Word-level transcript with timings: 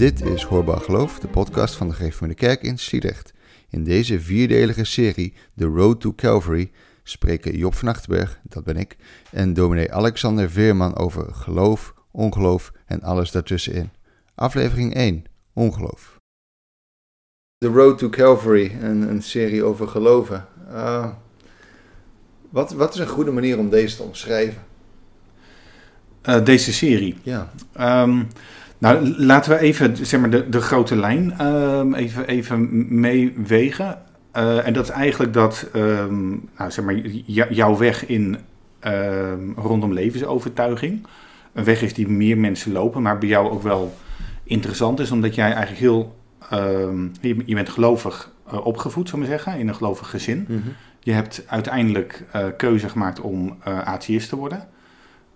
Dit 0.00 0.24
is 0.24 0.42
Hoorbaar 0.42 0.80
Geloof, 0.80 1.18
de 1.18 1.28
podcast 1.28 1.74
van 1.74 1.88
de 1.88 1.94
Gereformeerde 1.94 2.46
Kerk 2.46 2.62
in 2.62 2.78
Sliedrecht. 2.78 3.32
In 3.68 3.84
deze 3.84 4.20
vierdelige 4.20 4.84
serie, 4.84 5.34
The 5.56 5.64
Road 5.64 6.00
to 6.00 6.14
Calvary, 6.14 6.70
spreken 7.02 7.56
Job 7.56 7.74
van 7.74 7.88
Achterberg, 7.88 8.40
dat 8.42 8.64
ben 8.64 8.76
ik, 8.76 8.96
en 9.30 9.54
dominee 9.54 9.92
Alexander 9.92 10.50
Veerman 10.50 10.96
over 10.96 11.34
geloof, 11.34 11.94
ongeloof 12.10 12.72
en 12.86 13.02
alles 13.02 13.30
daartussenin. 13.30 13.90
Aflevering 14.34 14.94
1, 14.94 15.24
ongeloof. 15.52 16.16
The 17.58 17.68
Road 17.68 17.98
to 17.98 18.08
Calvary, 18.08 18.78
een, 18.80 19.02
een 19.02 19.22
serie 19.22 19.64
over 19.64 19.88
geloven. 19.88 20.46
Uh, 20.68 21.08
wat, 22.50 22.72
wat 22.72 22.94
is 22.94 23.00
een 23.00 23.08
goede 23.08 23.30
manier 23.30 23.58
om 23.58 23.70
deze 23.70 23.96
te 23.96 24.02
omschrijven? 24.02 24.62
Uh, 26.28 26.44
deze 26.44 26.72
serie? 26.72 27.16
Ja. 27.22 27.50
Um, 28.02 28.28
nou, 28.80 29.08
laten 29.16 29.50
we 29.50 29.58
even 29.58 30.06
zeg 30.06 30.20
maar, 30.20 30.30
de, 30.30 30.48
de 30.48 30.60
grote 30.60 30.96
lijn 30.96 31.46
um, 31.46 31.94
even, 31.94 32.26
even 32.26 32.86
meewegen. 33.00 33.98
Uh, 34.36 34.66
en 34.66 34.72
dat 34.72 34.84
is 34.84 34.90
eigenlijk 34.90 35.32
dat 35.32 35.68
um, 35.74 36.48
nou, 36.58 36.70
zeg 36.70 36.84
maar, 36.84 36.94
jouw 37.50 37.76
weg 37.76 38.06
in, 38.06 38.38
rondom 39.56 39.92
levensovertuiging. 39.92 41.06
Een 41.52 41.64
weg 41.64 41.82
is 41.82 41.94
die 41.94 42.08
meer 42.08 42.38
mensen 42.38 42.72
lopen, 42.72 43.02
maar 43.02 43.18
bij 43.18 43.28
jou 43.28 43.50
ook 43.50 43.62
wel 43.62 43.94
interessant 44.44 45.00
is, 45.00 45.10
omdat 45.10 45.34
jij 45.34 45.52
eigenlijk 45.52 45.80
heel. 45.80 46.16
je, 47.20 47.36
je, 47.46 47.54
bent 47.54 47.68
gelovig 47.68 48.32
uh, 48.52 48.66
opgevoed, 48.66 49.08
zou 49.08 49.22
ik 49.22 49.28
maar 49.28 49.38
zeggen, 49.38 49.60
in 49.60 49.68
een 49.68 49.74
gelovig 49.74 50.10
gezin. 50.10 50.46
Mm 50.48 50.62
-hmm. 50.62 50.72
Je 51.00 51.12
hebt 51.12 51.44
uiteindelijk 51.46 52.24
uh, 52.36 52.44
keuze 52.56 52.88
gemaakt 52.88 53.20
om 53.20 53.56
atheïst 53.64 54.28
te 54.28 54.36
worden. 54.36 54.68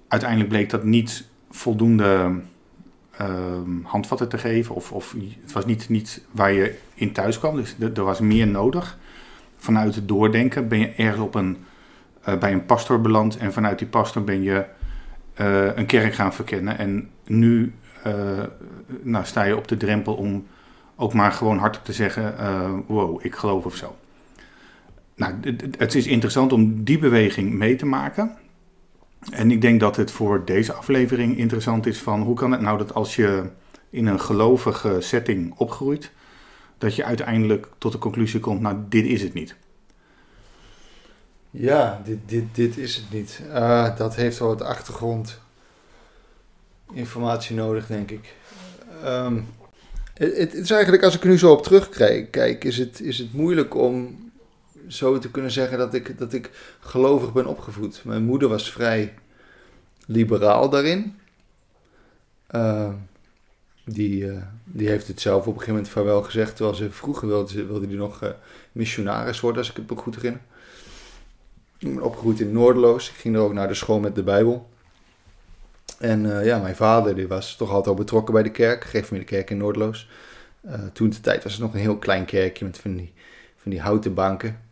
Uiteindelijk 0.08 0.50
bleek 0.50 0.70
dat 0.70 0.84
niet 0.84 1.28
voldoende 1.50 2.30
uh, 3.20 3.28
handvatten 3.82 4.28
te 4.28 4.38
geven. 4.38 4.74
Of, 4.74 4.92
of 4.92 5.14
het 5.42 5.52
was 5.52 5.66
niet, 5.66 5.88
niet 5.88 6.24
waar 6.30 6.52
je 6.52 6.78
in 6.94 7.12
thuis 7.12 7.38
kwam. 7.38 7.56
Dus 7.56 7.76
er 7.94 8.04
was 8.04 8.20
meer 8.20 8.46
nodig. 8.46 8.98
Vanuit 9.56 9.94
het 9.94 10.08
doordenken 10.08 10.68
ben 10.68 10.78
je 10.78 10.92
ergens 10.96 11.22
op 11.22 11.34
een, 11.34 11.56
uh, 12.28 12.38
bij 12.38 12.52
een 12.52 12.66
pastor 12.66 13.00
beland. 13.00 13.36
En 13.36 13.52
vanuit 13.52 13.78
die 13.78 13.88
pastor 13.88 14.24
ben 14.24 14.42
je 14.42 14.64
uh, 15.40 15.76
een 15.76 15.86
kerk 15.86 16.14
gaan 16.14 16.32
verkennen. 16.32 16.78
En 16.78 17.10
nu 17.26 17.74
nou, 19.02 19.24
sta 19.24 19.42
je 19.42 19.56
op 19.56 19.68
de 19.68 19.76
drempel 19.76 20.14
om 20.14 20.46
ook 20.96 21.14
maar 21.14 21.32
gewoon 21.32 21.58
hardop 21.58 21.84
te 21.84 21.92
zeggen: 21.92 22.34
wow, 22.86 23.24
ik 23.24 23.34
geloof 23.34 23.64
of 23.64 23.74
zo. 23.74 23.96
Nou, 25.16 25.34
het 25.78 25.94
is 25.94 26.06
interessant 26.06 26.52
om 26.52 26.84
die 26.84 26.98
beweging 26.98 27.52
mee 27.52 27.76
te 27.76 27.86
maken. 27.86 28.36
En 29.30 29.50
ik 29.50 29.60
denk 29.60 29.80
dat 29.80 29.96
het 29.96 30.10
voor 30.10 30.44
deze 30.44 30.72
aflevering 30.72 31.38
interessant 31.38 31.86
is 31.86 31.98
van 31.98 32.22
hoe 32.22 32.34
kan 32.34 32.52
het 32.52 32.60
nou 32.60 32.78
dat 32.78 32.94
als 32.94 33.16
je 33.16 33.42
in 33.90 34.06
een 34.06 34.20
gelovige 34.20 34.96
setting 35.00 35.54
opgroeit, 35.56 36.10
dat 36.78 36.94
je 36.94 37.04
uiteindelijk 37.04 37.66
tot 37.78 37.92
de 37.92 37.98
conclusie 37.98 38.40
komt, 38.40 38.60
nou 38.60 38.76
dit 38.88 39.04
is 39.04 39.22
het 39.22 39.34
niet. 39.34 39.54
Ja, 41.50 42.02
dit, 42.04 42.18
dit, 42.26 42.44
dit 42.52 42.76
is 42.76 42.96
het 42.96 43.10
niet. 43.10 43.40
Uh, 43.48 43.96
dat 43.96 44.14
heeft 44.14 44.38
wel 44.38 44.48
wat 44.48 44.62
achtergrondinformatie 44.62 47.56
nodig, 47.56 47.86
denk 47.86 48.10
ik. 48.10 48.34
Um, 49.04 49.46
het, 50.14 50.54
is 50.54 50.70
eigenlijk, 50.70 51.02
als 51.02 51.14
ik 51.14 51.22
er 51.22 51.28
nu 51.28 51.38
zo 51.38 51.52
op 51.52 51.62
terugkijk, 51.62 52.30
kijk, 52.30 52.64
is 52.64 52.78
het, 52.78 53.00
is 53.00 53.18
het 53.18 53.32
moeilijk 53.32 53.74
om 53.74 54.23
zo 54.88 55.18
te 55.18 55.30
kunnen 55.30 55.50
zeggen 55.50 55.78
dat 55.78 55.94
ik, 55.94 56.18
dat 56.18 56.32
ik 56.32 56.50
gelovig 56.80 57.32
ben 57.32 57.46
opgevoed. 57.46 58.00
Mijn 58.04 58.24
moeder 58.24 58.48
was 58.48 58.72
vrij 58.72 59.14
liberaal 60.06 60.68
daarin. 60.70 61.18
Uh, 62.50 62.92
die, 63.84 64.24
uh, 64.24 64.42
die 64.64 64.88
heeft 64.88 65.08
het 65.08 65.20
zelf 65.20 65.40
op 65.40 65.46
een 65.46 65.52
gegeven 65.52 65.74
moment 65.74 65.92
vaarwel 65.92 66.22
gezegd. 66.22 66.56
Terwijl 66.56 66.76
ze 66.76 66.90
vroeger 66.90 67.28
wilde, 67.28 67.86
die 67.86 67.96
nog 67.96 68.22
uh, 68.22 68.30
missionaris 68.72 69.40
worden, 69.40 69.58
als 69.58 69.70
ik 69.70 69.76
het 69.76 69.98
goed 69.98 70.14
herinner. 70.14 70.40
Ik 71.78 71.94
ben 71.94 72.02
opgegroeid 72.02 72.40
in 72.40 72.52
Noordeloos. 72.52 73.08
Ik 73.08 73.14
ging 73.14 73.34
er 73.34 73.40
ook 73.40 73.52
naar 73.52 73.68
de 73.68 73.74
school 73.74 74.00
met 74.00 74.14
de 74.14 74.22
Bijbel. 74.22 74.68
En 75.98 76.44
ja, 76.44 76.58
mijn 76.58 76.76
vader 76.76 77.14
die 77.14 77.28
was 77.28 77.56
toch 77.56 77.68
altijd 77.68 77.86
al 77.86 77.94
betrokken 77.94 78.34
bij 78.34 78.42
de 78.42 78.50
kerk. 78.50 78.84
Geef 78.84 79.10
me 79.10 79.18
de 79.18 79.24
kerk 79.24 79.50
in 79.50 79.56
Noordeloos. 79.56 80.08
toen 80.92 81.10
de 81.10 81.20
tijd 81.20 81.42
was 81.42 81.52
het 81.52 81.60
nog 81.60 81.72
een 81.74 81.80
heel 81.80 81.98
klein 81.98 82.24
kerkje 82.24 82.64
met 82.64 82.78
van 82.78 82.96
die, 82.96 83.12
van 83.56 83.70
die 83.70 83.80
houten 83.80 84.14
banken. 84.14 84.63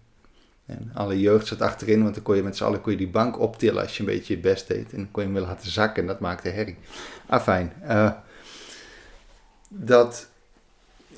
En 0.67 0.91
alle 0.95 1.21
jeugd 1.21 1.47
zat 1.47 1.61
achterin, 1.61 2.03
want 2.03 2.15
dan 2.15 2.23
kon 2.23 2.37
je 2.37 2.43
met 2.43 2.57
z'n 2.57 2.65
allen 2.65 2.81
kon 2.81 2.93
je 2.93 2.99
die 2.99 3.09
bank 3.09 3.41
optillen 3.41 3.83
als 3.83 3.97
je 3.97 4.01
een 4.01 4.09
beetje 4.09 4.35
je 4.35 4.41
best 4.41 4.69
deed. 4.69 4.93
En 4.93 4.97
dan 4.97 5.09
kon 5.11 5.23
je 5.23 5.29
hem 5.29 5.39
weer 5.39 5.49
laten 5.49 5.71
zakken 5.71 6.03
en 6.03 6.09
dat 6.09 6.21
maakte 6.21 6.49
herrie. 6.49 6.77
Ah, 7.27 7.43
fijn. 7.43 7.73
Uh, 7.85 8.11
dat, 9.69 10.29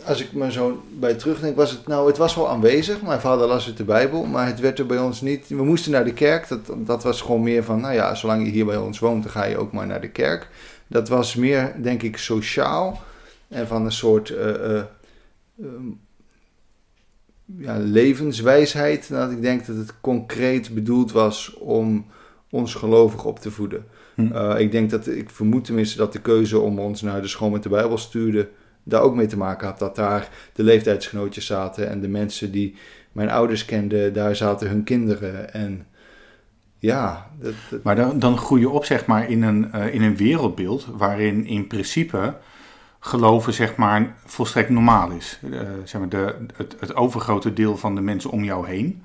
als 0.04 0.20
ik 0.20 0.32
me 0.32 0.52
zo 0.52 0.84
bij 0.90 1.14
terugdenk, 1.14 1.56
was 1.56 1.70
het 1.70 1.86
nou, 1.86 2.06
het 2.06 2.16
was 2.16 2.34
wel 2.34 2.48
aanwezig. 2.48 3.02
Mijn 3.02 3.20
vader 3.20 3.46
las 3.46 3.66
het 3.66 3.76
de 3.76 3.84
Bijbel, 3.84 4.24
maar 4.24 4.46
het 4.46 4.60
werd 4.60 4.78
er 4.78 4.86
bij 4.86 4.98
ons 4.98 5.20
niet. 5.20 5.48
We 5.48 5.64
moesten 5.64 5.92
naar 5.92 6.04
de 6.04 6.12
kerk, 6.12 6.48
dat, 6.48 6.60
dat 6.76 7.02
was 7.02 7.20
gewoon 7.20 7.42
meer 7.42 7.64
van, 7.64 7.80
nou 7.80 7.94
ja, 7.94 8.14
zolang 8.14 8.44
je 8.44 8.50
hier 8.50 8.66
bij 8.66 8.76
ons 8.76 8.98
woont, 8.98 9.22
dan 9.22 9.32
ga 9.32 9.44
je 9.44 9.58
ook 9.58 9.72
maar 9.72 9.86
naar 9.86 10.00
de 10.00 10.10
kerk. 10.10 10.48
Dat 10.86 11.08
was 11.08 11.34
meer, 11.34 11.74
denk 11.82 12.02
ik, 12.02 12.16
sociaal 12.16 13.02
en 13.48 13.66
van 13.66 13.84
een 13.84 13.92
soort... 13.92 14.28
Uh, 14.28 14.82
uh, 15.56 15.68
ja, 17.44 17.78
levenswijsheid. 17.78 19.08
Dat 19.08 19.30
ik 19.30 19.42
denk 19.42 19.66
dat 19.66 19.76
het 19.76 20.00
concreet 20.00 20.74
bedoeld 20.74 21.12
was 21.12 21.54
om 21.54 22.06
ons 22.50 22.74
gelovig 22.74 23.24
op 23.24 23.38
te 23.38 23.50
voeden. 23.50 23.84
Hm. 24.14 24.32
Uh, 24.32 24.54
ik 24.58 24.72
denk 24.72 24.90
dat, 24.90 25.06
ik 25.06 25.30
vermoed 25.30 25.64
tenminste 25.64 25.96
dat 25.96 26.12
de 26.12 26.20
keuze 26.20 26.58
om 26.58 26.78
ons 26.78 27.02
naar 27.02 27.22
de 27.22 27.28
school 27.28 27.50
met 27.50 27.62
de 27.62 27.68
Bijbel 27.68 27.98
stuurde, 27.98 28.48
daar 28.82 29.02
ook 29.02 29.14
mee 29.14 29.26
te 29.26 29.36
maken 29.36 29.66
had. 29.66 29.78
Dat 29.78 29.96
daar 29.96 30.28
de 30.52 30.62
leeftijdsgenootjes 30.62 31.46
zaten 31.46 31.88
en 31.88 32.00
de 32.00 32.08
mensen 32.08 32.52
die 32.52 32.76
mijn 33.12 33.30
ouders 33.30 33.64
kenden, 33.64 34.12
daar 34.12 34.36
zaten 34.36 34.68
hun 34.68 34.84
kinderen. 34.84 35.52
En 35.52 35.86
ja. 36.78 37.30
Dat, 37.40 37.52
dat... 37.70 37.82
Maar 37.82 37.96
dan, 37.96 38.18
dan 38.18 38.38
groei 38.38 38.60
je 38.60 38.68
op, 38.68 38.84
zeg 38.84 39.06
maar, 39.06 39.30
in 39.30 39.42
een, 39.42 39.70
uh, 39.74 39.94
in 39.94 40.02
een 40.02 40.16
wereldbeeld 40.16 40.86
waarin 40.92 41.46
in 41.46 41.66
principe 41.66 42.34
geloven 43.04 43.54
zeg 43.54 43.76
maar 43.76 44.14
volstrekt 44.24 44.70
normaal 44.70 45.10
is. 45.10 45.38
Uh, 45.42 45.60
zeg 45.84 46.00
maar 46.00 46.08
de, 46.08 46.46
het, 46.56 46.76
het 46.78 46.96
overgrote 46.96 47.52
deel 47.52 47.76
van 47.76 47.94
de 47.94 48.00
mensen 48.00 48.30
om 48.30 48.44
jou 48.44 48.66
heen, 48.66 49.02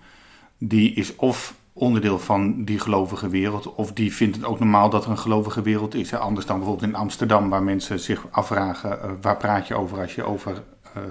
die 0.58 0.94
is 0.94 1.16
of 1.16 1.56
onderdeel 1.74 2.20
van 2.20 2.64
die 2.64 2.80
gelovige 2.80 3.30
wereld, 3.30 3.74
of 3.76 3.94
die 3.94 4.14
vindt 4.14 4.36
het 4.36 4.46
ook 4.46 4.60
normaal 4.60 4.90
dat 4.90 5.06
er 5.06 5.12
een 5.12 5.18
gelovige 5.18 5.62
wereld 5.62 5.96
is. 5.96 6.12
Hè? 6.12 6.18
Anders 6.18 6.46
dan 6.46 6.58
bijvoorbeeld 6.58 6.90
in 6.90 6.96
Amsterdam, 6.96 7.50
waar 7.50 7.64
mensen 7.64 8.00
zich 8.00 8.28
afvragen, 8.32 9.00
uh, 9.04 9.12
waar 9.22 9.38
praat 9.38 9.68
je 9.68 9.76
over 9.76 10.00
als 10.00 10.16
je 10.16 10.24
over 10.24 10.64
uh, 10.98 11.04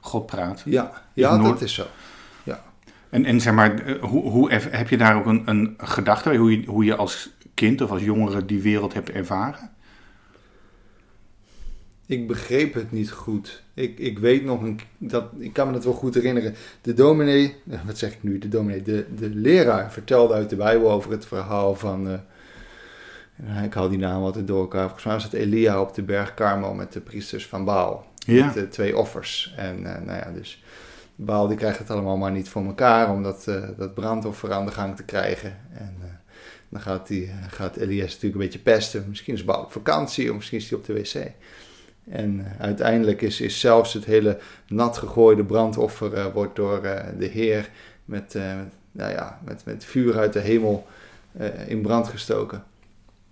God 0.00 0.26
praat? 0.26 0.62
Ja, 0.64 0.92
ja 1.12 1.36
Noord... 1.36 1.48
dat 1.48 1.60
is 1.60 1.74
zo. 1.74 1.86
Ja. 2.42 2.62
En, 3.10 3.24
en 3.24 3.40
zeg 3.40 3.54
maar, 3.54 3.96
hoe, 4.00 4.30
hoe 4.30 4.52
heb 4.52 4.88
je 4.88 4.96
daar 4.96 5.16
ook 5.16 5.26
een, 5.26 5.42
een 5.44 5.74
gedachte 5.78 6.28
bij, 6.28 6.38
hoe 6.38 6.60
je, 6.60 6.66
hoe 6.66 6.84
je 6.84 6.96
als 6.96 7.30
kind 7.54 7.80
of 7.80 7.90
als 7.90 8.02
jongere 8.02 8.44
die 8.44 8.62
wereld 8.62 8.94
hebt 8.94 9.10
ervaren? 9.10 9.76
Ik 12.08 12.26
begreep 12.26 12.74
het 12.74 12.92
niet 12.92 13.10
goed. 13.10 13.62
Ik, 13.74 13.98
ik 13.98 14.18
weet 14.18 14.44
nog, 14.44 14.62
een, 14.62 14.80
dat, 14.98 15.24
ik 15.38 15.52
kan 15.52 15.66
me 15.66 15.72
dat 15.72 15.84
wel 15.84 15.92
goed 15.92 16.14
herinneren. 16.14 16.54
De 16.80 16.94
dominee, 16.94 17.56
eh, 17.70 17.78
wat 17.86 17.98
zeg 17.98 18.12
ik 18.12 18.22
nu, 18.22 18.38
de 18.38 18.48
dominee, 18.48 18.82
de, 18.82 19.06
de 19.16 19.28
leraar 19.28 19.92
vertelde 19.92 20.34
uit 20.34 20.50
de 20.50 20.56
Bijbel 20.56 20.90
over 20.90 21.10
het 21.10 21.26
verhaal 21.26 21.74
van, 21.74 22.08
uh, 23.40 23.64
ik 23.64 23.74
haal 23.74 23.88
die 23.88 23.98
naam 23.98 24.22
altijd 24.22 24.46
door 24.46 24.60
elkaar. 24.60 24.82
Volgens 24.82 25.04
mij 25.04 25.14
was 25.14 25.24
het 25.24 25.32
Elia 25.32 25.80
op 25.80 25.94
de 25.94 26.02
berg 26.02 26.34
Karmel 26.34 26.74
met 26.74 26.92
de 26.92 27.00
priesters 27.00 27.46
van 27.46 27.64
Baal. 27.64 28.06
Ja. 28.14 28.44
Met 28.44 28.54
de 28.54 28.68
twee 28.68 28.96
offers. 28.96 29.54
En 29.56 29.78
uh, 29.78 29.82
nou 29.82 30.18
ja, 30.18 30.30
dus 30.34 30.62
Baal 31.14 31.48
die 31.48 31.56
krijgt 31.56 31.78
het 31.78 31.90
allemaal 31.90 32.16
maar 32.16 32.32
niet 32.32 32.48
voor 32.48 32.64
elkaar 32.64 33.10
om 33.10 33.22
dat, 33.22 33.44
uh, 33.48 33.68
dat 33.76 33.94
brandoffer 33.94 34.52
aan 34.52 34.66
de 34.66 34.72
gang 34.72 34.96
te 34.96 35.04
krijgen. 35.04 35.56
En 35.72 35.96
dan 36.68 36.80
gaat, 36.80 37.06
die, 37.06 37.30
gaat 37.48 37.76
Elias 37.76 38.12
natuurlijk 38.12 38.34
een 38.34 38.40
beetje 38.40 38.58
pesten. 38.58 39.04
Misschien 39.08 39.34
is 39.34 39.44
Baal 39.44 39.62
op 39.62 39.72
vakantie 39.72 40.30
of 40.30 40.36
misschien 40.36 40.58
is 40.58 40.70
hij 40.70 40.78
op 40.78 40.84
de 40.84 40.92
wc. 40.92 41.32
En 42.10 42.40
eh, 42.40 42.60
uiteindelijk 42.60 43.22
is, 43.22 43.40
is 43.40 43.60
zelfs 43.60 43.92
het 43.92 44.04
hele 44.04 44.38
nat 44.68 44.98
gegooide 44.98 45.44
brandoffer 45.44 46.14
uh, 46.14 46.26
wordt 46.32 46.56
door 46.56 46.84
uh, 46.84 47.00
de 47.18 47.26
Heer 47.26 47.70
met, 48.04 48.34
nou 48.92 49.12
ja, 49.12 49.40
met, 49.44 49.64
met 49.64 49.84
vuur 49.84 50.18
uit 50.18 50.32
de 50.32 50.40
hemel 50.40 50.86
in 51.66 51.82
brand 51.82 52.08
gestoken. 52.08 52.64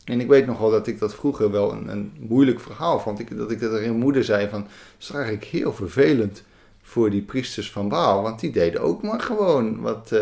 En 0.05 0.21
ik 0.21 0.29
weet 0.29 0.47
nogal 0.47 0.71
dat 0.71 0.87
ik 0.87 0.99
dat 0.99 1.15
vroeger 1.15 1.51
wel 1.51 1.73
een, 1.73 1.89
een 1.89 2.13
moeilijk 2.19 2.61
verhaal 2.61 3.01
vond. 3.01 3.19
Ik, 3.19 3.37
dat 3.37 3.51
ik 3.51 3.61
dat 3.61 3.73
er 3.73 3.83
in 3.83 3.99
moeder 3.99 4.25
zei 4.25 4.49
van, 4.49 4.67
dat 5.11 5.27
is 5.27 5.49
heel 5.51 5.73
vervelend 5.73 6.43
voor 6.83 7.11
die 7.11 7.23
priesters 7.23 7.73
van 7.73 7.89
Baal. 7.89 8.23
Want 8.23 8.41
die 8.41 8.51
deden 8.51 8.81
ook 8.81 9.03
maar 9.03 9.21
gewoon 9.21 9.81
wat, 9.81 10.13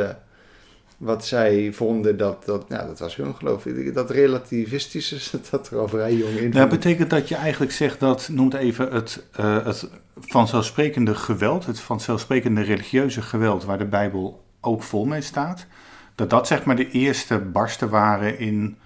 wat 0.96 1.26
zij 1.26 1.72
vonden 1.72 2.16
dat, 2.16 2.44
dat, 2.44 2.68
nou, 2.68 2.86
dat 2.86 2.98
was 2.98 3.16
hun 3.16 3.34
geloof. 3.34 3.62
Dat 3.92 4.10
relativistische 4.10 5.38
dat 5.50 5.70
er 5.70 5.78
al 5.78 5.88
vrij 5.88 6.14
jong 6.14 6.36
in. 6.36 6.50
Dat 6.50 6.68
betekent 6.68 7.10
dat 7.10 7.28
je 7.28 7.34
eigenlijk 7.34 7.72
zegt 7.72 8.00
dat, 8.00 8.28
noemt 8.32 8.54
even 8.54 8.92
het, 8.92 9.24
uh, 9.40 9.64
het 9.64 9.88
vanzelfsprekende 10.20 11.14
geweld, 11.14 11.66
het 11.66 11.80
vanzelfsprekende 11.80 12.62
religieuze 12.62 13.22
geweld, 13.22 13.64
waar 13.64 13.78
de 13.78 13.84
Bijbel 13.84 14.44
ook 14.60 14.82
vol 14.82 15.04
mee 15.04 15.20
staat, 15.20 15.66
dat 16.14 16.30
dat 16.30 16.46
zeg 16.46 16.64
maar 16.64 16.76
de 16.76 16.90
eerste 16.90 17.38
barsten 17.38 17.88
waren 17.88 18.38
in 18.38 18.76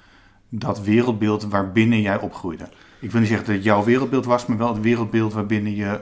dat 0.49 0.81
wereldbeeld 0.81 1.45
waarbinnen 1.45 2.01
jij 2.01 2.21
opgroeide. 2.21 2.69
Ik 3.01 3.11
wil 3.11 3.21
niet 3.21 3.29
zeggen 3.29 3.47
dat 3.47 3.57
het 3.57 3.65
jouw 3.65 3.85
wereldbeeld 3.85 4.25
was, 4.25 4.47
maar 4.47 4.59
wel 4.59 4.75
het 4.75 4.83
wereldbeeld 4.83 5.33
waarbinnen 5.33 5.75
je 5.75 6.01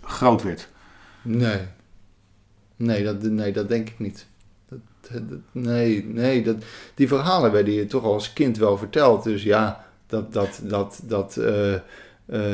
groot 0.00 0.42
werd. 0.42 0.68
Nee. 1.22 1.60
Nee, 2.76 3.04
dat, 3.04 3.22
nee, 3.22 3.52
dat 3.52 3.68
denk 3.68 3.88
ik 3.88 3.98
niet. 3.98 4.26
Nee, 5.52 6.04
nee 6.04 6.42
dat, 6.42 6.56
die 6.94 7.08
verhalen 7.08 7.52
werden 7.52 7.72
je 7.72 7.86
toch 7.86 8.04
als 8.04 8.32
kind 8.32 8.58
wel 8.58 8.78
verteld. 8.78 9.24
Dus 9.24 9.42
ja, 9.42 9.84
dat, 10.06 10.32
dat, 10.32 10.60
dat, 10.62 11.00
dat 11.02 11.36
uh, 11.38 11.72
uh, 11.72 11.78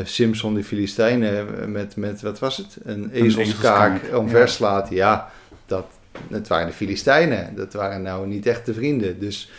Simpson 0.04 0.54
de 0.54 0.64
Filistijnen 0.64 1.72
met, 1.72 1.96
met, 1.96 2.22
wat 2.22 2.38
was 2.38 2.56
het? 2.56 2.78
Een 2.84 3.10
ezelskaak 3.10 4.00
omverslaat. 4.14 4.88
Ja. 4.90 4.96
ja, 4.96 5.30
dat, 5.66 5.86
het 6.28 6.48
waren 6.48 6.66
de 6.66 6.72
Filistijnen. 6.72 7.54
Dat 7.56 7.72
waren 7.72 8.02
nou 8.02 8.26
niet 8.26 8.46
echt 8.46 8.66
de 8.66 8.74
vrienden. 8.74 9.18
Dus 9.18 9.50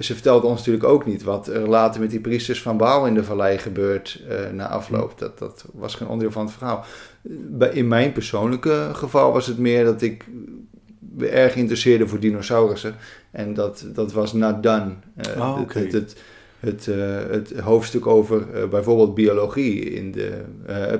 ze 0.00 0.14
vertelde 0.14 0.46
ons 0.46 0.58
natuurlijk 0.58 0.84
ook 0.84 1.06
niet 1.06 1.22
wat 1.22 1.46
er 1.48 1.68
later 1.68 2.00
met 2.00 2.10
die 2.10 2.20
priesters 2.20 2.62
van 2.62 2.76
Baal 2.76 3.06
in 3.06 3.14
de 3.14 3.24
vallei 3.24 3.58
gebeurt 3.58 4.22
na 4.52 4.68
afloop. 4.68 5.18
Dat, 5.18 5.38
dat 5.38 5.64
was 5.72 5.94
geen 5.94 6.08
onderdeel 6.08 6.32
van 6.32 6.44
het 6.44 6.54
verhaal 6.54 6.84
in 7.72 7.88
mijn 7.88 8.12
persoonlijke 8.12 8.90
geval 8.92 9.32
was 9.32 9.46
het 9.46 9.58
meer 9.58 9.84
dat 9.84 10.02
ik 10.02 10.24
erg 11.20 11.54
interesseerde 11.54 12.06
voor 12.06 12.20
dinosaurussen. 12.20 12.94
En 13.30 13.54
dat, 13.54 13.86
dat 13.94 14.12
was 14.12 14.32
not 14.32 14.62
done. 14.62 14.92
Uh, 15.36 15.40
oh, 15.40 15.60
okay. 15.60 15.82
het, 15.82 15.92
het, 15.92 16.16
het, 16.60 16.86
het, 17.30 17.58
hoofdstuk 17.58 18.06
over 18.06 18.46
uh, 18.54 18.68
bijvoorbeeld 18.68 19.14
biologie 19.14 19.80
in 19.80 20.12
de 20.12 20.44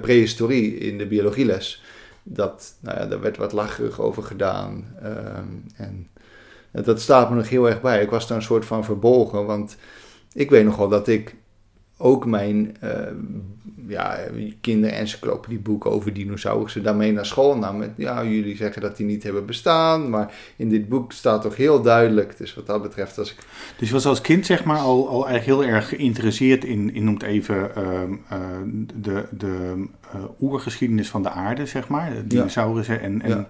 prehistorie 0.00 0.78
in 0.78 0.98
de 0.98 1.06
biologieles. 1.06 1.82
Dat, 2.22 2.74
nou 2.80 2.98
ja, 2.98 3.06
daar 3.06 3.20
werd 3.20 3.36
wat 3.36 3.52
lacherig 3.52 4.00
over 4.00 4.22
gedaan. 4.22 4.94
Um, 5.04 5.64
en 6.72 6.82
dat 6.82 7.00
staat 7.00 7.30
me 7.30 7.36
nog 7.36 7.48
heel 7.48 7.68
erg 7.68 7.80
bij. 7.80 8.02
Ik 8.02 8.10
was 8.10 8.26
daar 8.26 8.36
een 8.36 8.42
soort 8.42 8.64
van 8.64 8.84
verbolgen, 8.84 9.46
want 9.46 9.76
ik 10.32 10.50
weet 10.50 10.64
nog 10.64 10.76
wel 10.76 10.88
dat 10.88 11.08
ik 11.08 11.34
ook 12.02 12.26
mijn 12.26 12.76
uh, 12.84 12.90
ja, 13.88 14.18
kinderencyclopedieboek 14.60 15.86
over 15.86 16.12
dinosaurussen 16.12 16.82
daarmee 16.82 17.12
naar 17.12 17.26
school 17.26 17.56
nam. 17.56 17.76
Met, 17.76 17.90
ja, 17.96 18.24
jullie 18.24 18.56
zeggen 18.56 18.82
dat 18.82 18.96
die 18.96 19.06
niet 19.06 19.22
hebben 19.22 19.46
bestaan, 19.46 20.10
maar 20.10 20.34
in 20.56 20.68
dit 20.68 20.88
boek 20.88 21.12
staat 21.12 21.42
toch 21.42 21.56
heel 21.56 21.82
duidelijk. 21.82 22.38
Dus 22.38 22.54
wat 22.54 22.66
dat 22.66 22.82
betreft, 22.82 23.18
als 23.18 23.32
ik... 23.32 23.38
Dus 23.78 23.88
je 23.88 23.94
was 23.94 24.06
als 24.06 24.20
kind 24.20 24.46
zeg 24.46 24.64
maar 24.64 24.78
al, 24.78 25.08
al 25.08 25.26
eigenlijk 25.28 25.60
heel 25.60 25.74
erg 25.74 25.88
geïnteresseerd 25.88 26.64
in, 26.64 26.94
in 26.94 27.04
noemt 27.04 27.22
even, 27.22 27.70
uh, 27.78 27.84
uh, 28.32 28.38
de, 28.94 29.24
de 29.30 29.84
uh, 30.14 30.22
oergeschiedenis 30.40 31.08
van 31.08 31.22
de 31.22 31.30
aarde, 31.30 31.66
zeg 31.66 31.88
maar, 31.88 32.12
de 32.14 32.26
dinosaurussen. 32.26 33.00
En, 33.00 33.22
en, 33.22 33.28
ja. 33.28 33.48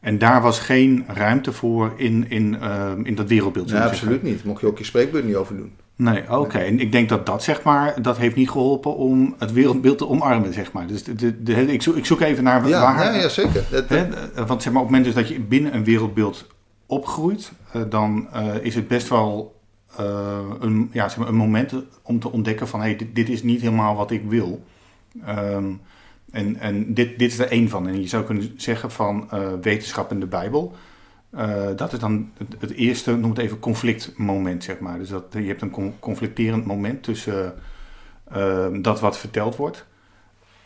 en 0.00 0.18
daar 0.18 0.42
was 0.42 0.58
geen 0.60 1.04
ruimte 1.06 1.52
voor 1.52 1.92
in, 1.96 2.30
in, 2.30 2.58
in 3.02 3.14
dat 3.14 3.28
wereldbeeld. 3.28 3.70
Ja, 3.70 3.86
absoluut 3.86 4.22
niet. 4.22 4.44
Mocht 4.44 4.60
je 4.60 4.66
ook 4.66 4.78
je 4.78 4.84
spreekbeurt 4.84 5.24
niet 5.24 5.36
over 5.36 5.56
doen. 5.56 5.72
Nee, 5.98 6.38
oké. 6.38 6.58
En 6.58 6.80
ik 6.80 6.92
denk 6.92 7.08
dat 7.08 7.26
dat, 7.26 7.42
zeg 7.42 7.62
maar, 7.62 8.02
dat 8.02 8.16
heeft 8.16 8.36
niet 8.36 8.50
geholpen 8.50 8.96
om 8.96 9.34
het 9.38 9.52
wereldbeeld 9.52 9.98
te 9.98 10.08
omarmen, 10.08 10.52
zeg 10.52 10.72
maar. 10.72 10.86
Dus 10.86 11.04
de, 11.04 11.42
de, 11.42 11.72
ik, 11.72 11.82
zoek, 11.82 11.96
ik 11.96 12.06
zoek 12.06 12.20
even 12.20 12.44
naar 12.44 12.68
ja, 12.68 12.80
waar... 12.80 13.04
Ja, 13.04 13.20
ja 13.20 13.28
zeker. 13.28 13.64
Hè, 13.86 14.08
want 14.46 14.62
zeg 14.62 14.72
maar, 14.72 14.82
op 14.82 14.88
het 14.88 14.96
moment 14.96 15.04
dus 15.04 15.14
dat 15.14 15.28
je 15.28 15.40
binnen 15.40 15.74
een 15.74 15.84
wereldbeeld 15.84 16.46
opgroeit, 16.86 17.52
uh, 17.76 17.82
dan 17.88 18.28
uh, 18.34 18.54
is 18.60 18.74
het 18.74 18.88
best 18.88 19.08
wel 19.08 19.60
uh, 20.00 20.38
een, 20.60 20.90
ja, 20.92 21.08
zeg 21.08 21.18
maar, 21.18 21.28
een 21.28 21.34
moment 21.34 21.72
om 22.02 22.20
te 22.20 22.32
ontdekken 22.32 22.68
van... 22.68 22.80
hé, 22.80 22.86
hey, 22.86 22.96
dit, 22.96 23.14
dit, 23.14 23.28
is 23.28 23.42
niet 23.42 23.60
helemaal 23.60 23.96
wat 23.96 24.10
ik 24.10 24.22
wil. 24.28 24.64
Um, 25.28 25.80
en 26.30 26.56
en 26.60 26.94
dit, 26.94 27.18
dit 27.18 27.32
is 27.32 27.38
er 27.38 27.50
één 27.50 27.68
van. 27.68 27.88
En 27.88 28.00
je 28.00 28.08
zou 28.08 28.24
kunnen 28.24 28.52
zeggen 28.56 28.90
van 28.90 29.28
wetenschap 29.60 30.10
en 30.10 30.20
de 30.20 30.26
Bijbel... 30.26 30.74
Uh, 31.34 31.66
dat 31.76 31.92
is 31.92 31.98
dan 31.98 32.30
het, 32.38 32.56
het, 32.58 32.70
eerste, 32.70 33.16
noem 33.16 33.30
het 33.30 33.38
even 33.38 33.58
conflictmoment, 33.58 34.64
zeg 34.64 34.78
maar. 34.78 34.98
Dus 34.98 35.08
dat, 35.08 35.24
je 35.30 35.42
hebt 35.42 35.62
een 35.62 35.94
conflicterend 35.98 36.64
moment 36.64 37.02
tussen 37.02 37.54
uh, 38.36 38.66
dat 38.80 39.00
wat 39.00 39.18
verteld 39.18 39.56
wordt 39.56 39.86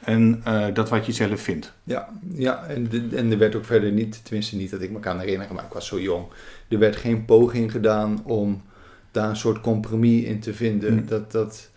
en 0.04 0.42
uh, 0.48 0.66
dat 0.74 0.88
wat 0.88 1.06
je 1.06 1.12
zelf 1.12 1.40
vindt. 1.40 1.72
Ja, 1.84 2.08
ja 2.34 2.66
en, 2.66 2.88
de, 2.88 3.08
en 3.14 3.30
er 3.30 3.38
werd 3.38 3.54
ook 3.54 3.64
verder 3.64 3.92
niet, 3.92 4.24
tenminste 4.24 4.56
niet 4.56 4.70
dat 4.70 4.80
ik 4.80 4.90
me 4.90 5.00
kan 5.00 5.18
herinneren, 5.18 5.54
maar 5.54 5.64
ik 5.64 5.72
was 5.72 5.86
zo 5.86 6.00
jong. 6.00 6.26
Er 6.68 6.78
werd 6.78 6.96
geen 6.96 7.24
poging 7.24 7.70
gedaan 7.70 8.24
om 8.24 8.62
daar 9.10 9.28
een 9.28 9.36
soort 9.36 9.60
compromis 9.60 10.22
in 10.22 10.40
te 10.40 10.54
vinden. 10.54 10.98
Hm. 10.98 11.06
Dat, 11.06 11.32
dat, 11.32 11.70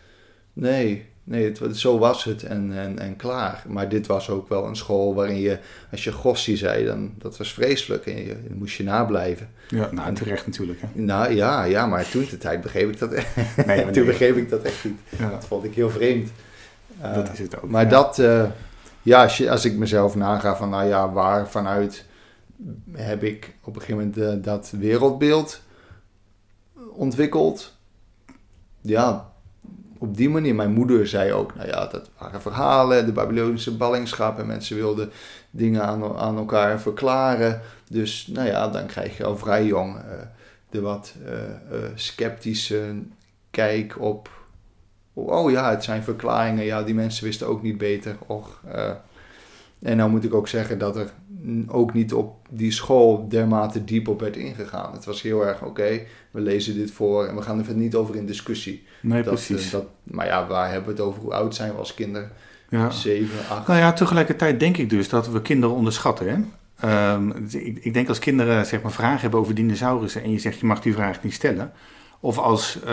nee, 0.54 1.06
Nee, 1.28 1.54
het, 1.60 1.78
zo 1.78 1.98
was 1.98 2.24
het 2.24 2.44
en, 2.44 2.78
en, 2.78 3.00
en 3.00 3.16
klaar. 3.16 3.64
Maar 3.68 3.90
dit 3.90 4.08
was 4.08 4.30
ook 4.30 4.50
wel 4.50 4.66
een 4.66 4.76
school 4.76 5.14
waarin 5.14 5.40
je, 5.40 5.60
als 5.92 6.04
je 6.04 6.12
gossie 6.12 6.58
zei, 6.58 6.86
dan 6.86 7.14
dat 7.18 7.38
was 7.38 7.54
vreselijk 7.54 8.06
en 8.06 8.26
je, 8.26 8.36
dan 8.48 8.58
moest 8.58 8.76
je 8.76 8.84
nablijven. 8.84 9.50
Ja, 9.68 9.92
nou, 9.92 10.08
en 10.08 10.14
terecht 10.14 10.46
natuurlijk. 10.46 10.82
Hè? 10.82 10.88
Nou 10.94 11.34
ja, 11.34 11.64
ja, 11.64 11.86
maar 11.86 12.10
toen 12.10 12.28
de 12.30 12.38
tijd 12.38 12.62
begreep 12.62 12.90
ik 12.90 13.00
dat 13.00 13.12
echt. 13.12 13.36
Nee, 13.66 13.90
toen 13.90 14.06
begreep 14.06 14.36
ik 14.36 14.50
dat 14.50 14.62
echt 14.62 14.84
niet. 14.84 15.00
Ja. 15.20 15.30
Dat 15.30 15.46
vond 15.46 15.64
ik 15.64 15.76
heel 15.76 15.90
vreemd. 15.90 16.30
Uh, 17.02 17.14
dat 17.14 17.32
is 17.34 17.40
het 17.40 17.62
ook. 17.62 17.70
Maar 17.70 17.90
dat, 17.90 18.20
uh, 18.20 18.46
ja, 19.02 19.24
als, 19.24 19.38
je, 19.38 19.52
als 19.52 19.66
ik 19.66 19.76
mezelf 19.76 20.16
naga 20.16 20.56
van, 20.56 20.70
nou 20.70 20.88
ja, 20.88 21.12
waar 21.12 21.50
vanuit 21.50 22.06
heb 22.92 23.24
ik 23.24 23.56
op 23.64 23.76
een 23.76 23.82
gegeven 23.82 24.12
moment 24.14 24.38
uh, 24.38 24.44
dat 24.44 24.74
wereldbeeld 24.80 25.62
ontwikkeld. 26.92 27.74
Ja, 28.82 29.34
op 30.06 30.18
die 30.18 30.30
manier. 30.30 30.56
Mijn 30.56 30.74
moeder 30.74 31.08
zei 31.08 31.34
ook, 31.34 31.56
nou 31.56 31.68
ja, 31.68 31.88
dat 31.88 32.10
waren 32.18 32.42
verhalen, 32.42 33.06
de 33.06 33.12
Babylonische 33.12 33.78
ballingschap 33.78 34.40
en 34.40 34.48
mensen 34.48 34.76
wilden 34.76 35.12
dingen 35.50 35.84
aan, 35.84 36.18
aan 36.18 36.38
elkaar 36.38 36.80
verklaren. 36.82 37.62
Dus 37.90 38.28
nou 38.28 38.48
ja, 38.48 38.68
dan 38.68 38.86
krijg 38.86 39.18
je 39.18 39.26
al 39.26 39.38
vrij 39.38 39.66
jong 39.66 39.96
uh, 39.96 40.02
de 40.70 40.82
wat 40.82 41.14
uh, 41.26 41.32
uh, 41.32 41.86
sceptische 41.96 42.96
kijk 43.52 44.02
op, 44.02 44.30
oh 45.14 45.52
ja, 45.52 45.70
het 45.70 45.84
zijn 45.84 46.04
verklaringen, 46.04 46.66
ja, 46.66 46.84
die 46.84 46.96
mensen 46.96 47.24
wisten 47.24 47.48
ook 47.48 47.62
niet 47.62 47.78
beter. 47.78 48.16
Och, 48.26 48.62
en 49.82 49.98
nou 49.98 50.10
moet 50.10 50.24
ik 50.24 50.34
ook 50.34 50.48
zeggen 50.48 50.78
dat 50.78 50.96
er 50.96 51.10
ook 51.68 51.94
niet 51.94 52.14
op 52.14 52.48
die 52.50 52.72
school 52.72 53.30
dermate 53.30 53.84
diep 53.84 54.08
op 54.08 54.20
werd 54.20 54.38
ingegaan. 54.38 54.94
Het 54.94 55.06
was 55.06 55.22
heel 55.22 55.46
erg, 55.46 55.64
oké, 55.64 56.02
we 56.32 56.42
lezen 56.42 56.74
dit 56.74 56.92
voor 56.92 57.26
en 57.26 57.36
we 57.36 57.42
gaan 57.42 57.66
er 57.68 57.76
niet 57.76 57.96
over 57.96 58.16
in 58.16 58.26
discussie. 58.26 58.84
Nee, 59.02 59.24
dat, 59.24 59.34
precies. 59.34 59.66
Uh, 59.66 59.72
dat, 59.72 59.86
maar 60.04 60.26
ja, 60.26 60.48
waar 60.48 60.72
hebben 60.72 60.96
we 60.96 61.02
het 61.02 61.10
over? 61.10 61.22
Hoe 61.22 61.34
oud 61.34 61.56
zijn 61.56 61.72
we 61.72 61.78
als 61.78 61.94
kinderen? 61.94 62.32
Ja. 62.70 62.90
Zeven, 62.90 63.40
acht? 63.50 63.68
Nou 63.68 63.80
ja, 63.80 63.94
tegelijkertijd 63.94 64.60
denk 64.60 64.78
ik 64.78 64.90
dus 64.90 65.10
dat 65.10 65.30
we 65.30 65.42
kinderen 65.42 65.76
onderschatten, 65.76 66.28
hè? 66.28 67.14
Um, 67.14 67.48
ik, 67.50 67.78
ik, 67.82 67.94
denk 67.94 68.08
als 68.08 68.20
kinderen 68.20 68.66
zeg 68.66 68.82
maar, 68.82 68.92
vragen 68.92 69.22
hebben 69.22 69.40
over 69.40 69.56
dinosaurussen 69.56 70.24
en 70.24 70.32
je 70.32 70.40
zegt 70.40 70.60
je 70.60 70.66
mag 70.66 70.82
die 70.82 70.94
vraag 70.94 71.24
niet 71.24 71.34
stellen. 71.34 71.72
Of 72.20 72.38
als 72.38 72.80
uh, 72.86 72.92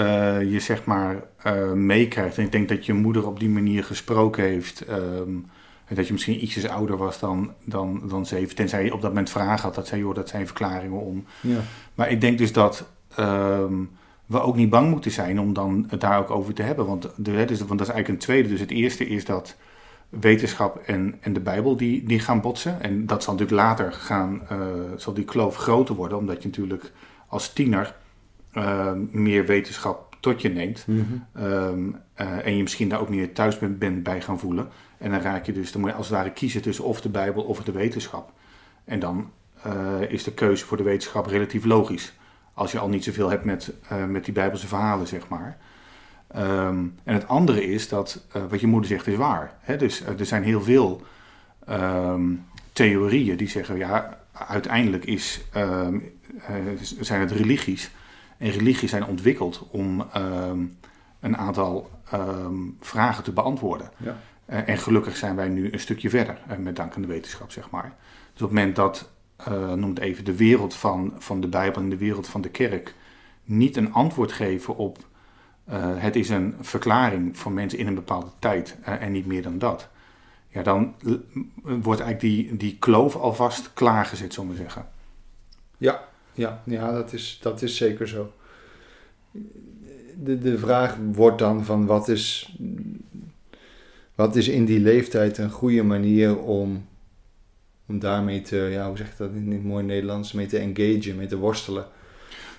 je 0.53 0.61
zeg 0.61 0.85
maar 0.85 1.23
uh, 1.47 1.73
meekrijgt 1.73 2.39
en 2.39 2.45
ik 2.45 2.53
denk 2.53 2.69
dat 2.69 2.87
je 2.87 2.93
moeder 2.93 3.27
op 3.27 3.41
die 3.41 3.49
manier 3.49 3.85
gesproken 3.85 4.45
heeft... 4.45 4.85
Um, 4.91 5.47
dat 5.95 6.07
je 6.07 6.13
misschien 6.13 6.43
ietsjes 6.43 6.69
ouder 6.69 6.97
was 6.97 7.19
dan, 7.19 7.53
dan, 7.65 8.03
dan 8.09 8.27
zeven. 8.27 8.55
Tenzij 8.55 8.85
je 8.85 8.95
op 8.95 9.01
dat 9.01 9.11
moment 9.11 9.31
vragen 9.31 9.63
had. 9.63 9.75
Dat 9.75 9.87
zei, 9.87 10.01
joh, 10.01 10.15
dat 10.15 10.29
zijn 10.29 10.47
verklaringen 10.47 11.01
om. 11.01 11.25
Ja. 11.41 11.59
Maar 11.95 12.11
ik 12.11 12.21
denk 12.21 12.39
dus 12.39 12.53
dat 12.53 12.89
um, 13.19 13.91
we 14.27 14.41
ook 14.41 14.57
niet 14.57 14.71
bang 14.71 14.91
moeten 14.91 15.11
zijn 15.11 15.41
om 15.41 15.53
dan 15.53 15.87
het 15.89 16.01
daar 16.01 16.19
ook 16.19 16.31
over 16.31 16.55
te 16.55 16.63
hebben. 16.63 16.87
Want, 16.87 17.03
de, 17.17 17.45
dus, 17.45 17.59
want 17.59 17.79
dat 17.79 17.89
is 17.89 17.95
eigenlijk 17.95 18.09
een 18.09 18.27
tweede. 18.27 18.49
Dus 18.49 18.61
het 18.61 18.71
eerste 18.71 19.07
is 19.07 19.25
dat 19.25 19.57
wetenschap 20.09 20.77
en, 20.77 21.15
en 21.21 21.33
de 21.33 21.41
Bijbel 21.41 21.77
die, 21.77 22.05
die 22.05 22.21
gaan 22.21 22.41
botsen. 22.41 22.83
En 22.83 23.07
dat 23.07 23.23
zal 23.23 23.33
natuurlijk 23.33 23.61
later 23.61 23.93
gaan, 23.93 24.43
uh, 24.53 24.59
zal 24.97 25.15
die 25.15 25.25
kloof 25.25 25.57
groter 25.57 25.95
worden. 25.95 26.19
Omdat 26.19 26.43
je 26.43 26.49
natuurlijk 26.49 26.93
als 27.27 27.53
tiener 27.53 27.95
uh, 28.53 28.93
meer 29.11 29.47
wetenschap 29.47 30.17
tot 30.21 30.43
je 30.43 30.49
neemt. 30.49 30.85
Mm 30.87 31.25
-hmm. 31.33 31.45
um, 31.45 31.97
uh, 32.21 32.47
en 32.47 32.57
je 32.57 32.63
misschien 32.63 32.89
daar 32.89 33.01
ook 33.01 33.09
meer 33.09 33.33
thuis 33.33 33.59
bent, 33.59 33.79
bent 33.79 34.03
bij 34.03 34.21
gaan 34.21 34.39
voelen. 34.39 34.69
En 35.03 35.11
dan 35.11 35.21
raak 35.21 35.47
je 35.47 35.53
dus, 35.53 35.73
dan 35.73 35.81
moet 35.81 35.91
je 35.91 35.97
als 35.97 36.09
het 36.09 36.17
ware 36.17 36.31
kiezen 36.31 36.63
tussen 36.63 36.85
of 36.85 37.01
de 37.01 37.09
Bijbel 37.09 37.43
of 37.43 37.63
de 37.63 37.73
wetenschap. 37.73 38.33
En 38.85 38.99
dan 38.99 39.31
uh, 39.67 40.11
is 40.11 40.25
de 40.25 40.33
keuze 40.33 40.65
voor 40.65 40.77
de 40.77 40.83
wetenschap 40.83 41.27
relatief 41.27 41.65
logisch. 41.65 42.13
Als 42.55 42.73
je 42.73 42.79
al 42.79 42.89
niet 42.89 43.05
zoveel 43.05 43.31
hebt 43.31 43.45
met, 43.45 43.73
uh, 43.93 44.05
met 44.05 44.25
die 44.25 44.35
Bijbelse 44.35 44.67
verhalen, 44.67 45.07
zeg 45.07 45.29
maar. 45.29 45.57
Um, 46.37 46.99
en 47.05 47.15
het 47.15 47.29
andere 47.29 47.65
is 47.65 47.89
dat 47.89 48.25
uh, 48.37 48.43
wat 48.49 48.61
je 48.61 48.67
moeder 48.67 48.89
zegt 48.89 49.07
is 49.07 49.17
waar. 49.17 49.55
Hè? 49.61 49.77
Dus 49.77 50.01
er 50.01 50.27
zijn 50.27 50.43
heel 50.43 50.63
veel 50.63 51.03
um, 51.69 52.47
theorieën 52.73 53.37
die 53.37 53.49
zeggen, 53.49 53.77
ja, 53.77 54.19
uiteindelijk 54.33 55.05
is, 55.05 55.41
um, 55.57 56.13
zijn 57.01 57.21
het 57.21 57.31
religies. 57.31 57.91
En 58.39 58.51
religies 58.51 58.91
zijn 58.91 59.07
ontwikkeld 59.07 59.67
om 59.71 60.07
een 61.21 61.37
aantal 61.37 61.91
vragen 62.81 63.25
te 63.25 63.33
beantwoorden. 63.33 63.91
Ja. 63.97 64.17
Uh, 64.53 64.69
en 64.69 64.79
gelukkig 64.79 65.17
zijn 65.17 65.37
wij 65.37 65.49
nu 65.49 65.73
een 65.73 65.81
stukje 65.81 66.11
verder, 66.11 66.39
uh, 66.51 66.57
met 66.57 66.77
dank 66.77 66.95
aan 66.95 67.03
de 67.03 67.09
wetenschap, 67.09 67.51
zeg 67.51 67.71
maar. 67.71 67.97
Dus 68.33 68.43
op 68.43 68.49
het 68.49 68.59
moment 68.59 68.77
dat, 68.77 69.11
uh, 69.49 69.73
noem 69.73 69.91
het 69.91 69.99
even, 69.99 70.25
de 70.25 70.37
wereld 70.37 70.75
van, 70.75 71.15
van 71.19 71.41
de 71.41 71.49
Bijbel 71.49 71.83
en 71.83 71.89
de 71.89 71.97
wereld 71.97 72.29
van 72.29 72.41
de 72.41 72.49
kerk 72.49 72.95
niet 73.45 73.77
een 73.77 73.93
antwoord 73.93 74.33
geven 74.33 74.77
op 74.77 75.11
het 75.97 76.17
is 76.17 76.29
een 76.29 76.55
verklaring 76.61 77.39
voor 77.39 77.53
mensen 77.53 77.79
in 77.79 77.87
een 77.87 77.95
bepaalde 77.95 78.31
tijd 78.39 78.77
en 78.83 79.13
niet 79.13 79.27
meer 79.27 79.43
dan 79.43 79.59
dat. 79.59 79.89
Ja, 80.49 80.63
dan 80.63 80.95
wordt 81.63 82.01
eigenlijk 82.01 82.21
die, 82.21 82.57
die 82.57 82.77
kloof 82.79 83.17
alvast 83.17 83.73
klaargezet, 83.73 84.35
zullen 84.35 84.51
we 84.51 84.57
zeggen. 84.57 84.89
Ja, 85.79 86.05
ja, 86.33 86.63
ja 86.65 86.93
dat, 86.93 87.13
is, 87.13 87.39
dat 87.43 87.63
is 87.63 87.77
zeker 87.77 88.09
zo 88.09 88.33
de, 90.25 90.39
de 90.39 90.59
vraag 90.59 90.97
wordt 91.13 91.39
dan 91.39 91.65
van 91.65 91.87
wat 91.87 92.09
is, 92.09 92.57
wat 94.15 94.37
is 94.37 94.49
in 94.49 94.65
die 94.65 94.81
leeftijd 94.81 95.39
een 95.39 95.51
goede 95.51 95.83
manier 95.83 96.39
om, 96.39 96.87
om 97.87 97.99
daarmee 97.99 98.41
te, 98.41 98.57
ja, 98.57 98.87
hoe 98.89 98.97
zeg 98.97 99.07
je 99.07 99.15
dat 99.17 99.31
in 99.35 99.53
het 99.53 99.65
mooi 99.65 99.85
Nederlands, 99.85 100.33
mee 100.33 100.47
te 100.47 100.59
engagen, 100.59 101.17
mee 101.17 101.27
te 101.27 101.37
worstelen. 101.37 101.87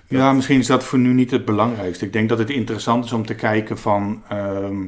Ja, 0.08 0.32
misschien 0.32 0.58
is 0.58 0.66
dat 0.66 0.84
voor 0.84 0.98
nu 0.98 1.12
niet 1.12 1.30
het 1.30 1.44
belangrijkste. 1.44 2.04
Ik 2.04 2.12
denk 2.12 2.28
dat 2.28 2.38
het 2.38 2.50
interessant 2.50 3.04
is 3.04 3.12
om 3.12 3.26
te 3.26 3.34
kijken 3.34 3.78
van 3.78 4.22
ehm, 4.28 4.86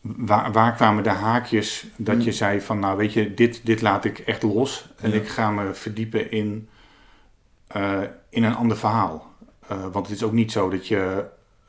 waar, 0.00 0.52
waar 0.52 0.74
kwamen 0.74 1.02
de 1.02 1.08
haakjes 1.10 1.86
dat 1.96 2.14
Mm. 2.14 2.20
je 2.20 2.32
zei 2.32 2.60
van 2.60 2.78
nou 2.78 2.96
weet 2.96 3.12
je, 3.12 3.34
dit, 3.34 3.60
dit 3.64 3.80
laat 3.82 4.04
ik 4.04 4.18
echt 4.18 4.42
los 4.42 4.88
en 5.00 5.10
Ja. 5.10 5.16
ik 5.16 5.28
ga 5.28 5.50
me 5.50 5.74
verdiepen 5.74 6.30
in, 6.30 6.68
eh, 7.66 8.00
in 8.30 8.42
een 8.44 8.54
ander 8.54 8.76
verhaal. 8.76 9.32
Eh, 9.68 9.82
want 9.92 10.06
het 10.06 10.16
is 10.16 10.22
ook 10.22 10.32
niet 10.32 10.52
zo 10.52 10.68
dat 10.70 10.86
je, 10.86 11.24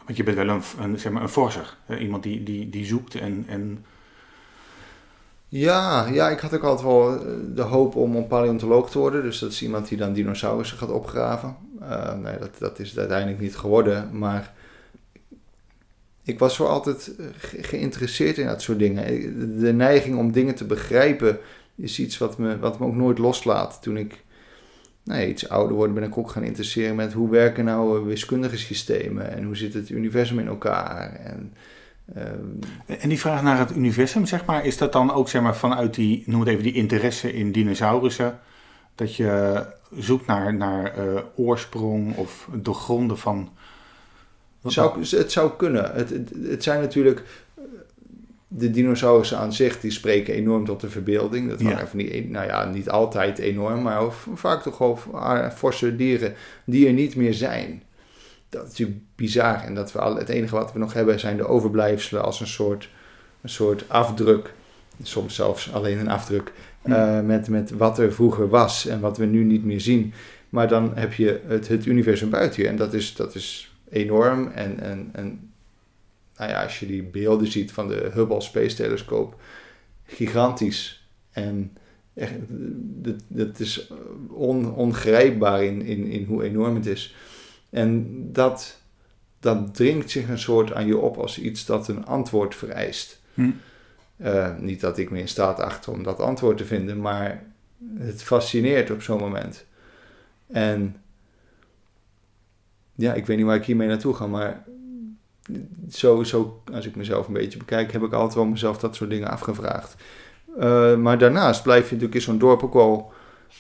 want 0.06 0.18
je 0.18 0.24
bent 0.24 0.38
wel 0.38 0.50
een, 0.50 0.62
een, 0.80 1.00
zeg 1.00 1.12
maar 1.12 1.22
een 1.22 1.30
forser. 1.30 1.78
hè, 1.86 1.98
iemand 1.98 2.24
die, 2.24 2.44
die, 2.44 2.70
die 2.70 2.86
zoekt 2.86 3.16
en, 3.16 3.44
en 3.48 3.86
Ja, 5.52 6.08
ja, 6.08 6.30
ik 6.30 6.40
had 6.40 6.54
ook 6.54 6.64
altijd 6.64 6.88
wel 6.88 7.14
eh, 7.16 7.32
de 7.56 7.62
hoop 7.62 7.96
om 7.96 8.16
een 8.16 8.28
paleontoloog 8.28 8.90
te 8.90 9.00
worden. 9.00 9.22
Dus 9.24 9.40
dat 9.40 9.52
is 9.52 9.62
iemand 9.62 9.88
die 9.88 9.98
dan 9.98 10.14
dinosaurussen 10.14 10.78
gaat 10.78 10.92
opgraven. 10.92 11.56
Eh, 11.82 12.18
nee, 12.18 12.38
dat, 12.38 12.50
dat 12.60 12.80
is 12.80 12.90
het 12.90 12.98
uiteindelijk 13.00 13.40
niet 13.40 13.56
geworden. 13.56 14.10
Maar 14.18 14.54
ik 16.24 16.40
was 16.40 16.58
wel 16.58 16.68
altijd 16.68 17.16
eh, 17.20 17.26
ge- 17.38 17.64
geïnteresseerd 17.64 18.38
in 18.38 18.46
dat 18.48 18.62
soort 18.62 18.80
dingen. 18.80 19.06
De 19.60 19.74
neiging 19.74 20.18
om 20.18 20.32
dingen 20.32 20.56
te 20.56 20.66
begrijpen 20.66 21.40
is 21.76 22.00
iets 22.00 22.18
wat 22.18 22.38
me, 22.38 22.60
wat 22.60 22.80
me 22.80 22.86
ook 22.86 22.96
nooit 22.96 23.18
loslaat. 23.18 23.80
Toen 23.82 23.98
ik 23.98 24.24
iets 25.28 25.50
ouder 25.50 25.76
word, 25.76 25.94
ben 25.94 26.04
ik 26.04 26.18
ook 26.18 26.30
gaan 26.32 26.44
interesseren 26.44 26.96
met 26.96 27.14
hoe 27.14 27.30
werken 27.30 27.66
nou 27.66 28.06
wiskundige 28.06 28.58
systemen 28.58 29.32
en 29.32 29.44
hoe 29.44 29.56
zit 29.58 29.74
het 29.74 29.90
universum 29.90 30.40
in 30.40 30.48
elkaar. 30.48 31.16
En, 31.16 31.54
ehm, 32.16 32.98
En 33.00 33.10
die 33.10 33.20
vraag 33.20 33.44
naar 33.44 33.58
het 33.60 33.76
universum, 33.76 34.26
zeg 34.26 34.46
maar, 34.46 34.66
is 34.66 34.78
dat 34.78 34.94
dan 34.94 35.12
ook 35.14 35.30
zeg 35.30 35.42
maar, 35.42 35.56
vanuit 35.56 35.94
die, 35.94 36.24
noem 36.26 36.40
het 36.40 36.50
even, 36.50 36.64
die 36.64 36.74
interesse 36.74 37.34
in 37.34 37.52
dinosaurussen, 37.52 38.40
dat 38.96 39.16
je 39.16 39.64
zoekt 39.98 40.26
naar, 40.28 40.54
naar 40.54 40.94
eh, 40.98 41.22
oorsprong 41.36 42.16
of 42.16 42.50
doorgronden 42.54 43.18
van. 43.18 43.50
Het 44.62 44.72
zou, 44.72 45.00
het 45.18 45.32
zou 45.32 45.52
kunnen. 45.58 45.92
Het, 45.94 46.10
het, 46.10 46.32
het 46.44 46.64
zijn 46.64 46.82
natuurlijk. 46.82 47.24
eh, 47.56 47.64
De 48.48 48.72
dinosaurussen 48.72 49.38
aan 49.38 49.54
zich 49.54 49.80
die 49.80 49.92
spreken 49.92 50.34
enorm 50.34 50.66
tot 50.66 50.82
de 50.82 50.90
verbeelding. 50.90 51.50
Dat 51.50 51.60
Ja. 51.60 51.66
waren 51.66 51.86
even 51.86 51.98
niet, 51.98 52.30
nou 52.30 52.46
ja, 52.46 52.66
niet 52.66 52.90
altijd 52.90 53.38
enorm, 53.40 53.82
maar 53.82 54.02
vaak 54.34 54.62
toch 54.62 54.78
wel 54.78 55.00
ah, 55.12 55.52
forse 55.52 55.96
dieren 55.96 56.34
die 56.66 56.88
er 56.88 56.94
niet 56.94 57.16
meer 57.16 57.34
zijn. 57.34 57.84
Dat 58.50 58.64
is 58.64 58.70
natuurlijk 58.70 59.00
bizar. 59.16 59.64
En 59.64 59.76
dat 59.76 59.92
we 59.92 60.00
al, 60.00 60.16
het 60.16 60.30
enige 60.30 60.56
wat 60.56 60.74
we 60.74 60.80
nog 60.80 60.94
hebben 60.94 61.20
zijn 61.20 61.38
de 61.38 61.48
overblijfselen 61.48 62.24
als 62.24 62.40
een 62.40 62.48
soort, 62.48 62.90
een 63.42 63.50
soort 63.50 63.90
afdruk. 63.90 64.54
Soms 65.04 65.36
zelfs 65.36 65.74
alleen 65.74 65.98
een 65.98 66.10
afdruk. 66.10 66.52
Hm. 66.82 66.92
eh, 66.92 67.22
met, 67.22 67.50
met 67.50 67.72
wat 67.72 68.00
er 68.00 68.14
vroeger 68.14 68.50
was 68.50 68.86
en 68.86 69.00
wat 69.00 69.18
we 69.18 69.26
nu 69.26 69.44
niet 69.44 69.64
meer 69.64 69.82
zien. 69.82 70.14
Maar 70.50 70.68
dan 70.68 70.92
heb 70.96 71.14
je 71.14 71.42
het, 71.48 71.68
het 71.68 71.86
universum 71.86 72.30
buiten 72.30 72.62
je. 72.62 72.68
En 72.68 72.76
dat 72.76 72.94
is, 72.94 73.16
dat 73.16 73.36
is 73.36 73.74
enorm. 73.90 74.48
En, 74.48 74.80
en, 74.80 75.10
en 75.12 75.52
nou 76.38 76.52
ja, 76.52 76.64
als 76.64 76.80
je 76.80 76.86
die 76.86 77.04
beelden 77.04 77.52
ziet 77.52 77.72
van 77.72 77.88
de 77.88 78.10
Hubble 78.14 78.42
Space 78.42 78.76
Telescope, 78.76 79.36
gigantisch. 80.06 81.08
En 81.32 81.78
echt, 82.14 82.34
dat, 82.78 83.16
dat 83.28 83.60
is 83.60 83.92
on, 84.30 84.74
ongrijpbaar 84.74 85.64
in, 85.64 85.82
in, 85.82 86.06
in 86.06 86.24
hoe 86.24 86.44
enorm 86.44 86.76
het 86.76 86.86
is. 86.86 87.16
En 87.70 88.20
dat, 88.32 88.82
dat 89.40 89.76
dringt 89.76 90.10
zich 90.10 90.30
een 90.30 90.40
soort 90.40 90.74
aan 90.74 90.86
je 90.86 90.98
op 90.98 91.18
als 91.18 91.40
iets 91.40 91.66
dat 91.66 91.88
een 91.88 92.06
antwoord 92.06 92.56
vereist. 92.56 93.20
Hm. 93.34 93.50
Eh, 94.18 94.58
niet 94.58 94.82
dat 94.82 94.98
ik 94.98 95.10
me 95.10 95.20
in 95.20 95.28
staat 95.28 95.60
achter 95.60 95.92
om 95.92 96.04
dat 96.04 96.20
antwoord 96.20 96.58
te 96.58 96.66
vinden, 96.66 97.02
maar 97.02 97.44
het 97.98 98.24
fascineert 98.24 98.92
op 98.92 99.02
zo'n 99.02 99.20
moment. 99.20 99.66
En 100.48 100.96
ja, 102.96 103.14
ik 103.14 103.26
weet 103.26 103.38
niet 103.38 103.46
waar 103.46 103.56
ik 103.56 103.66
hiermee 103.66 103.88
naartoe 103.88 104.14
ga, 104.14 104.28
maar 104.28 104.64
zo, 105.90 106.24
zo, 106.24 106.62
als 106.74 106.86
ik 106.86 106.96
mezelf 106.96 107.28
een 107.28 107.34
beetje 107.34 107.58
bekijk, 107.58 107.92
heb 107.92 108.04
ik 108.04 108.14
altijd 108.14 108.34
wel 108.34 108.46
mezelf 108.46 108.78
dat 108.78 108.96
soort 108.96 109.10
dingen 109.10 109.30
afgevraagd. 109.30 109.96
Eh, 110.58 110.96
maar 110.96 111.18
daarnaast 111.18 111.64
blijf 111.64 111.84
je 111.84 111.90
natuurlijk 111.90 112.16
in 112.16 112.22
zo'n 112.22 112.38
dorp 112.38 112.64
ook 112.64 112.74
wel 112.74 113.12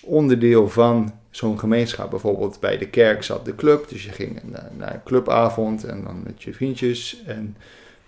onderdeel 0.01 0.69
van 0.69 1.13
zo'n 1.29 1.59
gemeenschap. 1.59 2.09
Bijvoorbeeld 2.09 2.59
bij 2.59 2.77
de 2.77 2.89
kerk 2.89 3.23
zat 3.23 3.45
de 3.45 3.55
club, 3.55 3.89
dus 3.89 4.03
je 4.05 4.11
ging 4.11 4.39
naar, 4.77 4.93
een 4.93 5.03
clubavond 5.03 5.83
en 5.83 6.03
dan 6.03 6.21
met 6.23 6.43
je 6.43 6.53
vriendjes. 6.53 7.23
En 7.25 7.57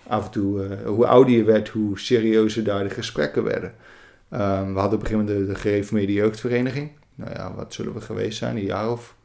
af 0.07 0.25
en 0.25 0.31
toe, 0.31 0.65
eh, 0.65 0.87
hoe 0.87 1.07
ouder 1.07 1.33
je 1.33 1.43
werd, 1.43 1.69
hoe 1.69 1.99
serieuzer 1.99 2.63
daar 2.63 2.83
de 2.83 2.89
gesprekken 2.89 3.43
werden. 3.43 3.75
Ehm, 4.29 4.73
we 4.73 4.79
hadden 4.79 4.99
op 4.99 5.05
een 5.05 5.11
gegeven 5.11 5.25
moment 5.25 5.47
de, 5.47 5.53
de 5.53 5.59
gereformeerde 5.59 6.13
jeugdvereniging. 6.13 6.91
Nou 7.15 7.31
ja, 7.31 7.53
wat 7.53 7.73
zullen 7.73 7.93
we 7.93 8.01
geweest 8.01 8.37
zijn? 8.37 8.55
Een 8.55 8.65
jaar 8.65 8.91
of... 8.91 9.15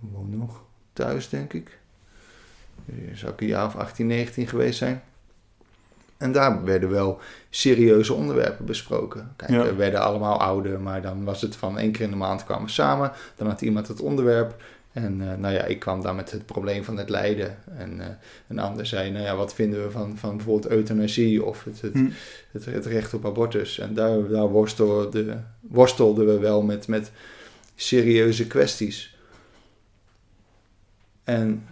Gewoon 0.00 0.38
nog 0.38 0.62
thuis, 0.92 1.28
denk 1.28 1.52
ik. 1.52 1.78
Eh, 2.86 2.94
Zou 3.14 3.32
ik 3.32 3.40
een 3.40 3.46
jaar 3.46 3.66
of 3.66 3.76
18, 3.76 4.06
19 4.06 4.46
geweest 4.46 4.78
zijn. 4.78 5.02
En 6.16 6.32
daar 6.32 6.64
werden 6.64 6.90
wel 6.90 7.18
serieuze 7.50 8.12
onderwerpen 8.14 8.64
besproken. 8.64 9.32
Kijk, 9.36 9.50
Ja. 9.50 9.62
we 9.64 9.74
werden 9.74 10.00
allemaal 10.00 10.40
ouder, 10.40 10.80
maar 10.80 11.02
dan 11.02 11.24
was 11.24 11.40
het 11.40 11.56
van 11.56 11.78
één 11.78 11.92
keer 11.92 12.04
in 12.04 12.10
de 12.10 12.16
maand 12.16 12.44
kwamen 12.44 12.64
we 12.64 12.70
samen. 12.70 13.12
Dan 13.36 13.46
had 13.46 13.60
iemand 13.62 13.88
het 13.88 14.00
onderwerp. 14.00 14.62
En 14.92 15.30
eh, 15.30 15.36
nou 15.38 15.54
ja, 15.54 15.64
ik 15.64 15.78
kwam 15.78 16.02
dan 16.02 16.16
met 16.16 16.30
het 16.30 16.46
probleem 16.46 16.84
van 16.84 16.96
het 16.96 17.08
lijden. 17.08 17.56
En 17.76 18.00
eh, 18.00 18.06
een 18.48 18.58
ander 18.58 18.86
zei, 18.86 19.10
nou 19.10 19.24
ja, 19.24 19.36
wat 19.36 19.54
vinden 19.54 19.84
we 19.84 19.90
van, 19.90 20.16
van 20.16 20.36
bijvoorbeeld 20.36 20.72
euthanasie 20.72 21.44
of 21.44 21.64
het, 21.64 21.80
het, 21.80 21.92
Hm. 21.92 22.08
het, 22.52 22.64
het 22.64 22.86
recht 22.86 23.14
op 23.14 23.26
abortus. 23.26 23.78
En 23.78 23.94
daar, 23.94 24.28
daar 24.28 24.48
worstelden, 24.48 25.54
worstelden 25.60 26.26
we 26.26 26.38
wel 26.38 26.62
met, 26.62 26.88
met 26.88 27.10
serieuze 27.74 28.46
kwesties. 28.46 29.16
En 31.24 31.66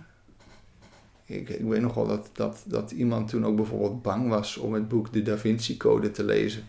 ik, 1.32 1.48
ik 1.48 1.64
weet 1.64 1.80
nog 1.80 1.94
wel 1.94 2.06
dat, 2.06 2.30
dat, 2.32 2.62
dat 2.64 2.90
iemand 2.90 3.28
toen 3.28 3.46
ook 3.46 3.56
bijvoorbeeld 3.56 4.02
bang 4.02 4.28
was 4.28 4.56
om 4.56 4.74
het 4.74 4.88
boek 4.88 5.12
De 5.12 5.22
Da 5.22 5.38
Vinci 5.38 5.76
Code 5.76 6.10
te 6.10 6.24
lezen. 6.24 6.64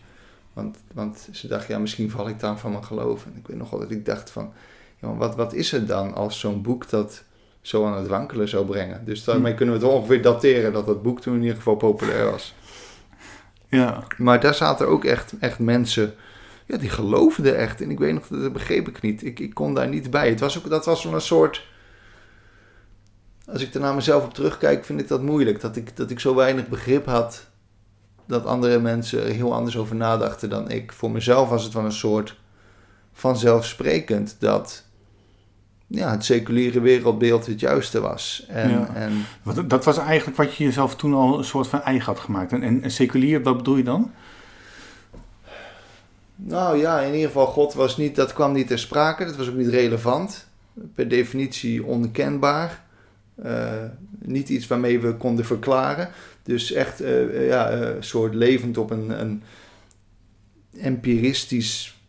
Want, 0.54 0.78
want 0.94 1.28
ze 1.32 1.48
dacht, 1.48 1.68
ja, 1.68 1.80
misschien 1.80 2.10
val 2.10 2.30
ik 2.30 2.40
dan 2.40 2.60
van 2.60 2.72
mijn 2.72 2.84
geloof. 2.84 3.26
En 3.26 3.34
ik 3.38 3.48
weet 3.48 3.58
nog 3.58 3.70
wel 3.70 3.80
dat 3.80 3.92
ik 3.92 4.06
dacht 4.06 4.30
van, 4.30 4.54
ja, 5.02 5.16
wat, 5.16 5.36
wat 5.36 5.54
is 5.54 5.72
het 5.72 5.88
dan 5.88 6.14
als 6.14 6.40
zo'n 6.40 6.62
boek 6.62 6.90
dat 6.90 7.24
zo 7.62 7.86
aan 7.86 7.98
het 7.98 8.08
wankelen 8.08 8.50
zou 8.50 8.66
brengen? 8.66 9.06
Dus 9.06 9.24
daarmee 9.24 9.54
kunnen 9.54 9.80
we 9.80 9.86
het 9.86 9.92
ongeveer 9.92 10.22
dateren 10.22 10.74
dat 10.74 10.86
dat 10.86 11.02
boek 11.02 11.22
toen 11.22 11.36
in 11.36 11.42
ieder 11.42 11.56
geval 11.56 11.76
populair 11.76 12.32
was. 12.32 12.56
Ja, 13.70 14.04
Maar 14.18 14.40
daar 14.40 14.54
zaten 14.54 14.88
ook 14.88 15.06
echt, 15.06 15.34
echt 15.40 15.60
mensen, 15.60 16.14
ja, 16.66 16.78
die 16.78 16.90
geloofden 16.90 17.58
echt. 17.58 17.82
En 17.82 17.92
ik 17.92 18.00
weet 18.00 18.14
nog, 18.14 18.28
dat 18.28 18.54
begreep 18.54 18.88
ik 18.88 19.02
niet. 19.02 19.26
Ik, 19.26 19.40
ik 19.40 19.54
kon 19.54 19.74
daar 19.74 19.88
niet 19.88 20.10
bij. 20.10 20.30
Het 20.30 20.40
was 20.40 20.58
ook, 20.58 20.70
dat 20.70 20.86
was 20.86 21.06
een 21.06 21.22
soort... 21.22 21.72
Als 23.46 23.62
ik 23.62 23.74
er 23.74 23.80
naar 23.80 23.96
mezelf 23.96 24.24
op 24.24 24.34
terugkijk, 24.34 24.86
vind 24.86 25.00
ik 25.00 25.08
dat 25.08 25.22
moeilijk. 25.22 25.62
Dat 25.62 25.76
ik, 25.76 25.98
dat 25.98 26.10
ik 26.10 26.20
zo 26.20 26.36
weinig 26.36 26.68
begrip 26.68 27.06
had 27.06 27.46
dat 28.26 28.46
andere 28.46 28.80
mensen 28.80 29.24
er 29.24 29.32
heel 29.32 29.54
anders 29.54 29.78
over 29.78 29.96
nadachten 29.96 30.50
dan 30.50 30.70
ik. 30.70 30.92
Voor 30.92 31.12
mezelf 31.12 31.50
was 31.50 31.64
het 31.64 31.74
wel 31.74 31.86
een 31.86 31.92
soort 31.92 32.36
vanzelfsprekend 33.14 34.36
dat 34.40 34.84
ja, 35.88 36.12
het 36.12 36.26
seculiere 36.26 36.80
wereldbeeld 36.82 37.46
het 37.46 37.60
juiste 37.60 38.00
was. 38.00 38.46
En, 38.48 38.70
Ja. 38.70 38.90
en 38.96 39.26
Want 39.44 39.70
dat 39.70 39.86
was 39.86 39.98
eigenlijk 39.98 40.38
wat 40.38 40.56
je 40.56 40.64
jezelf 40.64 40.96
toen 40.96 41.14
al 41.14 41.38
een 41.38 41.44
soort 41.44 41.68
van 41.68 41.82
eigen 41.82 42.06
had 42.06 42.20
gemaakt. 42.20 42.52
En, 42.52 42.64
en, 42.64 42.84
en 42.84 42.92
seculier, 42.92 43.44
wat 43.44 43.58
bedoel 43.58 43.76
je 43.76 43.84
dan? 43.84 44.12
Nou 46.36 46.78
ja, 46.78 47.00
in 47.00 47.14
ieder 47.14 47.28
geval, 47.28 47.46
God 47.46 47.74
was 47.74 47.98
niet, 47.98 48.16
dat 48.16 48.34
kwam 48.34 48.52
niet 48.52 48.68
ter 48.68 48.80
sprake. 48.80 49.26
Dat 49.26 49.36
was 49.36 49.50
ook 49.50 49.56
niet 49.56 49.68
relevant. 49.68 50.46
Per 50.96 51.08
definitie 51.08 51.86
onkenbaar. 51.86 52.82
Eh, 53.36 53.84
niet 54.20 54.50
iets 54.50 54.68
waarmee 54.68 55.00
we 55.00 55.16
konden 55.16 55.46
verklaren. 55.46 56.10
Dus 56.44 56.72
echt 56.72 57.02
eh, 57.02 57.48
ja, 57.48 57.70
eh, 57.70 57.96
een 57.96 58.04
soort 58.04 58.34
levend 58.34 58.78
op 58.78 58.92
een, 58.92 59.20
een 59.22 59.44
empiristisch, 60.78 62.02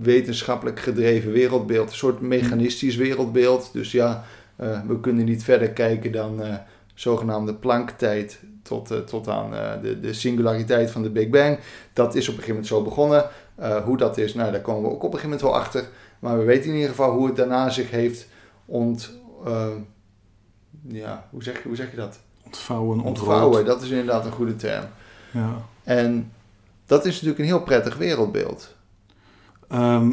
wetenschappelijk 0.00 0.80
gedreven 0.80 1.32
wereldbeeld. 1.32 1.88
Een 1.88 1.96
soort 1.96 2.20
mechanistisch 2.20 2.96
wereldbeeld. 2.96 3.70
Dus 3.72 3.92
ja, 3.92 4.24
we 4.86 5.00
kunnen 5.00 5.24
niet 5.24 5.44
verder 5.44 5.70
kijken 5.70 6.12
dan 6.12 6.42
zogenaamde 6.94 7.54
Planck-tijd 7.54 8.40
tot, 8.62 9.06
tot 9.06 9.28
aan 9.28 9.50
de, 9.82 10.00
de 10.00 10.12
singulariteit 10.12 10.90
van 10.90 11.02
de 11.02 11.10
Big 11.10 11.28
Bang. 11.28 11.58
Dat 11.92 12.14
is 12.14 12.28
op 12.28 12.34
een 12.36 12.42
gegeven 12.42 12.48
moment 12.48 12.66
zo 12.66 12.82
begonnen. 12.82 13.28
Hoe 13.84 13.96
dat 13.96 14.18
is, 14.18 14.34
nou, 14.34 14.52
daar 14.52 14.60
komen 14.60 14.82
we 14.82 14.88
ook 14.88 15.02
op 15.02 15.12
een 15.12 15.18
gegeven 15.18 15.30
moment 15.30 15.48
wel 15.48 15.56
achter. 15.56 15.88
Maar 16.18 16.38
we 16.38 16.44
weten 16.44 16.68
in 16.68 16.74
ieder 16.74 16.90
geval 16.90 17.12
hoe 17.12 17.26
het 17.26 17.36
daarna 17.36 17.70
zich 17.70 17.90
heeft 17.90 18.28
ont... 18.64 19.12
eh, 20.88 20.96
ja, 20.96 21.28
hoe 21.30 21.42
zeg, 21.42 21.62
je, 21.62 21.68
hoe 21.68 21.76
zeg 21.76 21.90
je 21.90 21.96
dat? 21.96 22.18
Ontvouwen. 22.44 23.00
Ontvouwen, 23.00 23.64
dat 23.64 23.82
is 23.82 23.88
inderdaad 23.88 24.24
een 24.24 24.32
goede 24.32 24.56
term. 24.56 24.84
Ja. 25.30 25.56
En 25.82 26.32
dat 26.86 27.04
is 27.04 27.12
natuurlijk 27.12 27.38
een 27.38 27.44
heel 27.44 27.62
prettig 27.62 27.96
wereldbeeld. 27.96 28.74
Ehm, 29.68 30.12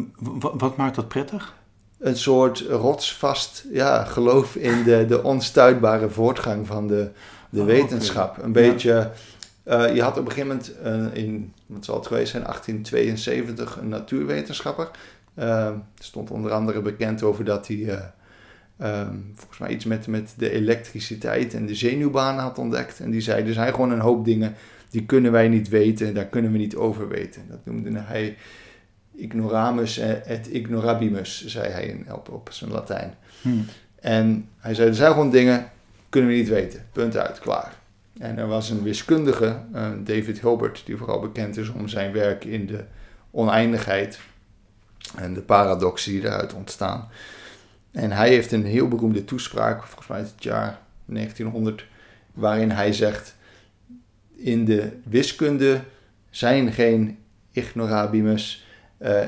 wat 0.57 0.77
maakt 0.77 0.95
dat 0.95 1.07
prettig? 1.07 1.59
een 2.01 2.17
soort 2.17 2.59
rotsvast 2.59 3.65
ja, 3.71 4.03
geloof 4.03 4.55
in 4.55 4.83
de, 4.83 5.05
de 5.05 5.23
onstuitbare 5.23 6.09
voortgang 6.09 6.67
van 6.67 6.87
de, 6.87 7.09
de 7.49 7.59
Oh, 7.59 7.65
wetenschap. 7.65 8.43
Een 8.43 8.51
beetje, 8.51 9.11
eh, 9.63 9.95
je 9.95 10.01
had 10.01 10.17
op 10.17 10.25
een 10.25 10.31
gegeven 10.31 10.47
moment 10.47 10.79
eh, 10.81 11.23
in, 11.23 11.53
wat 11.65 11.85
zal 11.85 11.95
het 11.95 12.07
geweest 12.07 12.31
zijn, 12.31 12.43
1872 12.43 13.77
een 13.77 13.89
natuurwetenschapper. 13.89 14.89
Eh, 15.33 15.65
er 15.65 15.81
stond 15.99 16.31
onder 16.31 16.51
andere 16.51 16.81
bekend 16.81 17.23
over 17.23 17.45
dat 17.45 17.67
hij 17.67 18.11
eh, 18.81 18.99
ehm, 18.99 19.15
volgens 19.33 19.59
mij 19.59 19.69
iets 19.69 19.85
met, 19.85 20.07
met 20.07 20.33
de 20.37 20.49
elektriciteit 20.49 21.53
en 21.53 21.65
de 21.65 21.75
zenuwbanen 21.75 22.43
had 22.43 22.57
ontdekt. 22.57 22.99
En 22.99 23.11
die 23.11 23.21
zei, 23.21 23.47
er 23.47 23.53
zijn 23.53 23.73
gewoon 23.73 23.91
een 23.91 23.99
hoop 23.99 24.25
dingen 24.25 24.55
die 24.89 25.05
kunnen 25.05 25.31
wij 25.31 25.47
niet 25.47 25.69
weten, 25.69 26.13
daar 26.13 26.25
kunnen 26.25 26.51
we 26.51 26.57
niet 26.57 26.75
over 26.75 27.07
weten. 27.07 27.41
Dat 27.49 27.59
noemde 27.63 27.99
hij 27.99 28.37
ignoramus 29.15 29.97
et 30.25 30.47
ignorabimus, 30.47 31.45
zei 31.45 31.71
hij 31.71 31.85
in, 31.85 32.13
op, 32.13 32.29
op 32.29 32.49
zijn 32.51 32.71
Latijn. 32.71 33.13
Hm. 33.41 33.49
En 33.95 34.49
hij 34.57 34.73
zei, 34.73 34.87
er 34.87 34.95
zijn 34.95 35.11
gewoon 35.11 35.31
dingen, 35.31 35.69
kunnen 36.09 36.29
we 36.29 36.35
niet 36.35 36.49
weten. 36.49 36.85
Punt 36.91 37.17
uit, 37.17 37.39
klaar. 37.39 37.73
En 38.19 38.37
er 38.37 38.47
was 38.47 38.69
een 38.69 38.83
wiskundige, 38.83 39.57
eh, 39.73 39.89
David 40.03 40.39
Hilbert, 40.39 40.81
die 40.85 40.97
vooral 40.97 41.19
bekend 41.19 41.57
is 41.57 41.69
om 41.69 41.87
zijn 41.87 42.11
werk 42.11 42.45
in 42.45 42.65
de 42.65 42.83
oneindigheid 43.31 44.19
en 45.15 45.33
de 45.33 45.41
paradoxen 45.41 46.11
die 46.11 46.21
eruit 46.21 46.53
ontstaan. 46.53 47.09
En 47.91 48.11
hij 48.11 48.29
heeft 48.29 48.51
een 48.51 48.65
heel 48.65 48.87
beroemde 48.87 49.25
toespraak, 49.25 49.83
volgens 49.83 50.07
mij 50.07 50.17
uit 50.17 50.31
het 50.35 50.43
jaar 50.43 50.79
1900, 51.05 51.85
waarin 52.33 52.71
hij 52.71 52.93
zegt, 52.93 53.35
in 54.35 54.65
de 54.65 54.91
wiskunde 55.03 55.81
zijn 56.29 56.71
geen 56.71 57.17
ignorabimus. 57.51 58.65
Eh, 58.97 59.19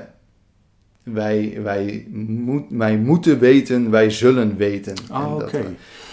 wij, 1.04 1.60
wij, 1.64 2.08
moet, 2.12 2.64
wij 2.70 2.98
moeten 2.98 3.40
weten, 3.40 3.90
wij 3.90 4.10
zullen 4.10 4.56
weten. 4.58 4.94
Oh, 5.12 5.18
En 5.34 5.40
dat 5.40 5.52
we- 5.52 5.58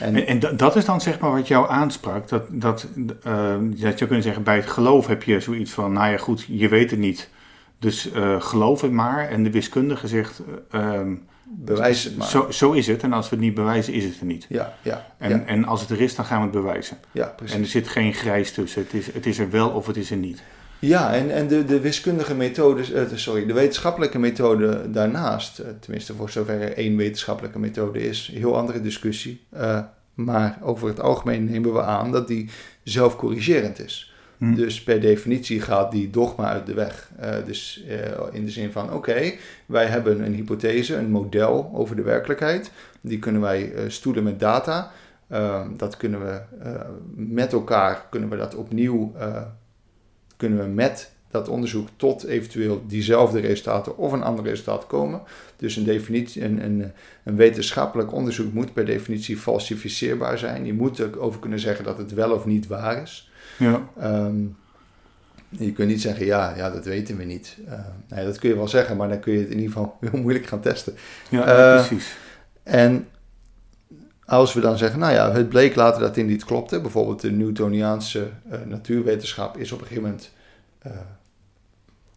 en, 0.01 0.15
En, 0.15 0.27
en 0.27 0.39
da- 0.39 0.53
dat 0.53 0.77
is 0.77 0.85
dan 0.85 1.01
zeg 1.01 1.19
maar 1.21 1.31
wat 1.33 1.49
jou 1.49 1.71
aansprak. 1.71 2.29
Dat, 2.29 2.43
dat, 2.51 2.87
eh, 3.23 3.57
dat 3.61 3.79
je 3.79 3.87
zou 3.87 3.95
kunnen 3.97 4.23
zeggen, 4.23 4.43
bij 4.43 4.57
het 4.57 4.67
geloof 4.67 5.07
heb 5.07 5.23
je 5.23 5.41
zoiets 5.41 5.71
van, 5.71 5.93
nou 5.93 6.11
ja 6.11 6.17
goed, 6.17 6.45
je 6.49 6.69
weet 6.69 6.91
het 6.91 7.01
niet. 7.01 7.29
Dus 7.79 8.11
eh, 8.13 8.41
geloof 8.41 8.81
het 8.81 8.91
maar. 8.93 9.29
En 9.29 9.43
de 9.43 9.51
wiskundige 9.51 10.09
zegt, 10.09 10.43
eh, 10.71 10.95
ehm, 10.95 11.15
bewijs 11.59 12.05
het 12.05 12.17
maar. 12.17 12.29
Zo, 12.29 12.51
zo 12.51 12.73
is 12.73 12.87
het. 12.87 13.03
En 13.03 13.13
als 13.13 13.29
we 13.29 13.37
het 13.37 13.45
niet 13.45 13.55
bewijzen, 13.55 13.93
is 13.93 14.05
het 14.05 14.21
er 14.21 14.27
niet. 14.27 14.47
Ja, 14.49 14.75
ja, 14.83 15.07
En, 15.19 15.31
ja, 15.31 15.45
en 15.45 15.65
als 15.65 15.81
het 15.81 15.91
er 15.91 16.01
is, 16.01 16.15
dan 16.15 16.25
gaan 16.25 16.37
we 16.39 16.43
het 16.43 16.53
bewijzen. 16.53 16.97
ja, 17.13 17.23
En 17.25 17.29
er 17.29 17.35
precies. 17.35 17.71
zit 17.71 17.89
geen 17.89 18.15
grijs 18.15 18.53
tussen. 18.53 18.83
Het 18.83 18.95
is, 18.95 19.13
het 19.13 19.27
is 19.27 19.39
er 19.39 19.51
wel 19.51 19.69
of 19.69 19.87
het 19.87 19.97
is 19.97 20.11
er 20.11 20.17
niet. 20.17 20.43
Ja, 20.79 21.15
en, 21.15 21.31
en 21.31 21.49
de, 21.49 21.65
de 21.65 21.81
wiskundige 21.81 22.35
methode, 22.35 22.95
eh, 22.95 23.03
sorry, 23.15 23.47
de 23.47 23.53
wetenschappelijke 23.53 24.19
methode 24.19 24.91
daarnaast, 24.91 25.59
eh, 25.59 25.69
tenminste 25.81 26.15
voor 26.15 26.31
zover 26.31 26.61
er 26.61 26.77
één 26.77 26.97
wetenschappelijke 26.97 27.59
methode 27.59 28.01
is, 28.01 28.31
een 28.33 28.39
heel 28.39 28.57
andere 28.57 28.81
discussie. 28.81 29.47
Eh, 29.51 29.81
maar 30.15 30.59
over 30.63 30.89
het 30.89 31.01
algemeen 31.01 31.45
nemen 31.45 31.73
we 31.73 31.83
aan 31.83 32.13
dat 32.13 32.29
die 32.29 32.51
zelfcorrigerend 32.83 33.85
is. 33.85 34.10
Hm. 34.41 34.55
Dus 34.55 34.83
per 34.83 35.01
definitie 35.01 35.61
gaat 35.61 35.91
die 35.91 36.11
dogma 36.11 36.45
uit 36.45 36.67
de 36.67 36.75
weg. 36.75 37.11
Eh, 37.17 37.35
dus 37.47 37.85
eh, 37.89 37.99
in 38.33 38.45
de 38.45 38.51
zin 38.51 38.73
van, 38.73 38.93
oké, 38.93 39.33
wij 39.67 39.87
hebben 39.87 40.25
een 40.25 40.35
hypothese, 40.35 40.97
een 40.97 41.11
model 41.11 41.71
over 41.75 41.97
de 41.97 42.03
werkelijkheid. 42.03 42.71
Die 43.01 43.19
kunnen 43.19 43.41
wij 43.41 43.73
eh, 43.73 43.85
stoelen 43.89 44.23
met 44.23 44.41
data. 44.41 44.91
Eh, 45.27 45.67
dat 45.77 45.97
kunnen 45.97 46.21
we 46.21 46.41
met 47.15 47.53
elkaar, 47.53 48.07
kunnen 48.11 48.29
we 48.29 48.37
dat 48.37 48.55
opnieuw, 48.55 49.13
kunnen 50.37 50.59
we 50.59 50.67
met 50.67 51.13
dat 51.31 51.49
onderzoek 51.49 51.89
tot 51.97 52.25
eventueel 52.25 52.83
diezelfde 52.87 53.41
resultaten 53.41 53.97
of 53.97 54.13
een 54.13 54.23
ander 54.23 54.45
resultaat 54.45 54.87
komen. 54.87 55.23
Dus 55.57 55.77
een, 55.77 55.85
definitie, 55.85 56.45
een, 56.45 56.65
een, 56.65 56.93
een 57.25 57.37
wetenschappelijk 57.37 58.13
onderzoek 58.13 58.53
moet 58.53 58.73
per 58.73 58.85
definitie 58.85 59.37
falsificeerbaar 59.37 60.39
zijn. 60.39 60.67
Je 60.67 60.75
moet 60.75 60.99
er 60.99 61.21
over 61.21 61.41
kunnen 61.41 61.61
zeggen 61.61 61.85
dat 61.85 61.99
het 61.99 62.15
wel 62.15 62.33
of 62.33 62.47
niet 62.47 62.67
waar 62.67 63.03
is. 63.03 63.30
Ja. 63.61 63.89
Ehm, 64.01 64.37
je 65.49 65.73
kunt 65.73 65.89
niet 65.89 66.01
zeggen, 66.01 66.27
ja, 66.27 66.57
ja 66.57 66.71
dat 66.71 66.85
weten 66.85 67.17
we 67.17 67.25
niet. 67.25 67.57
Eh, 67.69 67.79
nee, 68.09 68.25
dat 68.25 68.39
kun 68.39 68.49
je 68.49 68.57
wel 68.57 68.69
zeggen, 68.69 68.97
maar 68.97 69.09
dan 69.09 69.21
kun 69.21 69.33
je 69.33 69.39
het 69.39 69.49
in 69.49 69.59
ieder 69.59 69.73
geval 69.73 69.97
heel 70.11 70.21
moeilijk 70.21 70.47
gaan 70.47 70.61
testen. 70.61 70.95
Ja, 71.29 71.45
Eh, 71.45 71.87
precies. 71.87 72.17
En 72.63 73.07
als 74.25 74.53
we 74.53 74.61
dan 74.61 74.79
zeggen, 74.79 74.99
nou 74.99 75.13
ja, 75.13 75.33
het 75.33 75.49
bleek 75.49 75.75
later 75.75 76.01
dat 76.01 76.15
dit 76.15 76.27
niet 76.27 76.45
klopte. 76.45 76.81
Bijvoorbeeld 76.81 77.21
de 77.21 77.31
Newtoniaanse 77.31 78.29
eh, 78.51 78.59
natuurwetenschap 78.67 79.57
is 79.57 79.73
op 79.73 79.81
een 79.81 79.87
gegeven 79.87 80.09
moment 80.09 80.31
eh, 80.79 80.93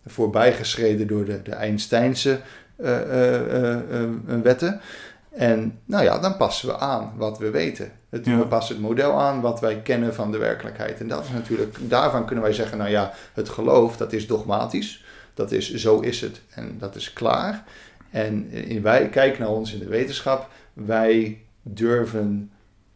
voorbijgeschreden 0.05 1.07
door 1.07 1.25
de, 1.25 1.41
de 1.41 1.51
Einsteinse 1.51 2.39
eh, 2.75 4.09
wetten. 4.43 4.81
En 5.33 5.79
nou 5.85 6.03
ja, 6.03 6.19
dan 6.19 6.37
passen 6.37 6.67
we 6.67 6.77
aan 6.77 7.13
wat 7.17 7.37
we 7.37 7.49
weten. 7.49 7.91
Het, 8.09 8.25
Ja. 8.25 8.37
We 8.37 8.45
passen 8.45 8.75
het 8.75 8.83
model 8.83 9.19
aan 9.19 9.41
wat 9.41 9.59
wij 9.59 9.81
kennen 9.81 10.13
van 10.13 10.31
de 10.31 10.37
werkelijkheid. 10.37 10.99
En 10.99 11.07
dat 11.07 11.23
is 11.23 11.29
natuurlijk, 11.29 11.77
daarvan 11.79 12.25
kunnen 12.25 12.43
wij 12.43 12.53
zeggen, 12.53 12.77
nou 12.77 12.89
ja, 12.89 13.13
het 13.33 13.49
geloof 13.49 13.97
dat 13.97 14.13
is 14.13 14.27
dogmatisch. 14.27 15.03
Dat 15.33 15.51
is, 15.51 15.73
zo 15.73 15.99
is 15.99 16.21
het 16.21 16.41
en 16.49 16.75
dat 16.79 16.95
is 16.95 17.13
klaar. 17.13 17.63
En 18.09 18.51
in, 18.51 18.81
wij 18.81 19.09
kijken 19.09 19.41
naar 19.41 19.51
ons 19.51 19.73
in 19.73 19.79
de 19.79 19.87
wetenschap. 19.87 20.49
Wij 20.73 21.41
durven 21.61 22.51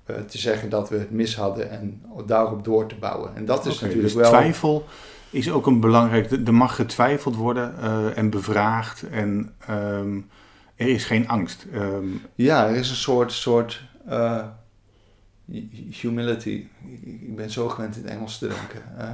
eh, 0.06 0.16
te 0.16 0.38
zeggen 0.38 0.70
dat 0.70 0.90
we 0.90 0.98
het 0.98 1.12
mis 1.12 1.36
hadden 1.36 1.70
en 1.70 2.02
daarop 2.26 2.64
door 2.64 2.88
te 2.88 2.96
bouwen. 2.96 3.36
En 3.36 3.46
dat 3.46 3.66
is 3.66 3.80
natuurlijk 3.80 4.02
dus 4.02 4.14
wel. 4.14 4.30
twijfel 4.30 4.86
is 5.30 5.52
ook 5.52 5.66
een 5.66 5.80
belangrijk... 5.80 6.32
Er 6.32 6.54
mag 6.54 6.76
getwijfeld 6.76 7.36
worden 7.36 7.76
eh, 7.82 8.18
en 8.18 8.30
bevraagd. 8.30 9.04
En 9.10 9.54
ehm, 9.68 10.20
er 10.78 10.88
is 10.88 11.06
geen 11.06 11.28
angst. 11.28 11.66
Ehm, 11.74 12.06
Ja, 12.36 12.68
er 12.68 12.76
is 12.76 12.90
een 12.90 12.96
soort, 12.96 13.32
soort 13.32 13.84
eh, 14.08 14.44
humility. 16.02 16.66
Ik- 17.04 17.36
ben 17.36 17.50
zo 17.52 17.70
gewend 17.70 17.96
in 17.96 18.02
het 18.04 18.12
Engels 18.12 18.38
te 18.38 18.48
denken. 18.48 18.82
Eh, 18.98 19.08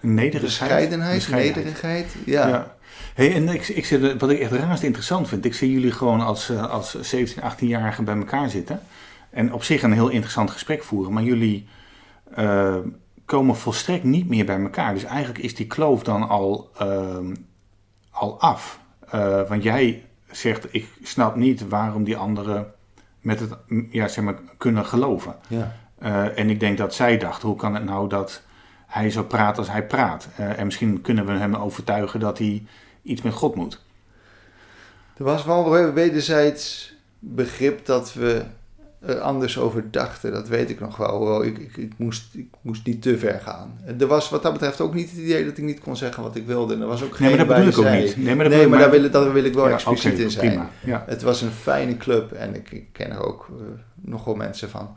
nederigheid. 0.00 0.42
bescheidenheid, 0.44 1.14
Bescheidenheid. 1.14 1.54
nederigheid. 1.56 2.14
Ja. 2.26 2.48
Ja. 2.48 2.76
Hey, 3.14 3.34
en 3.34 3.48
ik, 3.48 3.68
ik 3.68 3.86
zit, 3.86 4.20
wat 4.20 4.30
ik 4.30 4.38
echt 4.38 4.52
razend 4.52 4.82
interessant 4.82 5.28
vind, 5.28 5.44
ik 5.44 5.54
zie 5.54 5.72
jullie 5.72 5.92
gewoon 5.92 6.20
als, 6.20 6.48
eh, 6.50 6.70
als 6.70 7.00
17, 7.00 7.42
18-jarigen 7.42 8.04
bij 8.04 8.16
elkaar 8.16 8.50
zitten. 8.50 8.80
En 9.30 9.52
op 9.52 9.62
zich 9.64 9.82
een 9.82 9.92
heel 9.92 10.08
interessant 10.08 10.50
gesprek 10.50 10.82
voeren, 10.84 11.12
maar 11.12 11.22
jullie 11.22 11.66
komen 13.24 13.56
volstrekt 13.56 14.04
niet 14.04 14.28
meer 14.28 14.44
bij 14.44 14.60
elkaar. 14.60 14.94
Dus 14.94 15.04
eigenlijk 15.04 15.38
is 15.44 15.54
die 15.54 15.66
kloof 15.66 16.02
dan 16.02 16.28
al, 16.28 16.70
ehm, 16.78 17.34
al 18.10 18.40
af. 18.40 18.80
Want 19.48 19.62
jij 19.62 20.04
zegt, 20.32 20.74
ik 20.74 20.88
snap 21.02 21.36
niet 21.36 21.68
waarom 21.68 22.04
die 22.04 22.16
anderen 22.16 22.72
met 23.20 23.40
het, 23.40 23.50
ja, 23.90 24.08
zeg 24.08 24.24
maar, 24.24 24.34
kunnen 24.56 24.86
geloven. 24.86 25.34
Ja. 25.48 25.76
Eh, 25.98 26.38
en 26.38 26.50
ik 26.50 26.60
denk 26.60 26.78
dat 26.78 26.94
zij 26.94 27.18
dacht, 27.18 27.42
hoe 27.42 27.56
kan 27.56 27.74
het 27.74 27.84
nou 27.84 28.08
dat 28.08 28.42
hij 28.86 29.10
zo 29.10 29.24
praat 29.24 29.58
als 29.58 29.70
hij 29.70 29.86
praat? 29.86 30.28
Eh, 30.36 30.58
en 30.58 30.64
misschien 30.64 31.00
kunnen 31.00 31.26
we 31.26 31.32
hem 31.32 31.54
overtuigen 31.54 32.20
dat 32.20 32.38
hij 32.38 32.66
iets 33.02 33.22
met 33.22 33.32
God 33.32 33.54
moet. 33.54 33.80
Er 35.16 35.24
was 35.24 35.44
wel 35.44 35.92
wederzijds 35.92 36.94
begrip 37.18 37.86
dat 37.86 38.14
we 38.14 38.44
er 39.06 39.20
anders 39.20 39.58
over 39.58 39.90
dachten. 39.90 40.32
Dat 40.32 40.48
weet 40.48 40.70
ik 40.70 40.80
nog 40.80 40.96
wel. 40.96 41.16
Hoewel 41.16 41.44
ik, 41.44 41.58
ik, 41.58 41.76
ik, 41.76 41.92
moest, 41.96 42.34
ik 42.34 42.46
moest 42.60 42.86
niet 42.86 43.02
te 43.02 43.18
ver 43.18 43.40
gaan. 43.44 43.78
Er 43.98 44.06
was 44.06 44.30
wat 44.30 44.42
dat 44.42 44.52
betreft 44.52 44.80
ook 44.80 44.94
niet 44.94 45.10
het 45.10 45.18
idee 45.18 45.44
dat 45.44 45.58
ik 45.58 45.64
niet 45.64 45.80
kon 45.80 45.96
zeggen 45.96 46.22
wat 46.22 46.36
ik 46.36 46.46
wilde. 46.46 46.76
Er 46.78 46.86
was 46.86 47.02
ook 47.02 47.14
geen 47.16 47.26
Nee, 47.26 47.36
maar 47.36 47.46
dat 47.46 47.56
bedoel 47.56 47.84
ik 47.84 47.92
ook 47.92 48.00
niet. 48.04 48.16
Nee, 48.16 48.24
maar, 48.24 48.24
dat 48.26 48.36
Nee, 48.36 48.46
bedoel- 48.48 48.68
maar 48.68 48.78
daar 48.78 48.90
wil, 48.90 49.04
ik- 49.04 49.12
daar 49.12 49.32
wil 49.32 49.44
ik 49.44 49.54
wel 49.54 49.68
Ja, 49.68 49.72
expliciet 49.74 50.18
in 50.18 50.30
zijn. 50.30 50.46
Prima. 50.48 50.70
Ja. 50.84 51.04
Het 51.06 51.22
was 51.22 51.40
een 51.42 51.50
fijne 51.50 51.96
club 51.96 52.32
en 52.32 52.54
ik, 52.54 52.70
ik 52.70 52.86
ken 52.92 53.10
er 53.10 53.24
ook 53.26 53.48
eh, 53.50 53.64
nogal 53.94 54.34
mensen 54.34 54.70
van. 54.70 54.96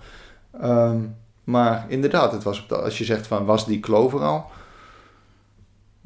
Ehm, 0.62 0.98
maar 1.44 1.86
inderdaad, 1.88 2.32
het 2.32 2.44
was 2.44 2.64
op 2.64 2.72
als 2.72 2.98
je 2.98 3.04
zegt 3.04 3.28
van 3.28 3.46
was 3.46 3.66
die 3.66 3.80
kloof 3.80 4.14
er 4.14 4.20
al? 4.20 4.46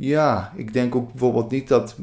Ja, 0.02 0.54
ik 0.56 0.74
denk 0.74 0.96
ook 0.96 1.10
bijvoorbeeld 1.10 1.52
niet 1.52 1.68
dat 1.68 1.96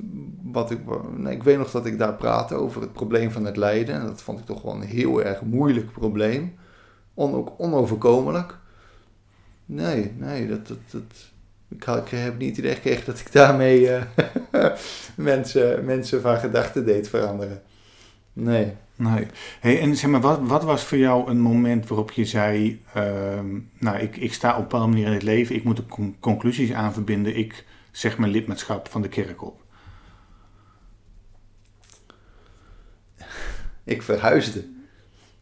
wat 0.42 0.70
ik. 0.70 0.78
Nee, 1.16 1.34
ik 1.34 1.42
weet 1.42 1.58
nog 1.58 1.70
dat 1.70 1.86
ik 1.86 1.98
daar 1.98 2.14
praatte 2.14 2.54
over 2.54 2.80
het 2.80 2.92
probleem 2.92 3.30
van 3.30 3.44
het 3.44 3.56
lijden. 3.56 3.94
En 3.94 4.06
dat 4.06 4.22
vond 4.22 4.38
ik 4.38 4.46
toch 4.46 4.62
wel 4.62 4.74
een 4.74 4.82
heel 4.82 5.22
erg 5.22 5.42
moeilijk 5.42 5.92
probleem. 5.92 6.54
On, 7.14 7.34
ook 7.34 7.52
onoverkomelijk. 7.58 8.58
Nee, 9.66 10.12
nee, 10.16 10.48
dat, 10.48 10.66
dat, 10.66 10.78
dat, 10.90 11.02
ik, 11.68 11.86
ik 12.04 12.08
heb 12.08 12.38
niet 12.38 12.56
idee 12.56 12.74
gekregen 12.74 13.06
dat 13.06 13.18
ik 13.20 13.32
daarmee 13.32 13.90
eh, 13.90 14.02
mensen, 15.16 15.84
mensen 15.84 16.20
van 16.20 16.38
gedachten 16.38 16.84
deed 16.84 17.08
veranderen. 17.08 17.62
Nee. 18.32 18.72
Nee. 18.96 19.26
Hey, 19.60 19.80
en 19.80 19.96
zeg 19.96 20.10
maar, 20.10 20.20
wat, 20.20 20.40
wat 20.42 20.64
was 20.64 20.84
voor 20.84 20.98
jou 20.98 21.30
een 21.30 21.40
moment 21.40 21.88
waarop 21.88 22.10
je 22.10 22.24
zei: 22.24 22.82
ehm, 22.92 23.58
Nou, 23.78 23.98
ik, 23.98 24.16
ik 24.16 24.34
sta 24.34 24.50
op 24.50 24.56
een 24.56 24.62
bepaalde 24.62 24.86
manier 24.88 25.06
in 25.06 25.12
het 25.12 25.22
leven, 25.22 25.54
ik 25.54 25.64
moet 25.64 25.86
con- 25.86 26.16
conclusies 26.20 26.72
aan 26.72 26.92
verbinden, 26.92 27.36
ik 27.36 27.64
zeg 27.96 28.18
mijn 28.18 28.32
lidmaatschap 28.32 28.88
van 28.88 29.02
de 29.02 29.08
kerk 29.08 29.42
op. 29.42 29.60
Ik 33.84 34.02
verhuisde. 34.02 34.64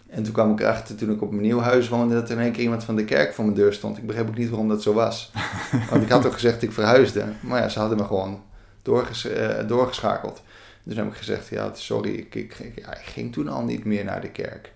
En 0.07 0.23
toen 0.23 0.33
kwam 0.33 0.53
ik 0.53 0.61
erachter, 0.61 0.97
toen 0.97 1.11
ik 1.11 1.23
op 1.23 1.31
mijn 1.31 1.43
nieuw 1.43 1.61
huis 1.61 1.89
woonde, 1.89 2.15
dat 2.15 2.31
er 2.31 2.37
in 2.37 2.43
één 2.43 2.53
keer 2.53 2.63
iemand 2.63 2.85
van 2.85 2.97
de 2.97 3.05
kerk 3.05 3.35
voor 3.35 3.45
mijn 3.45 3.57
deur 3.57 3.73
stond. 3.73 3.99
Ik 3.99 4.07
begreep 4.07 4.29
ook 4.29 4.37
niet 4.37 4.49
waarom 4.49 4.69
dat 4.69 4.83
zo 4.83 4.93
was. 4.93 5.33
Want 5.91 6.03
ik 6.03 6.09
had 6.09 6.23
toch 6.23 6.35
gezegd, 6.35 6.63
ik 6.63 6.73
verhuisde. 6.73 7.25
Maar 7.41 7.61
ja, 7.61 7.69
ze 7.69 7.79
hadden 7.79 7.99
me 7.99 8.05
gewoon 8.05 8.43
doorges 8.83 9.27
eh, 9.27 9.69
doorgeschakeld. 9.69 10.43
Dus 10.83 10.97
heb 10.97 11.07
ik 11.07 11.15
gezegd, 11.15 11.49
ja, 11.49 11.75
sorry, 11.75 12.15
ik, 12.15 12.35
ik, 12.35 12.59
ik, 12.59 12.79
ja, 12.79 12.97
ik 12.97 13.05
ging 13.05 13.33
toen 13.33 13.49
al 13.49 13.65
niet 13.65 13.85
meer 13.85 14.05
naar 14.05 14.21
de 14.21 14.31
kerk. 14.31 14.73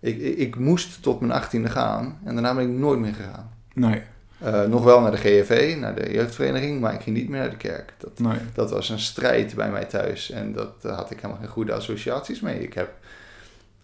Ik, 0.00 0.18
ik, 0.18 0.36
ik 0.36 0.56
moest 0.56 1.02
tot 1.02 1.20
mijn 1.20 1.32
achttiende 1.32 1.68
gaan 1.68 2.18
en 2.24 2.34
daarna 2.34 2.54
ben 2.54 2.70
ik 2.70 2.78
nooit 2.78 3.00
meer 3.00 3.14
gegaan. 3.14 3.50
Nee. 3.74 4.02
Uh, 4.44 4.64
nog 4.64 4.84
wel 4.84 5.00
naar 5.00 5.10
de 5.10 5.16
GFV, 5.16 5.76
naar 5.80 5.94
de 5.94 6.12
jeugdvereniging, 6.12 6.80
maar 6.80 6.94
ik 6.94 7.00
ging 7.00 7.16
niet 7.16 7.28
meer 7.28 7.40
naar 7.40 7.50
de 7.50 7.56
kerk. 7.56 7.92
Dat, 7.98 8.18
Nee. 8.18 8.38
dat 8.54 8.70
was 8.70 8.88
een 8.88 8.98
strijd 9.00 9.54
bij 9.54 9.70
mij 9.70 9.84
thuis 9.84 10.30
en 10.30 10.52
dat, 10.52 10.82
daar 10.82 10.92
had 10.94 11.10
ik 11.10 11.16
helemaal 11.20 11.38
geen 11.42 11.48
goede 11.52 11.72
associaties 11.72 12.40
mee. 12.40 12.62
Ik 12.62 12.74
heb 12.74 12.92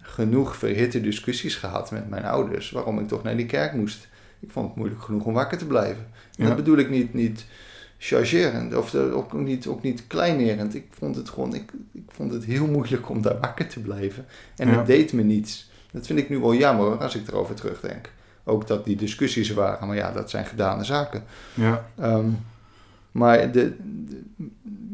genoeg 0.01 0.57
verhitte 0.57 1.01
discussies 1.01 1.55
gehad 1.55 1.91
met 1.91 2.09
mijn 2.09 2.25
ouders 2.25 2.71
waarom 2.71 2.99
ik 2.99 3.09
toch 3.09 3.23
naar 3.23 3.37
die 3.37 3.47
kerk 3.47 3.73
moest. 3.73 4.09
Ik 4.41 4.51
vond 4.51 4.67
het 4.67 4.77
moeilijk 4.77 5.03
genoeg 5.03 5.25
om 5.25 5.33
wakker 5.35 5.59
te 5.59 5.67
blijven. 5.67 6.07
Ja. 6.33 6.47
Dat 6.47 6.57
bedoel 6.57 6.77
ik 6.77 6.91
niet, 6.91 7.15
niet 7.15 7.45
chargerend 7.99 8.75
of 8.75 8.91
de- 8.91 9.13
ook, 9.13 9.33
niet, 9.33 9.67
ook 9.67 9.83
niet 9.83 10.07
kleinerend. 10.07 10.75
Ik 10.75 10.87
vond 10.91 11.17
het 11.17 11.29
gewoon, 11.29 11.55
ik, 11.55 11.73
ik 11.93 12.03
vond 12.09 12.33
het 12.33 12.45
heel 12.45 12.67
moeilijk 12.67 13.09
om 13.09 13.23
daar 13.23 13.39
wakker 13.41 13.67
te 13.69 13.81
blijven. 13.81 14.27
En 14.57 14.69
Ja. 14.69 14.77
het 14.77 14.87
deed 14.87 15.13
me 15.13 15.23
niets. 15.23 15.71
Dat 15.93 16.07
vind 16.07 16.19
ik 16.19 16.29
nu 16.29 16.39
wel 16.39 16.55
jammer 16.55 16.97
als 16.99 17.15
ik 17.15 17.29
erover 17.29 17.55
terugdenk. 17.55 18.11
Ook 18.49 18.67
dat 18.67 18.85
die 18.85 18.97
discussies 18.97 19.51
waren, 19.53 19.87
maar 19.87 19.97
ja, 19.97 20.13
dat 20.13 20.31
zijn 20.31 20.47
gedane 20.47 20.85
zaken. 20.85 21.25
Ja. 21.55 21.87
Ehm, 21.99 22.29
maar 23.13 23.51
de, 23.53 23.77
de- 24.07 24.23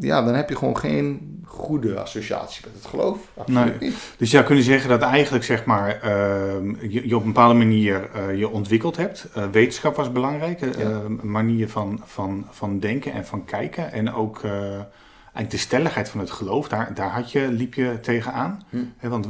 ja, 0.00 0.22
dan 0.24 0.34
heb 0.34 0.48
je 0.48 0.56
gewoon 0.56 0.78
geen 0.78 1.30
goede 1.44 2.00
associatie 2.00 2.64
met 2.64 2.74
het 2.74 2.84
geloof. 2.86 3.18
Absoluut 3.36 3.80
niet. 3.80 3.90
Dus 3.92 4.30
je 4.30 4.34
zou 4.36 4.44
kunnen 4.44 4.64
zeggen 4.64 4.88
dat 4.90 5.02
eigenlijk 5.02 5.44
zeg 5.44 5.64
maar, 5.64 6.00
ehm, 6.00 6.74
je, 6.88 7.08
je 7.08 7.16
op 7.16 7.20
een 7.22 7.32
bepaalde 7.32 7.54
manier 7.58 8.10
eh, 8.14 8.38
je 8.38 8.48
ontwikkeld 8.48 8.96
hebt. 8.96 9.28
Eh, 9.34 9.44
wetenschap 9.50 9.96
was 9.96 10.12
belangrijk, 10.12 10.60
eh, 10.60 10.78
Ja. 10.78 10.84
een 10.90 11.20
manier 11.22 11.68
van, 11.68 12.00
van, 12.04 12.46
van 12.50 12.78
denken 12.78 13.12
en 13.12 13.26
van 13.26 13.44
kijken. 13.44 13.92
En 13.92 14.12
ook 14.12 14.40
eigenlijk 14.44 15.50
de 15.50 15.56
stelligheid 15.56 16.08
van 16.08 16.20
het 16.20 16.30
geloof, 16.30 16.68
daar, 16.68 16.94
daar 16.94 17.10
had 17.10 17.32
je, 17.32 17.48
liep 17.50 17.74
je 17.74 17.98
tegenaan. 18.02 18.62
Hm. 18.70 19.08
Want 19.08 19.24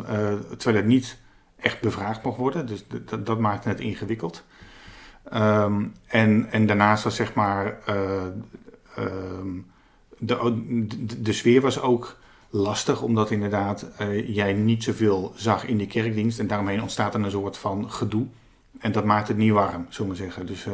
terwijl 0.59 0.77
het 0.77 0.87
niet 0.87 1.19
echt 1.63 1.81
bevraagd 1.81 2.23
mocht 2.23 2.39
worden, 2.39 2.67
dus 2.67 2.81
d- 2.81 3.07
d- 3.07 3.27
dat 3.27 3.39
maakte 3.39 3.69
het 3.69 3.81
ingewikkeld. 3.81 4.45
Ehm, 5.31 5.85
en, 6.07 6.51
en 6.51 6.67
daarnaast 6.67 7.05
was 7.05 7.17
zeg 7.17 7.35
maar, 7.35 7.79
eh, 7.87 8.27
ehm, 8.97 9.59
de, 10.19 10.63
de, 11.07 11.23
de 11.23 11.33
sfeer 11.33 11.61
was 11.61 11.81
ook 11.81 12.17
lastig, 12.51 13.03
omdat 13.03 13.31
inderdaad 13.31 13.87
eh, 13.97 14.29
jij 14.35 14.53
niet 14.53 14.83
zoveel 14.83 15.33
zag 15.37 15.67
in 15.67 15.77
die 15.77 15.87
kerkdienst. 15.87 16.39
En 16.39 16.47
daaromheen 16.47 16.83
ontstaat 16.83 17.15
er 17.15 17.25
een 17.25 17.31
soort 17.31 17.57
van 17.57 17.91
gedoe. 17.91 18.27
En 18.79 18.93
dat 18.93 19.05
maakt 19.05 19.29
het 19.29 19.37
niet 19.37 19.53
warm, 19.53 19.87
zullen 19.89 20.11
we 20.11 20.17
zeggen. 20.17 20.47
Dus, 20.47 20.67
eh, 20.67 20.73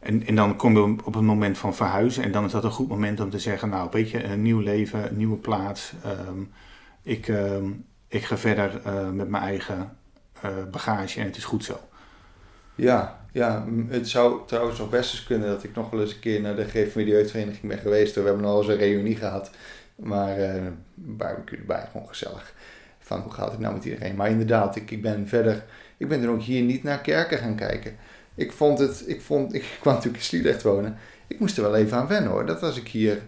en, 0.00 0.26
en 0.26 0.34
dan 0.34 0.56
kom 0.56 0.76
je 0.76 0.96
op 1.04 1.14
een 1.14 1.24
moment 1.24 1.58
van 1.58 1.74
verhuizen. 1.74 2.22
En 2.24 2.32
dan 2.32 2.44
is 2.44 2.52
dat 2.52 2.64
een 2.64 2.70
goed 2.70 2.88
moment 2.88 3.20
om 3.20 3.30
te 3.30 3.38
zeggen, 3.38 3.68
nou 3.68 3.88
weet 3.90 4.10
je, 4.10 4.24
een 4.24 4.42
nieuw 4.42 4.60
leven, 4.60 5.08
een 5.08 5.16
nieuwe 5.16 5.36
plaats. 5.36 5.92
Ehm, 6.02 6.42
ik, 7.02 7.32
ik 8.12 8.24
ga 8.24 8.36
verder 8.38 8.80
eh, 8.84 9.10
met 9.10 9.28
mijn 9.28 9.42
eigen 9.42 9.96
eh, 10.40 10.50
bagage 10.70 11.20
en 11.20 11.26
het 11.26 11.36
is 11.36 11.44
goed 11.44 11.64
zo. 11.64 11.80
Ja, 12.74 13.20
ja, 13.32 13.66
het 13.88 14.08
zou 14.08 14.46
trouwens 14.46 14.78
nog 14.78 14.90
best 14.90 15.12
eens 15.12 15.24
kunnen 15.24 15.48
dat 15.48 15.62
ik 15.62 15.74
nog 15.74 15.90
wel 15.90 16.00
eens 16.00 16.14
een 16.14 16.20
keer 16.20 16.40
naar 16.40 16.56
de 16.56 16.64
GVM 16.64 16.98
Jeugdvereniging 16.98 17.68
ben 17.68 17.78
geweest. 17.78 18.14
We 18.14 18.20
hebben 18.20 18.44
al 18.44 18.58
eens 18.58 18.68
een 18.68 18.76
reunie 18.76 19.16
gehad. 19.16 19.50
Maar 19.94 20.38
eh 20.38 20.62
barbecue 20.94 21.58
erbij, 21.58 21.88
gewoon 21.90 22.08
gezellig. 22.08 22.54
Van 22.98 23.20
hoe 23.20 23.32
gaat 23.32 23.50
het 23.50 23.60
nou 23.60 23.74
met 23.74 23.84
iedereen? 23.84 24.16
Maar 24.16 24.30
inderdaad, 24.30 24.76
ik, 24.76 24.90
ik 24.90 25.02
ben 25.02 25.28
verder, 25.28 25.64
ik 25.96 26.08
ben 26.08 26.22
er 26.22 26.30
ook 26.30 26.42
hier 26.42 26.62
niet 26.62 26.82
naar 26.82 27.00
kerken 27.00 27.38
gaan 27.38 27.56
kijken. 27.56 27.96
Ik 28.34 28.52
vond 28.52 28.78
het, 28.78 29.04
ik 29.06 29.20
vond, 29.20 29.54
ik 29.58 29.64
kwam 29.80 29.94
natuurlijk 29.94 30.22
in 30.22 30.28
Sliedrecht 30.28 30.62
wonen. 30.62 30.96
Ik 31.26 31.38
moest 31.38 31.56
er 31.56 31.62
wel 31.62 31.76
even 31.76 31.96
aan 31.96 32.06
wennen 32.06 32.30
hoor. 32.30 32.46
Dat 32.46 32.62
als 32.62 32.76
ik 32.76 32.88
hier 32.88 33.22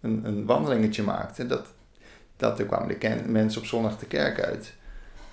een, 0.00 0.24
een 0.24 0.46
wandelingetje 0.46 1.02
maakte, 1.02 1.46
dat, 1.46 1.74
dat 2.36 2.58
er 2.58 2.64
kwamen 2.66 2.98
de 3.00 3.22
mensen 3.26 3.60
op 3.60 3.66
zondag 3.66 3.98
de 3.98 4.06
kerk 4.06 4.40
uit. 4.40 4.72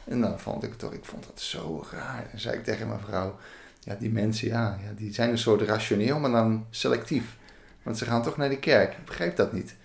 En 0.03 0.21
dan 0.21 0.39
vond 0.39 0.63
ik 0.63 0.69
het 0.69 0.79
toch, 0.79 0.93
ik 0.93 1.05
vond 1.05 1.25
dat 1.25 1.41
zo 1.41 1.85
raar. 1.91 2.25
En 2.31 2.39
zei 2.39 2.55
ik 2.57 2.63
tegen 2.63 2.87
mijn 2.87 2.99
vrouw, 2.99 3.35
ja, 3.79 3.95
die 3.99 4.09
mensen, 4.11 4.47
ja, 4.47 4.77
ja, 4.83 4.91
die 4.95 5.13
zijn 5.13 5.29
een 5.29 5.37
soort 5.37 5.61
rationeel, 5.61 6.19
maar 6.19 6.31
dan 6.31 6.65
selectief. 6.69 7.35
Want 7.83 7.97
ze 7.97 8.05
gaan 8.05 8.23
toch 8.23 8.37
naar 8.37 8.49
die 8.49 8.59
kerk. 8.59 8.91
Ik 8.91 9.05
begrijp 9.05 9.35
dat 9.35 9.53
niet. 9.53 9.75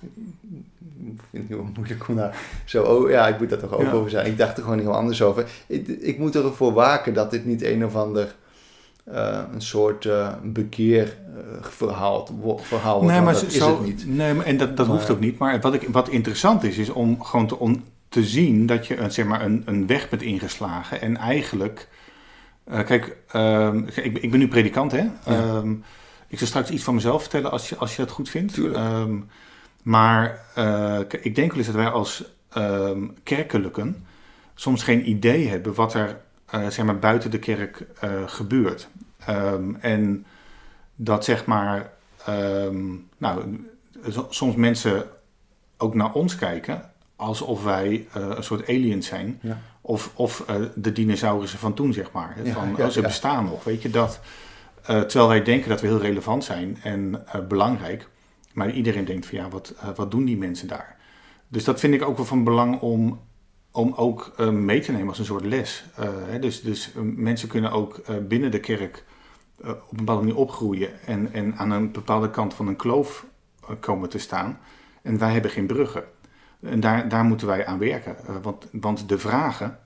Ik 0.00 1.20
vind 1.30 1.48
het 1.48 1.48
heel 1.48 1.68
moeilijk 1.74 2.08
om 2.08 2.16
daar 2.16 2.36
zo... 2.64 2.82
Oh, 2.82 3.10
ja, 3.10 3.28
ik 3.28 3.38
moet 3.38 3.50
daar 3.50 3.58
toch 3.58 3.72
ook 3.72 3.80
Ja. 3.82 3.90
over 3.90 4.10
zijn. 4.10 4.26
Ik 4.26 4.38
dacht 4.38 4.56
er 4.56 4.62
gewoon 4.62 4.78
heel 4.78 4.94
anders 4.94 5.22
over. 5.22 5.50
Ik, 5.66 5.88
ik 5.88 6.18
moet 6.18 6.34
ervoor 6.34 6.72
waken 6.72 7.14
dat 7.14 7.30
dit 7.30 7.44
niet 7.44 7.62
een 7.62 7.84
of 7.84 7.96
ander... 7.96 8.34
eh, 9.12 9.42
een 9.52 9.60
soort 9.62 10.04
eh 10.06 10.32
bekeerverhaal 10.42 12.28
verhaal 12.60 12.98
wordt. 12.98 13.12
Nee, 13.12 13.20
maar 13.20 13.32
dat 13.32 13.42
is 13.46 13.54
zo, 13.56 13.70
het 13.76 13.86
niet. 13.86 14.06
Nee, 14.08 14.34
maar, 14.34 14.46
en 14.46 14.56
dat, 14.56 14.76
dat 14.76 14.86
Maar- 14.86 14.96
hoeft 14.96 15.10
ook 15.10 15.20
niet. 15.20 15.38
Maar 15.38 15.60
wat, 15.60 15.74
ik, 15.74 15.88
wat 15.88 16.08
interessant 16.08 16.62
is, 16.64 16.78
is 16.78 16.90
om 16.90 17.22
gewoon 17.22 17.46
te, 17.46 17.58
om 17.58 17.84
te 18.08 18.24
zien 18.24 18.66
dat 18.66 18.86
je 18.86 18.96
een, 18.96 19.10
zeg 19.10 19.26
maar, 19.26 19.44
een, 19.44 19.62
een 19.64 19.86
weg 19.86 20.08
bent 20.08 20.22
ingeslagen. 20.22 21.00
En 21.00 21.16
eigenlijk, 21.16 21.88
eh, 22.64 22.84
kijk, 22.84 23.16
ehm, 23.28 23.78
ik, 23.94 24.18
ik 24.18 24.30
ben 24.30 24.38
nu 24.38 24.48
predikant, 24.48 24.92
hè. 24.92 25.04
Ehm, 25.24 25.72
ik 26.28 26.38
zal 26.38 26.46
straks 26.46 26.70
iets 26.70 26.84
van 26.84 26.94
mezelf 26.94 27.20
vertellen 27.20 27.50
als 27.50 27.68
je, 27.68 27.76
als 27.76 27.96
je 27.96 28.02
dat 28.02 28.10
goed 28.10 28.28
vindt. 28.28 28.54
Tuurlijk. 28.54 28.76
Ehm, 28.76 29.16
maar 29.82 30.40
eh, 30.54 30.98
ik 31.20 31.34
denk 31.34 31.48
wel 31.50 31.58
eens 31.58 31.66
dat 31.66 31.76
wij 31.76 31.88
als 31.90 32.24
kerkelijken 33.22 34.06
soms 34.54 34.82
geen 34.82 35.08
idee 35.10 35.48
hebben 35.48 35.74
wat 35.74 35.94
er 35.94 36.20
eh, 36.46 36.66
zeg 36.68 36.84
maar, 36.84 36.98
buiten 36.98 37.30
de 37.30 37.38
kerk 37.38 37.86
eh, 38.00 38.10
gebeurt. 38.26 38.88
Ehm, 39.18 39.74
en 39.74 40.26
dat 40.96 41.24
zeg 41.24 41.44
maar, 41.44 41.92
ehm, 42.24 42.84
nou, 43.18 43.66
soms 44.28 44.54
mensen 44.54 45.04
ook 45.76 45.94
naar 45.94 46.12
ons 46.12 46.36
kijken 46.36 46.90
alsof 47.16 47.64
wij 47.64 48.06
eh, 48.12 48.28
een 48.28 48.44
soort 48.44 48.68
aliens 48.68 49.06
zijn. 49.06 49.38
Ja. 49.42 49.58
Of, 49.80 50.12
of 50.14 50.44
de 50.74 50.92
dinosaurussen 50.92 51.58
van 51.58 51.74
toen, 51.74 51.92
zeg 51.92 52.12
maar. 52.12 52.36
Ja, 52.44 52.52
van, 52.52 52.74
ja, 52.76 52.84
oh, 52.84 52.90
ze 52.90 53.00
bestaan 53.00 53.44
nog, 53.44 53.64
weet 53.64 53.82
je 53.82 53.90
dat. 53.90 54.20
terwijl 54.82 55.28
wij 55.28 55.42
denken 55.42 55.68
dat 55.68 55.80
we 55.80 55.86
heel 55.86 56.00
relevant 56.00 56.44
zijn 56.44 56.78
en 56.82 57.24
belangrijk. 57.48 58.08
Maar 58.52 58.70
iedereen 58.70 59.04
denkt 59.04 59.26
van 59.26 59.38
ja, 59.38 59.48
wat, 59.48 59.74
wat 59.94 60.10
doen 60.10 60.24
die 60.24 60.36
mensen 60.36 60.68
daar? 60.68 60.96
Dus 61.48 61.64
dat 61.64 61.80
vind 61.80 61.94
ik 61.94 62.02
ook 62.02 62.16
wel 62.16 62.26
van 62.26 62.44
belang 62.44 62.80
om, 62.80 63.20
om 63.76 63.92
ook 63.96 64.32
eh, 64.36 64.48
mee 64.48 64.80
te 64.80 64.92
nemen 64.92 65.08
als 65.08 65.18
een 65.18 65.24
soort 65.24 65.44
les. 65.44 65.84
Eh, 65.96 66.08
hè, 66.26 66.38
dus 66.38 66.62
dus 66.62 66.92
eh, 66.94 67.02
mensen 67.02 67.48
kunnen 67.48 67.70
ook 67.70 68.00
binnen 68.28 68.50
de 68.50 68.60
kerk 68.60 69.04
op 69.60 69.90
een 69.90 69.96
bepaalde 69.96 70.22
manier 70.22 70.36
opgroeien 70.36 71.00
en, 71.06 71.32
en 71.32 71.56
aan 71.56 71.70
een 71.70 71.92
bepaalde 71.92 72.30
kant 72.30 72.54
van 72.54 72.68
een 72.68 72.76
kloof 72.76 73.26
komen 73.80 74.08
te 74.08 74.18
staan. 74.18 74.58
En 75.02 75.18
wij 75.18 75.32
hebben 75.32 75.50
geen 75.50 75.66
bruggen. 75.66 76.04
En 76.60 76.80
daar, 76.80 77.08
daar 77.08 77.24
moeten 77.24 77.46
wij 77.46 77.66
aan 77.66 77.78
werken. 77.78 78.16
Want, 78.42 78.66
want 78.72 79.08
de 79.08 79.18
vragen 79.18 79.78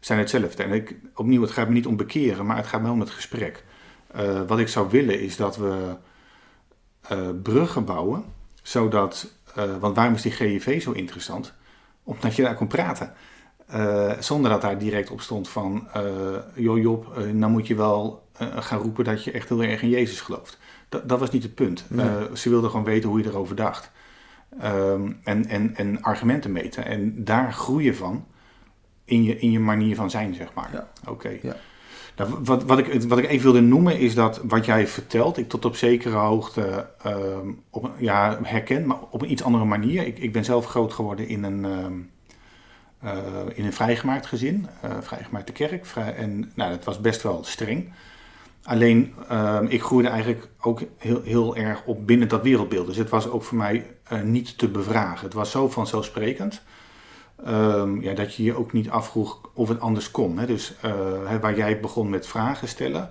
zijn 0.00 0.18
hetzelfde. 0.18 0.62
En 0.62 0.72
ik, 0.72 0.96
opnieuw, 1.14 1.42
het 1.42 1.50
gaat 1.50 1.68
me 1.68 1.74
niet 1.74 1.86
om 1.86 1.96
bekeren, 1.96 2.46
maar 2.46 2.56
het 2.56 2.66
gaat 2.66 2.82
me 2.82 2.90
om 2.90 3.00
het 3.00 3.10
gesprek. 3.10 3.64
Wat 4.46 4.58
ik 4.58 4.68
zou 4.68 4.90
willen 4.90 5.20
is 5.20 5.36
dat 5.36 5.56
we 5.56 5.96
bruggen 7.42 7.84
bouwen, 7.84 8.24
zodat, 8.62 9.32
want 9.80 9.96
waarom 9.96 10.14
is 10.14 10.22
die 10.22 10.32
GIV 10.32 10.82
zo 10.82 10.92
interessant? 10.92 11.54
Omdat 12.02 12.36
je 12.36 12.42
daar 12.42 12.54
kon 12.54 12.66
praten. 12.66 13.12
Eh, 13.66 14.12
zonder 14.18 14.50
dat 14.50 14.60
daar 14.60 14.78
direct 14.78 15.10
op 15.10 15.20
stond 15.20 15.48
van, 15.48 15.88
eh 15.92 16.02
joh 16.54 16.78
Job, 16.78 17.16
eh, 17.16 17.24
nou 17.24 17.52
moet 17.52 17.66
je 17.66 17.74
wel 17.74 18.22
gaan 18.38 18.78
roepen 18.80 19.04
dat 19.04 19.24
je 19.24 19.30
echt 19.30 19.48
heel 19.48 19.62
erg 19.62 19.82
in 19.82 19.88
Jezus 19.88 20.20
gelooft. 20.20 20.58
Dat, 20.88 21.08
dat 21.08 21.20
was 21.20 21.30
niet 21.30 21.42
het 21.42 21.54
punt. 21.54 21.84
Nee. 21.88 22.06
Ze 22.32 22.48
wilden 22.50 22.70
gewoon 22.70 22.84
weten 22.84 23.08
hoe 23.08 23.18
je 23.18 23.28
erover 23.28 23.56
dacht. 23.56 23.90
Ehm, 24.60 25.12
en, 25.24 25.46
en, 25.46 25.76
en 25.76 26.02
argumenten 26.02 26.52
meten. 26.52 26.84
En 26.84 27.24
daar 27.24 27.52
groeien 27.52 27.96
van 27.96 28.26
in 29.04 29.22
je, 29.22 29.38
in 29.38 29.50
je 29.50 29.60
manier 29.60 29.96
van 29.96 30.10
zijn, 30.10 30.34
zeg 30.34 30.54
maar. 30.54 30.70
Ja. 30.72 30.88
Oké. 31.06 31.38
Ja. 31.42 31.56
Nou, 32.16 32.30
wat, 32.44 32.64
wat, 32.64 32.78
ik, 32.78 33.02
wat 33.02 33.18
ik 33.18 33.28
even 33.28 33.42
wilde 33.42 33.60
noemen 33.60 33.98
is 33.98 34.14
dat 34.14 34.40
wat 34.44 34.64
jij 34.64 34.86
vertelt, 34.86 35.38
ik 35.38 35.48
tot 35.48 35.64
op 35.64 35.76
zekere 35.76 36.16
hoogte 36.16 36.88
ehm, 37.02 37.52
op, 37.70 37.90
ja, 37.98 38.38
herken, 38.42 38.86
maar 38.86 38.96
op 39.10 39.22
een 39.22 39.30
iets 39.30 39.42
andere 39.42 39.64
manier. 39.64 40.06
Ik, 40.06 40.18
ik 40.18 40.32
ben 40.32 40.44
zelf 40.44 40.66
groot 40.66 40.92
geworden 40.92 41.28
in 41.28 41.44
een, 41.44 41.64
ehm, 41.64 41.74
eh, 41.74 41.90
in 43.54 43.64
een 43.64 43.72
vrijgemaakt 43.72 44.26
gezin, 44.26 44.66
eh 44.80 44.90
vrijgemaakte 45.00 45.52
kerk. 45.52 45.86
Vrij, 45.86 46.14
en 46.14 46.52
nou, 46.54 46.70
dat 46.70 46.84
was 46.84 47.00
best 47.00 47.22
wel 47.22 47.44
streng. 47.44 47.92
Alleen, 48.64 49.14
ehm, 49.28 49.66
ik 49.68 49.82
groeide 49.82 50.08
eigenlijk 50.08 50.48
ook 50.60 50.82
heel, 50.96 51.22
heel 51.22 51.56
erg 51.56 51.84
op 51.84 52.06
binnen 52.06 52.28
dat 52.28 52.42
wereldbeeld. 52.42 52.86
Dus 52.86 52.96
het 52.96 53.08
was 53.08 53.28
ook 53.28 53.42
voor 53.42 53.56
mij 53.58 53.86
eh, 54.04 54.20
niet 54.20 54.58
te 54.58 54.68
bevragen. 54.68 55.24
Het 55.24 55.34
was 55.34 55.50
zo 55.50 55.68
vanzelfsprekend. 55.68 56.62
ehm, 57.44 58.00
ja, 58.00 58.14
dat 58.14 58.34
je 58.34 58.42
je 58.42 58.56
ook 58.58 58.72
niet 58.72 58.90
afvroeg 58.90 59.40
of 59.54 59.68
het 59.68 59.80
anders 59.80 60.10
kon. 60.10 60.38
Hè? 60.38 60.46
Dus 60.46 60.74
eh, 60.80 61.36
waar 61.40 61.56
jij 61.56 61.80
begon 61.80 62.10
met 62.10 62.26
vragen 62.26 62.68
stellen, 62.68 63.10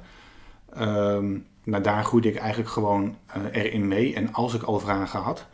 ehm, 0.74 1.38
nou, 1.64 1.84
daar 1.84 2.04
groeide 2.04 2.30
ik 2.30 2.36
eigenlijk 2.36 2.70
gewoon 2.70 3.18
eh, 3.26 3.42
erin 3.52 3.88
mee. 3.88 4.16
En 4.16 4.34
als 4.34 4.54
ik 4.54 4.64
al 4.64 4.80
vragen 4.80 5.20
had, 5.20 5.46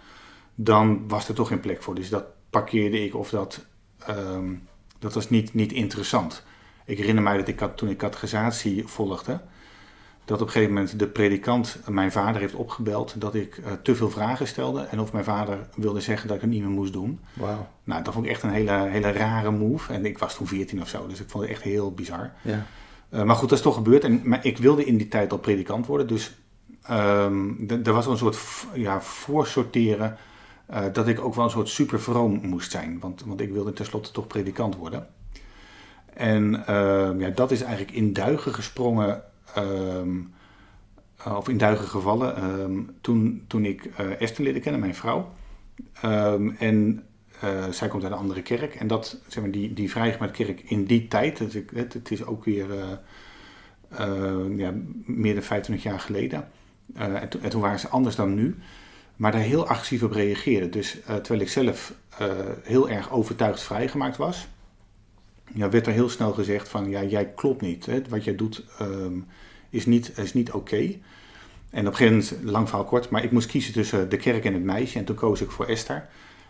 dan 0.55 1.07
was 1.07 1.27
er 1.27 1.35
toch 1.35 1.47
geen 1.47 1.59
plek 1.59 1.83
voor. 1.83 1.95
Dus 1.95 2.09
dat 2.09 2.25
parkeerde 2.49 3.03
ik 3.03 3.15
of 3.15 3.29
dat, 3.29 3.65
ehm, 4.05 4.53
dat 4.99 5.13
was 5.13 5.29
niet, 5.29 5.53
niet 5.53 5.71
interessant. 5.71 6.43
Ik 6.85 6.97
herinner 6.97 7.23
mij 7.23 7.37
dat 7.37 7.47
ik 7.47 7.59
had, 7.59 7.77
toen 7.77 7.89
ik 7.89 7.97
catechisatie 7.97 8.87
volgde, 8.87 9.41
dat 10.25 10.41
op 10.41 10.47
een 10.47 10.53
gegeven 10.53 10.73
moment 10.73 10.99
de 10.99 11.07
predikant 11.07 11.79
mijn 11.87 12.11
vader 12.11 12.41
heeft 12.41 12.53
opgebeld 12.53 13.21
dat 13.21 13.35
ik 13.35 13.57
uh, 13.57 13.71
te 13.83 13.95
veel 13.95 14.09
vragen 14.09 14.47
stelde 14.47 14.81
en 14.81 14.99
of 14.99 15.11
mijn 15.11 15.23
vader 15.23 15.57
wilde 15.75 15.99
zeggen 15.99 16.27
dat 16.27 16.35
ik 16.35 16.41
het 16.41 16.51
niet 16.51 16.61
meer 16.61 16.69
moest 16.69 16.93
doen. 16.93 17.19
Nou, 17.83 18.03
dat 18.03 18.13
vond 18.13 18.25
ik 18.25 18.31
echt 18.31 18.43
een 18.43 18.49
hele, 18.49 18.71
hele 18.71 19.11
rare 19.11 19.51
move. 19.51 19.93
En 19.93 20.05
ik 20.05 20.17
was 20.17 20.35
toen 20.35 20.47
14 20.47 20.81
of 20.81 20.87
zo, 20.87 21.07
dus 21.07 21.19
ik 21.19 21.29
vond 21.29 21.43
het 21.43 21.53
echt 21.53 21.63
heel 21.63 21.93
bizar. 21.93 22.31
Ja. 22.41 22.65
Uh, 23.09 23.23
maar 23.23 23.35
goed, 23.35 23.49
dat 23.49 23.57
is 23.57 23.63
toch 23.63 23.75
gebeurd. 23.75 24.03
En, 24.03 24.21
maar 24.23 24.45
ik 24.45 24.57
wilde 24.57 24.85
in 24.85 24.97
die 24.97 25.07
tijd 25.07 25.31
al 25.31 25.37
predikant 25.37 25.85
worden, 25.85 26.07
dus 26.07 26.35
um, 26.91 27.65
er 27.83 27.93
was 27.93 28.05
al 28.05 28.11
een 28.11 28.17
soort 28.17 28.39
ja, 28.73 29.01
voorsorteren 29.01 30.17
uh, 30.71 30.85
dat 30.93 31.07
ik 31.07 31.19
ook 31.19 31.35
wel 31.35 31.43
een 31.43 31.49
soort 31.49 31.69
super 31.69 32.01
vroom 32.01 32.39
moest 32.43 32.71
zijn. 32.71 32.99
Want, 32.99 33.23
want 33.25 33.41
ik 33.41 33.51
wilde 33.51 33.73
tenslotte 33.73 34.11
toch 34.11 34.27
predikant 34.27 34.75
worden. 34.75 35.07
En 36.13 36.53
uh, 36.53 37.09
ja, 37.17 37.29
dat 37.29 37.51
is 37.51 37.61
eigenlijk 37.61 37.95
in 37.95 38.13
duigen 38.13 38.53
gesprongen, 38.53 39.23
um, 39.57 40.33
of 41.25 41.49
in 41.49 41.57
duigen 41.57 41.87
gevallen, 41.87 42.43
um, 42.43 42.95
toen, 43.01 43.43
toen 43.47 43.65
ik 43.65 43.85
uh, 43.85 44.21
Esther 44.21 44.43
leerde 44.43 44.59
kennen, 44.59 44.81
mijn 44.81 44.95
vrouw. 44.95 45.31
en 46.57 47.03
zij 47.69 47.87
komt 47.87 48.03
uit 48.03 48.11
een 48.11 48.17
andere 48.17 48.41
kerk. 48.41 48.75
En 48.75 48.87
dat, 48.87 49.17
zeg 49.27 49.43
maar, 49.43 49.51
die, 49.51 49.73
die 49.73 49.89
kerk 50.31 50.61
in 50.61 50.85
die 50.85 51.07
tijd, 51.07 51.37
dus 51.37 51.55
ik, 51.55 51.69
het, 51.73 51.93
het, 51.93 52.11
is 52.11 52.25
ook 52.25 52.43
weer 52.43 52.67
ja, 54.55 54.73
meer 55.05 55.33
dan 55.33 55.43
25 55.43 55.83
jaar 55.83 55.99
geleden. 55.99 56.47
En 56.93 57.49
toen 57.49 57.61
waren 57.61 57.79
ze 57.79 57.87
anders 57.87 58.15
dan 58.15 58.33
nu 58.33 58.57
maar 59.19 59.31
daar 59.31 59.41
heel 59.41 59.67
agressief 59.67 60.03
op 60.03 60.11
reageerde. 60.11 60.69
Dus 60.69 60.97
uh, 60.97 61.01
terwijl 61.03 61.41
ik 61.41 61.49
zelf 61.49 61.93
uh, 62.21 62.27
heel 62.63 62.89
erg 62.89 63.11
overtuigd 63.11 63.61
vrijgemaakt 63.61 64.17
was, 64.17 64.47
ja, 65.53 65.69
werd 65.69 65.87
er 65.87 65.93
heel 65.93 66.09
snel 66.09 66.33
gezegd 66.33 66.69
van 66.69 66.89
ja, 66.89 67.03
jij 67.03 67.25
klopt 67.25 67.61
niet. 67.61 67.85
Hè? 67.85 68.01
Wat 68.09 68.23
jij 68.23 68.35
doet 68.35 68.63
um, 68.81 69.25
is 69.69 69.85
niet, 69.85 70.17
is 70.17 70.33
niet 70.33 70.51
oké. 70.51 70.95
En 71.69 71.87
op 71.87 71.91
een 71.91 71.95
gegeven 71.95 72.37
moment, 72.37 72.51
lang 72.51 72.67
verhaal 72.67 72.85
kort, 72.85 73.09
maar 73.09 73.23
ik 73.23 73.31
moest 73.31 73.47
kiezen 73.47 73.73
tussen 73.73 74.09
de 74.09 74.17
kerk 74.17 74.45
en 74.45 74.53
het 74.53 74.63
meisje. 74.63 74.97
En 74.99 75.05
toen 75.05 75.15
koos 75.15 75.41
ik 75.41 75.51
voor 75.51 75.65
Esther. 75.65 76.07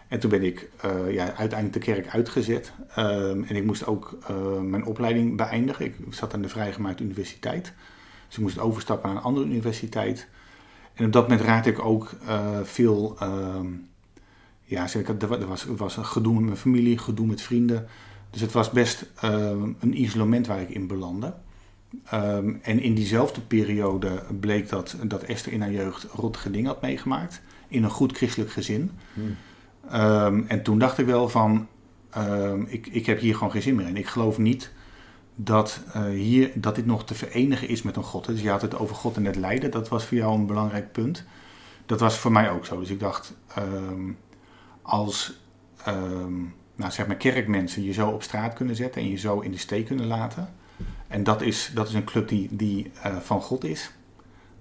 En 0.08 0.20
toen 0.20 0.30
ben 0.30 0.44
ik 0.44 0.70
uh, 0.86 1.14
ja, 1.14 1.24
uiteindelijk 1.24 1.74
de 1.74 1.94
kerk 1.94 2.08
uitgezet. 2.08 2.72
Um, 2.98 3.44
en 3.44 3.56
ik 3.56 3.64
moest 3.64 3.86
ook 3.86 4.18
mijn 4.62 4.86
opleiding 4.86 5.38
beëindigen. 5.38 5.86
Ik 5.86 5.96
zat 6.10 6.34
aan 6.34 6.42
de 6.42 6.50
vrijgemaakte 6.50 7.04
universiteit. 7.04 7.74
Dus 8.28 8.38
ik 8.38 8.44
moest 8.44 8.60
overstappen 8.60 9.10
naar 9.10 9.18
een 9.18 9.24
andere 9.24 9.46
universiteit. 9.46 10.28
En 11.00 11.06
op 11.06 11.12
dat 11.12 11.28
moment 11.28 11.42
raakte 11.42 11.70
ik 11.70 11.86
ook 11.86 12.12
uh, 12.28 12.60
veel. 12.64 13.18
Uh, 13.22 13.56
ja, 14.64 14.88
er 14.94 15.48
was, 15.48 15.66
er 15.66 15.76
was 15.76 15.98
een 15.98 16.06
gedoe 16.06 16.34
met 16.34 16.44
mijn 16.44 16.58
familie, 16.58 16.98
gedoe 16.98 17.26
met 17.26 17.42
vrienden. 17.42 17.88
Dus 18.30 18.42
het 18.42 18.52
was 18.52 18.70
best 18.70 19.06
uh, 19.24 19.52
een 19.80 20.02
isolement 20.02 20.48
waar 20.48 20.62
ik 20.62 20.70
in 20.70 20.88
belandde. 20.88 21.34
Um, 22.14 22.60
en 22.62 22.80
in 22.80 22.94
diezelfde 22.94 23.42
periode 23.42 24.24
bleek 24.40 24.70
dat, 24.70 24.96
dat 25.04 25.24
Esther 25.24 25.52
in 25.52 25.62
haar 25.62 25.72
jeugd 25.72 26.04
rottige 26.04 26.52
dingen 26.52 26.70
had 26.70 26.82
meegemaakt. 26.82 27.42
In 27.68 27.84
een 27.84 27.90
goed 27.90 28.18
christelijk 28.18 28.52
gezin. 28.52 28.92
Hmm. 29.14 29.36
Um, 29.94 30.46
en 30.48 30.64
toen 30.64 30.80
dacht 30.80 30.98
ik 30.98 31.06
wel 31.06 31.30
van, 31.30 31.68
ik, 32.66 32.88
ik 32.88 33.06
heb 33.06 33.20
hier 33.20 33.34
gewoon 33.34 33.52
geen 33.52 33.62
zin 33.62 33.76
meer 33.76 33.88
in. 33.88 33.98
Ik 33.98 34.08
geloof 34.08 34.38
niet 34.38 34.72
dat, 35.42 35.80
uh, 35.96 36.04
hier, 36.04 36.52
dat 36.56 36.76
dit 36.76 36.86
nog 36.86 37.06
te 37.06 37.16
verenigen 37.16 37.68
is 37.68 37.82
met 37.82 37.96
een 37.96 38.04
God. 38.04 38.26
Dus 38.26 38.42
je 38.42 38.50
had 38.50 38.62
het 38.62 38.78
over 38.78 38.96
God 38.96 39.16
en 39.16 39.26
het 39.26 39.36
lijden, 39.36 39.72
dat 39.72 39.90
was 39.90 40.06
voor 40.06 40.18
jou 40.18 40.34
een 40.34 40.46
belangrijk 40.46 40.92
punt. 40.92 41.24
Dat 41.86 42.00
was 42.00 42.18
voor 42.18 42.32
mij 42.32 42.52
ook 42.52 42.66
zo. 42.66 42.80
Dus 42.80 42.90
ik 42.90 43.00
dacht, 43.00 43.34
um, 43.58 44.18
als 44.82 45.40
um, 45.88 46.56
nou, 46.76 46.92
zeg 46.92 47.08
maar 47.08 47.16
kerkmensen 47.16 47.84
je 47.84 47.94
zo 47.94 48.10
op 48.10 48.24
straat 48.24 48.54
kunnen 48.54 48.76
zetten 48.76 49.02
en 49.02 49.10
je 49.10 49.18
zo 49.18 49.40
in 49.40 49.52
de 49.52 49.58
steek 49.58 49.86
kunnen 49.86 50.06
laten. 50.08 50.54
En 51.08 51.24
dat 51.24 51.42
is, 51.42 51.72
dat 51.74 51.88
is 51.88 51.94
een 51.94 52.04
club 52.04 52.28
die, 52.28 52.48
die 52.52 52.92
uh, 53.06 53.18
van 53.18 53.42
God 53.42 53.64
is. 53.64 53.92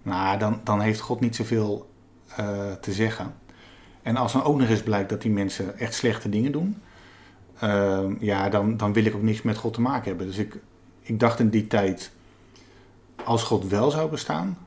Nou, 0.02 0.38
dan, 0.38 0.60
dan 0.64 0.80
heeft 0.80 1.00
God 1.00 1.20
niet 1.20 1.36
zoveel 1.36 1.90
uh, 2.40 2.72
te 2.72 2.92
zeggen. 2.92 3.34
En 4.02 4.16
als 4.16 4.32
dan 4.32 4.42
ook 4.42 4.58
nog 4.58 4.68
eens 4.68 4.82
blijkt 4.82 5.08
dat 5.08 5.22
die 5.22 5.30
mensen 5.30 5.78
echt 5.78 5.94
slechte 5.94 6.28
dingen 6.28 6.52
doen, 6.52 6.82
uh, 7.64 8.04
ja, 8.18 8.48
dan, 8.48 8.76
dan 8.76 8.92
wil 8.92 9.04
ik 9.04 9.14
ook 9.14 9.22
niks 9.22 9.42
met 9.42 9.56
God 9.56 9.74
te 9.74 9.80
maken 9.80 10.08
hebben. 10.08 10.26
Dus 10.26 10.38
ik, 10.38 10.58
ik 11.00 11.20
dacht 11.20 11.40
in 11.40 11.48
die 11.48 11.66
tijd, 11.66 12.12
als 13.24 13.42
God 13.42 13.68
wel 13.68 13.90
zou 13.90 14.10
bestaan, 14.10 14.58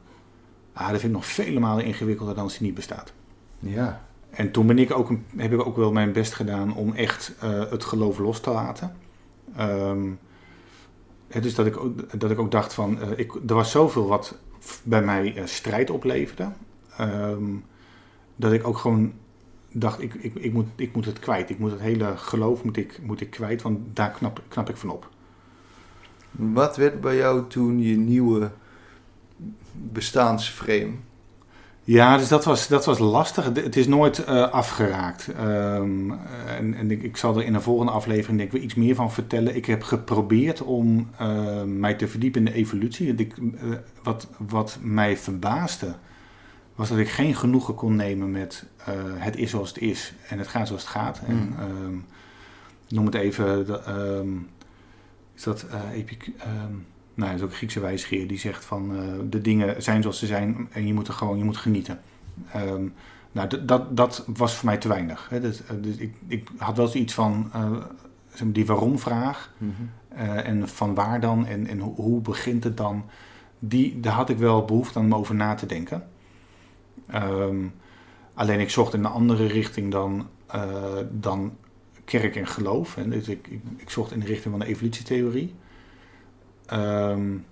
ah, 0.73 0.89
dat 0.89 0.99
vind 0.99 1.11
ik 1.11 1.17
nog 1.17 1.25
vele 1.25 1.59
malen 1.59 1.85
ingewikkelder 1.85 2.35
dan 2.35 2.43
als 2.43 2.57
hij 2.57 2.65
niet 2.65 2.75
bestaat. 2.75 3.13
Ja. 3.59 4.01
En 4.29 4.51
toen 4.51 4.67
ben 4.67 4.79
ik 4.79 4.91
ook, 4.91 5.11
heb 5.35 5.53
ik 5.53 5.65
ook 5.65 5.75
wel 5.75 5.91
mijn 5.91 6.11
best 6.11 6.33
gedaan 6.33 6.75
om 6.75 6.93
echt 6.93 7.33
uh, 7.43 7.69
het 7.69 7.83
geloof 7.83 8.17
los 8.17 8.39
te 8.39 8.49
laten. 8.49 8.95
Um, 9.59 10.19
dus 11.41 11.55
dat 11.55 11.65
ik, 11.65 11.77
ook, 11.77 12.19
dat 12.19 12.31
ik 12.31 12.39
ook 12.39 12.51
dacht 12.51 12.73
van, 12.73 12.97
uh, 13.01 13.07
ik, 13.15 13.33
er 13.47 13.55
was 13.55 13.71
zoveel 13.71 14.07
wat 14.07 14.37
bij 14.83 15.01
mij 15.01 15.35
uh, 15.35 15.45
strijd 15.45 15.89
opleverde. 15.89 16.51
Um, 17.01 17.65
dat 18.35 18.51
ik 18.51 18.67
ook 18.67 18.77
gewoon 18.77 19.13
dacht, 19.71 20.01
ik, 20.01 20.13
ik, 20.13 20.35
ik, 20.35 20.53
moet, 20.53 20.67
ik 20.75 20.95
moet 20.95 21.05
het 21.05 21.19
kwijt. 21.19 21.49
Ik 21.49 21.59
moet 21.59 21.71
het 21.71 21.79
hele 21.79 22.17
geloof 22.17 22.63
moet 22.63 22.77
ik, 22.77 22.99
moet 23.03 23.21
ik 23.21 23.29
kwijt, 23.29 23.61
want 23.61 23.79
daar 23.93 24.11
knap, 24.11 24.41
knap 24.47 24.69
ik 24.69 24.77
van 24.77 24.89
op. 24.89 25.09
Wat 26.31 26.77
werd 26.77 27.01
bij 27.01 27.15
jou 27.15 27.47
toen 27.47 27.81
je 27.81 27.97
nieuwe 27.97 28.51
bestaansframe? 29.71 30.91
Ja, 31.83 32.17
dus 32.17 32.27
dat 32.27 32.45
was, 32.45 32.67
dat 32.67 32.85
was 32.85 32.99
lastig. 32.99 33.45
Het 33.45 33.75
is 33.75 33.87
nooit 33.87 34.19
uh, 34.19 34.51
afgeraakt. 34.51 35.27
Um, 35.39 36.11
en, 36.47 36.73
en 36.73 36.91
ik, 36.91 37.03
ik, 37.03 37.17
zal 37.17 37.37
er 37.37 37.43
in 37.43 37.53
een 37.53 37.61
volgende 37.61 37.91
aflevering 37.91 38.37
denk 38.37 38.53
ik 38.53 38.61
iets 38.61 38.75
meer 38.75 38.95
van 38.95 39.11
vertellen. 39.11 39.55
Ik 39.55 39.65
heb 39.65 39.83
geprobeerd 39.83 40.61
om 40.61 41.09
uh, 41.21 41.63
mij 41.63 41.93
te 41.93 42.07
verdiepen 42.07 42.45
in 42.45 42.51
de 42.51 42.57
evolutie. 42.57 43.15
Ik, 43.15 43.37
uh, 43.37 43.51
wat, 44.03 44.27
wat 44.37 44.77
mij 44.81 45.17
verbaasde, 45.17 45.95
was 46.81 46.89
dat 46.89 46.99
ik 46.99 47.09
geen 47.09 47.35
genoegen 47.35 47.75
kon 47.75 47.95
nemen 47.95 48.31
met 48.31 48.65
het 49.17 49.37
is 49.37 49.49
zoals 49.49 49.69
het 49.69 49.77
is 49.77 50.13
en 50.29 50.37
het 50.37 50.47
gaat 50.47 50.67
zoals 50.67 50.81
het 50.81 50.91
gaat. 50.91 51.21
Mm. 51.27 51.29
En, 51.29 51.69
um, 51.69 52.05
noem 52.87 53.05
het 53.05 53.15
even, 53.15 53.65
de, 53.65 53.81
um, 53.89 54.49
is 55.35 55.43
dat 55.43 55.65
uh, 55.71 55.97
epic, 55.97 56.17
um, 56.27 56.85
nou, 57.13 57.29
dat 57.29 57.39
is 57.39 57.41
ook 57.41 57.49
een 57.49 57.55
Griekse 57.55 57.79
wijsgeer 57.79 58.27
die 58.27 58.39
zegt 58.39 58.65
van 58.65 58.95
uh, 58.95 59.01
de 59.29 59.41
dingen 59.41 59.83
zijn 59.83 60.01
zoals 60.01 60.19
ze 60.19 60.25
zijn 60.25 60.67
en 60.71 60.87
je 60.87 60.93
moet 60.93 61.07
er 61.07 61.13
gewoon, 61.13 61.37
je 61.37 61.43
moet 61.43 61.57
genieten. 61.57 61.99
Nou, 63.31 63.65
dat, 63.65 63.97
dat 63.97 64.25
was 64.27 64.55
voor 64.55 64.65
mij 64.65 64.77
te 64.77 64.87
weinig. 64.87 65.29
Hè. 65.29 65.39
Dus, 65.41 65.61
ik, 65.97 66.15
ik 66.27 66.49
had 66.57 66.77
wel 66.77 66.87
zoiets 66.87 67.13
van 67.13 67.51
die 68.43 68.65
waarom-vraag 68.65 69.53
mm 69.57 69.73
-hmm. 69.77 70.37
en 70.37 70.67
van 70.67 70.93
waar 70.93 71.19
dan 71.19 71.45
en, 71.45 71.67
en 71.67 71.79
hoe, 71.79 71.95
hoe, 71.95 72.21
begint 72.21 72.63
het 72.63 72.77
dan. 72.77 73.05
Die, 73.59 73.99
daar 73.99 74.13
had 74.13 74.29
ik 74.29 74.37
wel 74.37 74.65
behoefte 74.65 74.99
aan 74.99 75.05
om 75.05 75.15
over 75.15 75.35
na 75.35 75.55
te 75.55 75.65
denken. 75.65 76.03
Um, 77.15 77.73
alleen 78.33 78.59
ik 78.59 78.69
zocht 78.69 78.93
in 78.93 78.99
een 78.99 79.11
andere 79.11 79.45
richting 79.45 79.91
dan, 79.91 80.27
dan 81.11 81.57
kerk 82.05 82.35
en 82.35 82.47
geloof. 82.47 82.97
Dus 83.05 83.27
ik, 83.27 83.47
ik, 83.77 83.89
zocht 83.89 84.11
in 84.11 84.19
de 84.19 84.25
richting 84.25 84.51
van 84.51 84.59
de 84.59 84.65
evolutietheorie. 84.65 85.55
Um, 86.73 87.45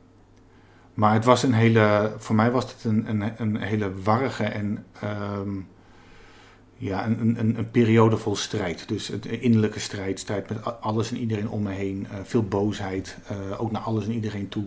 maar 0.94 1.14
het 1.14 1.26
was 1.26 1.44
een 1.44 1.54
hele, 1.54 2.14
voor 2.18 2.36
mij 2.36 2.52
was 2.52 2.72
het 2.72 2.84
een, 2.84 3.10
een, 3.10 3.34
een 3.38 3.58
hele 3.58 3.94
warrige 4.02 4.44
en 4.44 4.86
um, 5.04 5.68
ja, 6.76 7.06
een, 7.06 7.40
een, 7.40 7.58
een, 7.58 7.72
periode 7.72 8.18
vol 8.18 8.36
strijd. 8.36 8.88
Dus 8.88 9.08
het 9.08 9.26
innerlijke 9.26 9.80
strijd, 9.80 10.20
strijd 10.20 10.50
met 10.50 10.82
alles 10.82 11.12
en 11.12 11.18
iedereen 11.18 11.50
om 11.50 11.64
me 11.64 11.72
heen. 11.72 12.08
Uh, 12.12 12.18
veel 12.24 12.44
boosheid, 12.44 13.18
uh, 13.32 13.62
ook 13.62 13.72
naar 13.72 13.82
alles 13.82 14.06
en 14.06 14.12
iedereen 14.12 14.50
toe. 14.50 14.66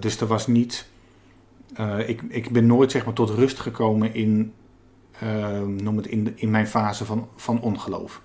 Dus 0.00 0.20
er 0.20 0.26
was 0.26 0.46
niet, 0.46 0.88
ik, 2.06 2.22
ik 2.28 2.50
ben 2.50 2.66
nooit 2.66 2.90
zeg 2.90 3.04
maar 3.04 3.14
tot 3.14 3.30
rust 3.30 3.58
gekomen 3.58 4.14
in, 4.14 4.52
ehm, 5.20 5.76
noem 5.76 5.96
het 5.96 6.06
in, 6.06 6.32
in 6.34 6.50
mijn 6.50 6.66
fase 6.66 7.04
van, 7.04 7.28
van 7.36 7.60
ongeloof. 7.60 8.20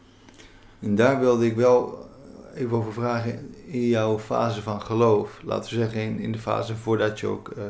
En 0.80 0.96
daar 0.96 1.20
wilde 1.20 1.46
ik 1.46 1.56
wel 1.56 2.10
even 2.56 2.78
over 2.78 2.94
vragen 2.94 3.54
in 3.66 3.88
jouw 3.88 4.20
fase 4.20 4.62
van 4.62 4.82
geloof. 4.82 5.40
Laten 5.44 5.70
we 5.70 5.80
zeggen 5.80 6.02
in, 6.02 6.20
in 6.20 6.32
de 6.32 6.40
fase 6.40 6.76
voordat 6.76 7.20
je 7.20 7.28
ook 7.28 7.54
uh, 7.58 7.64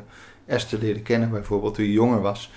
Esther 0.45 0.79
leerde 0.79 1.01
kennen, 1.01 1.29
bijvoorbeeld 1.29 1.73
toen 1.73 1.85
je 1.85 1.91
jonger 1.91 2.21
was. 2.21 2.51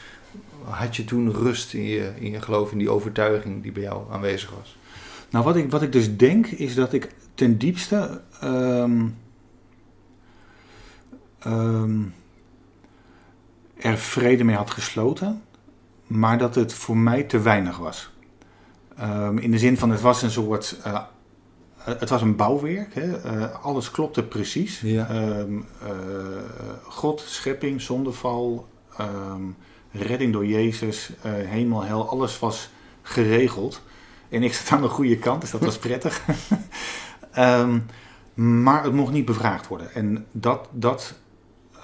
Had 0.64 0.96
je 0.96 1.04
toen 1.04 1.32
rust 1.32 1.74
in 1.74 1.84
je, 1.84 2.12
in 2.18 2.30
je 2.30 2.40
geloof, 2.40 2.72
in 2.72 2.78
die 2.78 2.90
overtuiging 2.90 3.62
die 3.62 3.72
bij 3.72 3.82
jou 3.82 4.12
aanwezig 4.12 4.50
was? 4.58 4.76
Nou, 5.30 5.44
wat 5.44 5.56
ik, 5.56 5.70
wat 5.70 5.82
ik 5.82 5.92
dus 5.92 6.16
denk 6.16 6.46
is 6.46 6.74
dat 6.74 6.92
ik 6.92 7.14
ten 7.34 7.58
diepste 7.58 8.20
um, 8.44 9.16
um, 11.46 12.14
er 13.76 13.98
vrede 13.98 14.44
mee 14.44 14.56
had 14.56 14.70
gesloten, 14.70 15.42
maar 16.06 16.38
dat 16.38 16.54
het 16.54 16.74
voor 16.74 16.96
mij 16.96 17.22
te 17.22 17.40
weinig 17.40 17.78
was. 17.78 18.10
Um, 19.00 19.38
in 19.38 19.50
de 19.50 19.58
zin 19.58 19.78
van 19.78 19.90
het 19.90 20.00
was 20.00 20.22
een 20.22 20.30
soort. 20.30 20.76
Uh, 20.86 21.00
het 21.78 22.08
was 22.08 22.22
een 22.22 22.36
bouwwerk. 22.36 22.94
Hè? 22.94 23.36
Uh, 23.36 23.64
alles 23.64 23.90
klopte 23.90 24.22
precies. 24.22 24.80
Ja. 24.80 25.38
Um, 25.38 25.66
uh, 25.82 25.88
God, 26.82 27.20
schepping, 27.20 27.80
zondeval, 27.80 28.68
um, 29.00 29.56
redding 29.92 30.32
door 30.32 30.46
Jezus, 30.46 31.10
hemel, 31.22 31.82
hel, 31.84 32.08
alles 32.08 32.38
was 32.38 32.70
geregeld. 33.02 33.82
En 34.28 34.42
ik 34.42 34.54
zat 34.54 34.72
aan 34.72 34.82
de 34.82 34.88
goede 34.88 35.18
kant, 35.18 35.40
dus 35.40 35.50
dat 35.50 35.60
was 35.60 35.78
prettig. 35.78 36.22
maar 38.64 38.84
het 38.84 38.92
mocht 38.92 39.12
niet 39.12 39.24
bevraagd 39.24 39.68
worden. 39.68 39.94
En 39.94 40.26
dat, 40.32 40.68
dat 40.72 41.14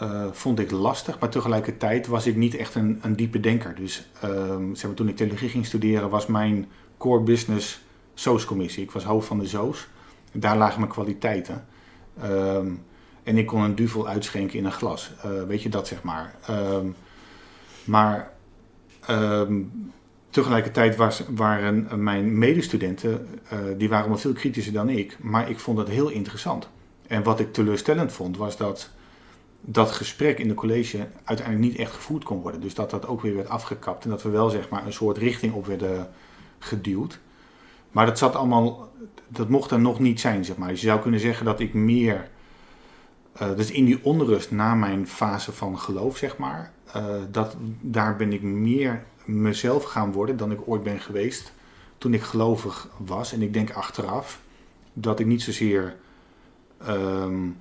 eh, 0.02 0.26
vond 0.32 0.58
ik 0.58 0.70
lastig, 0.70 1.18
maar 1.18 1.28
tegelijkertijd 1.28 2.06
was 2.06 2.26
ik 2.26 2.36
niet 2.36 2.54
echt 2.54 2.74
een, 2.74 2.98
een 3.02 3.16
diepe 3.16 3.40
denker. 3.40 3.74
Dus 3.74 4.08
ehm, 4.20 4.74
zeg 4.74 4.86
maar, 4.86 4.94
toen 4.94 5.08
ik 5.08 5.16
theologie 5.16 5.48
ging 5.48 5.66
studeren, 5.66 6.10
was 6.10 6.26
mijn 6.26 6.66
core 6.96 7.22
business 7.22 7.80
SOS-commissie. 8.14 8.82
Ik 8.82 8.90
was 8.90 9.04
hoofd 9.04 9.26
van 9.26 9.38
de 9.38 9.46
SOS. 9.46 9.88
Daar 10.32 10.56
lagen 10.56 10.80
mijn 10.80 10.92
kwaliteiten. 10.92 11.66
Ehm, 12.20 12.70
en 13.22 13.38
ik 13.38 13.46
kon 13.46 13.62
een 13.62 13.74
duvel 13.74 14.08
uitschenken 14.08 14.58
in 14.58 14.64
een 14.64 14.72
glas. 14.72 15.12
Eh, 15.22 15.30
weet 15.42 15.62
je 15.62 15.68
dat, 15.68 15.86
zeg 15.86 16.02
maar. 16.02 16.34
Ehm, 16.46 16.86
maar 17.84 18.32
tegelijkertijd 20.30 20.96
was, 20.96 21.22
waren 21.34 21.88
mijn 22.02 22.38
medestudenten, 22.38 23.28
uh, 23.52 23.58
die 23.78 23.88
waren 23.88 24.08
wel 24.08 24.18
veel 24.18 24.32
kritischer 24.32 24.72
dan 24.72 24.88
ik. 24.88 25.16
Maar 25.20 25.50
ik 25.50 25.58
vond 25.58 25.76
dat 25.76 25.88
heel 25.88 26.08
interessant. 26.08 26.68
En 27.06 27.22
wat 27.22 27.40
ik 27.40 27.52
teleurstellend 27.52 28.12
vond, 28.12 28.36
was 28.36 28.56
dat 28.56 28.90
dat 29.64 29.90
gesprek 29.90 30.38
in 30.38 30.48
de 30.48 30.54
college 30.54 31.06
uiteindelijk 31.24 31.68
niet 31.68 31.78
echt 31.78 31.92
gevoerd 31.92 32.24
kon 32.24 32.40
worden. 32.40 32.60
Dus 32.60 32.74
dat 32.74 32.90
dat 32.90 33.06
ook 33.06 33.20
weer 33.20 33.34
werd 33.34 33.48
afgekapt 33.48 34.04
en 34.04 34.10
dat 34.10 34.22
we 34.22 34.28
wel 34.28 34.50
zeg 34.50 34.68
maar 34.68 34.86
een 34.86 34.92
soort 34.92 35.18
richting 35.18 35.52
op 35.52 35.66
werden 35.66 36.10
geduwd. 36.58 37.20
Maar 37.90 38.06
dat 38.06 38.18
zat 38.18 38.34
allemaal, 38.34 38.92
dat 39.28 39.48
mocht 39.48 39.70
er 39.70 39.80
nog 39.80 39.98
niet 39.98 40.20
zijn, 40.20 40.44
zeg 40.44 40.56
maar. 40.56 40.68
Dus 40.68 40.80
je 40.80 40.86
zou 40.86 41.00
kunnen 41.00 41.20
zeggen 41.20 41.44
dat 41.44 41.60
ik 41.60 41.74
meer, 41.74 42.28
uh, 43.42 43.56
dus 43.56 43.70
in 43.70 43.84
die 43.84 44.04
onrust 44.04 44.50
na 44.50 44.74
mijn 44.74 45.08
fase 45.08 45.52
van 45.52 45.78
geloof, 45.78 46.16
zeg 46.16 46.36
maar, 46.36 46.72
uh, 46.96 47.14
dat, 47.30 47.56
daar 47.80 48.16
ben 48.16 48.32
ik 48.32 48.42
meer 48.42 49.04
mezelf 49.24 49.84
gaan 49.84 50.12
worden 50.12 50.36
dan 50.36 50.52
ik 50.52 50.68
ooit 50.68 50.82
ben 50.82 51.00
geweest 51.00 51.52
toen 51.98 52.14
ik 52.14 52.22
gelovig 52.22 52.88
was. 52.96 53.32
En 53.32 53.42
ik 53.42 53.52
denk 53.52 53.70
achteraf 53.70 54.40
dat 54.92 55.20
ik 55.20 55.26
niet 55.26 55.42
zozeer, 55.42 55.96
um, 56.88 57.56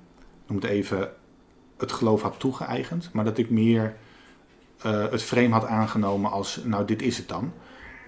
noem 0.46 0.56
het 0.56 0.64
even, 0.64 1.12
het 1.82 1.92
geloof 1.92 2.22
had 2.22 2.34
toegeëigend, 2.38 3.08
maar 3.12 3.24
dat 3.24 3.38
ik 3.38 3.50
meer 3.50 3.94
uh, 4.86 5.04
het 5.10 5.22
frame 5.22 5.48
had 5.48 5.66
aangenomen 5.66 6.30
als, 6.30 6.60
nou 6.64 6.84
dit 6.84 7.02
is 7.02 7.16
het 7.16 7.28
dan, 7.28 7.52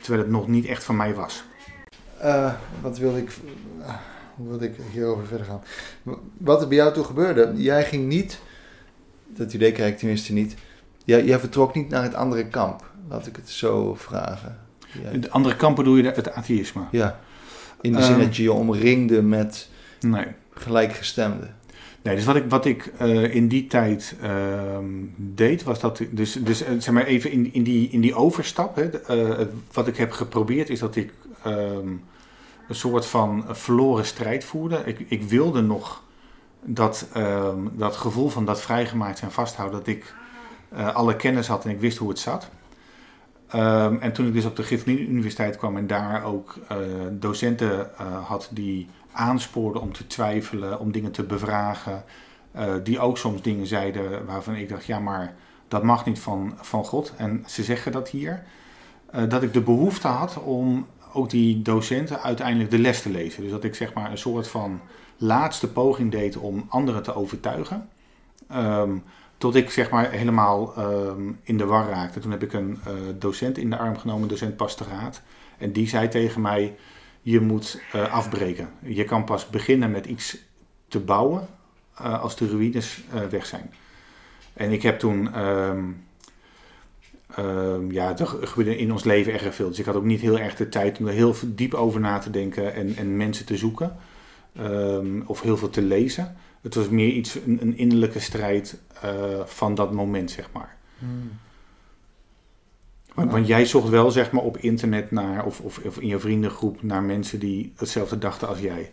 terwijl 0.01 0.23
het 0.23 0.33
nog 0.33 0.49
niet 0.49 0.67
echt 0.67 0.85
van 0.85 0.97
mij 0.97 1.15
was. 1.15 1.45
Uh, 2.23 2.53
wat 2.81 2.99
wil 2.99 3.17
ik, 3.17 3.31
uh, 3.81 3.95
hoe 4.35 4.49
wilde 4.49 4.65
ik 4.65 4.77
hierover 4.93 5.27
verder 5.27 5.47
gaan? 5.47 5.63
Wat 6.39 6.63
er 6.63 6.69
bij 6.69 6.77
jou 6.77 6.93
toen 6.93 7.05
gebeurde, 7.05 7.53
jij 7.57 7.85
ging 7.85 8.07
niet, 8.09 8.41
dat 9.27 9.53
idee 9.53 9.73
krijg 9.73 9.93
ik 9.93 9.99
tenminste 9.99 10.33
niet, 10.33 10.55
jij, 11.05 11.25
jij 11.25 11.39
vertrok 11.39 11.75
niet 11.75 11.89
naar 11.89 12.03
het 12.03 12.15
andere 12.15 12.49
kamp, 12.49 12.91
laat 13.09 13.27
ik 13.27 13.37
het 13.37 13.51
zo 13.51 13.95
vragen. 13.95 14.59
Jij... 15.03 15.21
De 15.21 15.31
andere 15.31 15.57
kamp 15.57 15.77
bedoel 15.77 15.97
je 15.97 16.11
het 16.11 16.33
atheïsme? 16.33 16.83
Ja, 16.91 17.21
in 17.81 17.93
de 17.93 18.03
zin 18.03 18.15
um, 18.15 18.21
dat 18.21 18.37
je 18.37 18.43
je 18.43 18.53
omringde 18.53 19.23
met 19.23 19.69
nee. 20.01 20.27
gelijkgestemden. 20.55 21.57
Nee, 22.05 22.15
dus 22.15 22.25
wat 22.25 22.37
ik, 22.37 22.45
wat 22.49 22.65
ik 22.65 22.93
uh, 23.01 23.35
in 23.35 23.49
die 23.49 23.67
tijd 23.67 24.17
uh, 24.23 24.79
deed, 25.17 25.63
was 25.63 25.81
dat. 25.81 26.01
Dus, 26.11 26.33
dus 26.33 26.65
zeg 26.79 26.91
maar 26.91 27.05
even 27.05 27.31
in, 27.31 27.53
in, 27.53 27.63
die, 27.63 27.89
in 27.91 28.01
die 28.01 28.15
overstap. 28.15 28.77
Hè, 28.77 28.91
uh, 29.11 29.47
wat 29.73 29.87
ik 29.87 29.97
heb 29.97 30.13
geprobeerd 30.13 30.71
is 30.71 30.79
dat 30.79 30.97
ik 30.97 31.13
um, 31.47 32.03
een 32.69 32.75
soort 32.75 33.07
van 33.07 33.45
verloren 33.49 34.07
strijd 34.07 34.45
voerde. 34.45 34.83
Ik, 34.85 35.07
ik 35.09 35.23
wilde 35.23 35.63
nog 35.63 36.03
dat, 36.63 37.09
um, 37.17 37.71
dat 37.73 37.97
gevoel 37.97 38.29
van 38.29 38.45
dat 38.45 38.61
vrijgemaakt 38.61 39.19
zijn 39.19 39.31
vasthouden. 39.31 39.79
Dat 39.79 39.89
ik 39.89 40.15
alle 40.95 41.17
kennis 41.17 41.47
had 41.47 41.65
en 41.65 41.71
ik 41.71 41.81
wist 41.81 41.99
hoe 41.99 42.09
het 42.09 42.19
zat. 42.19 42.49
En 44.01 44.13
toen 44.13 44.27
ik 44.27 44.33
dus 44.33 44.45
op 44.45 44.57
de 44.57 44.63
Griffin 44.63 45.11
Universiteit 45.11 45.57
kwam 45.57 45.77
en 45.77 45.87
daar 45.87 46.25
ook 46.25 46.59
docenten 47.11 47.91
had 48.25 48.49
die 48.53 48.89
aanspoorde 49.15 49.81
om 49.81 49.93
te 49.93 50.07
twijfelen, 50.07 50.81
om 50.81 50.93
dingen 50.93 51.11
te 51.11 51.23
bevragen. 51.23 52.05
Uh, 52.57 52.75
die 52.83 53.01
ook 53.01 53.19
soms 53.19 53.43
dingen 53.43 53.67
zeiden 53.67 54.27
waarvan 54.27 54.55
ik 54.55 54.69
dacht, 54.69 54.85
ja, 54.85 54.99
maar 54.99 55.35
dat 55.69 55.83
mag 55.83 56.07
niet 56.07 56.19
van, 56.19 56.55
van 56.61 56.85
God. 56.85 57.13
En 57.17 57.45
ze 57.47 57.63
zeggen 57.63 57.93
dat 57.93 58.09
hier. 58.09 58.43
Uh, 59.15 59.29
dat 59.29 59.43
ik 59.43 59.53
de 59.53 59.61
behoefte 59.61 60.09
had 60.09 60.43
om 60.43 60.87
ook 61.13 61.31
die 61.31 61.63
docenten 61.63 62.23
uiteindelijk 62.23 62.71
de 62.71 62.79
les 62.79 63.03
te 63.03 63.11
lezen. 63.11 63.43
Dus 63.43 63.51
dat 63.51 63.65
ik 63.65 63.75
zeg 63.75 63.93
maar 63.93 64.11
een 64.11 64.19
soort 64.19 64.49
van 64.49 64.81
laatste 65.17 65.69
poging 65.69 66.11
deed 66.11 66.37
om 66.37 66.67
anderen 66.69 67.03
te 67.03 67.15
overtuigen. 67.15 67.89
Um, 68.53 69.03
tot 69.39 69.55
ik 69.55 69.71
zeg 69.71 69.91
maar 69.91 70.11
helemaal 70.11 70.75
um, 70.79 71.39
in 71.43 71.59
de 71.59 71.65
war 71.65 71.89
raakte. 71.89 72.21
Toen 72.21 72.31
heb 72.31 72.43
ik 72.43 72.53
een 72.53 72.79
uh, 72.87 72.93
docent 73.19 73.59
in 73.59 73.71
de 73.71 73.77
arm 73.77 73.97
genomen, 73.97 74.29
docent 74.29 74.57
pastoraat. 74.57 75.23
En 75.59 75.73
die 75.73 75.89
zei 75.89 76.09
tegen 76.09 76.41
mij, 76.41 76.77
je 77.25 77.41
moet 77.41 77.81
uh, 77.95 78.13
afbreken. 78.13 78.69
Je 78.83 79.05
kan 79.05 79.25
pas 79.25 79.51
beginnen 79.51 79.91
met 79.91 80.07
iets 80.07 80.37
te 80.89 81.01
bouwen 81.01 81.49
uh, 82.01 82.23
als 82.23 82.37
de 82.37 82.49
ruïnes 82.49 83.03
uh, 83.15 83.27
weg 83.27 83.47
zijn. 83.47 83.71
En 84.53 84.73
ik 84.73 84.83
heb 84.83 84.99
toen, 84.99 85.41
um, 85.41 86.05
um, 87.39 87.93
ja, 87.93 88.19
er 88.19 88.27
gebeurde 88.27 88.77
in 88.77 88.93
ons 88.93 89.05
leven 89.05 89.33
erg 89.33 89.55
veel. 89.55 89.69
Dus 89.69 89.79
ik 89.79 89.85
had 89.85 89.95
ook 89.95 90.05
niet 90.05 90.21
heel 90.21 90.39
erg 90.39 90.55
de 90.55 90.69
tijd 90.69 90.99
om 90.99 91.07
er 91.07 91.13
heel 91.13 91.35
diep 91.47 91.75
over 91.75 92.01
na 92.01 92.19
te 92.19 92.31
denken 92.31 92.75
en, 92.75 92.97
en 92.97 93.17
mensen 93.17 93.47
te 93.47 93.57
zoeken. 93.57 93.97
Um, 94.61 95.23
of 95.27 95.41
heel 95.41 95.57
veel 95.57 95.71
te 95.71 95.83
lezen. 95.83 96.37
Het 96.61 96.75
was 96.75 96.89
meer 96.89 97.13
iets, 97.13 97.35
een, 97.35 97.59
een 97.61 97.77
innerlijke 97.77 98.21
strijd 98.21 98.79
van 99.45 99.75
dat 99.75 99.93
moment, 99.93 100.31
zeg 100.31 100.49
maar. 100.53 100.77
Hmm. 100.99 101.31
Want, 103.15 103.47
jij 103.47 103.67
zocht 103.67 103.89
wel 103.89 104.11
zeg 104.11 104.31
maar 104.31 104.43
op 104.43 104.57
internet 104.57 105.11
naar, 105.11 105.45
of, 105.45 105.61
of, 105.61 105.79
of 105.79 105.99
in 105.99 106.07
je 106.07 106.19
vriendengroep, 106.19 106.83
naar 106.83 107.03
mensen 107.03 107.39
die 107.39 107.73
hetzelfde 107.77 108.19
dachten 108.19 108.49
als 108.49 108.59
jij. 108.59 108.93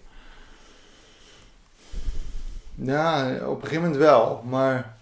Ja, 2.76 3.38
op 3.48 3.56
een 3.56 3.68
gegeven 3.68 3.84
moment 3.84 4.02
wel. 4.02 4.44
Maar 4.50 4.98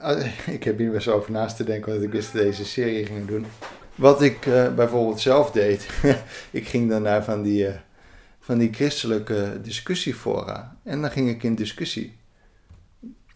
eh, 0.00 0.48
ik 0.56 0.64
heb 0.64 0.78
hier 0.78 0.90
best 0.90 1.08
over 1.08 1.32
naast 1.32 1.56
te 1.56 1.64
denken, 1.64 1.92
want 1.92 2.04
ik 2.04 2.12
wist 2.12 2.32
dat 2.32 2.42
deze 2.42 2.64
serie 2.64 3.06
ging 3.06 3.26
doen. 3.26 3.46
Wat 3.94 4.22
ik 4.22 4.46
uh, 4.46 4.74
bijvoorbeeld 4.74 5.20
zelf 5.20 5.50
deed, 5.50 5.86
ik 6.50 6.68
ging 6.68 6.90
dan 6.90 7.02
naar 7.02 7.24
van 7.24 7.42
die, 7.42 7.66
uh, 7.66 7.74
van 8.40 8.58
die 8.58 8.72
christelijke 8.72 9.58
discussiefora. 9.62 10.76
En 10.82 11.00
dan 11.00 11.10
ging 11.10 11.28
ik 11.28 11.42
in 11.42 11.54
discussie 11.54 12.16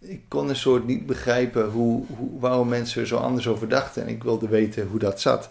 ik 0.01 0.23
kon 0.29 0.49
een 0.49 0.57
soort 0.57 0.87
niet 0.87 1.07
begrijpen 1.07 1.71
hoe, 1.71 2.05
hoe, 2.17 2.41
waarom 2.41 2.69
mensen 2.69 3.01
er 3.01 3.07
zo 3.07 3.17
anders 3.17 3.49
over 3.49 3.69
dachten. 3.69 4.03
En 4.03 4.09
ik 4.09 4.23
wilde 4.23 4.49
weten 4.49 4.87
hoe 4.87 4.99
dat 4.99 5.21
zat. 5.21 5.51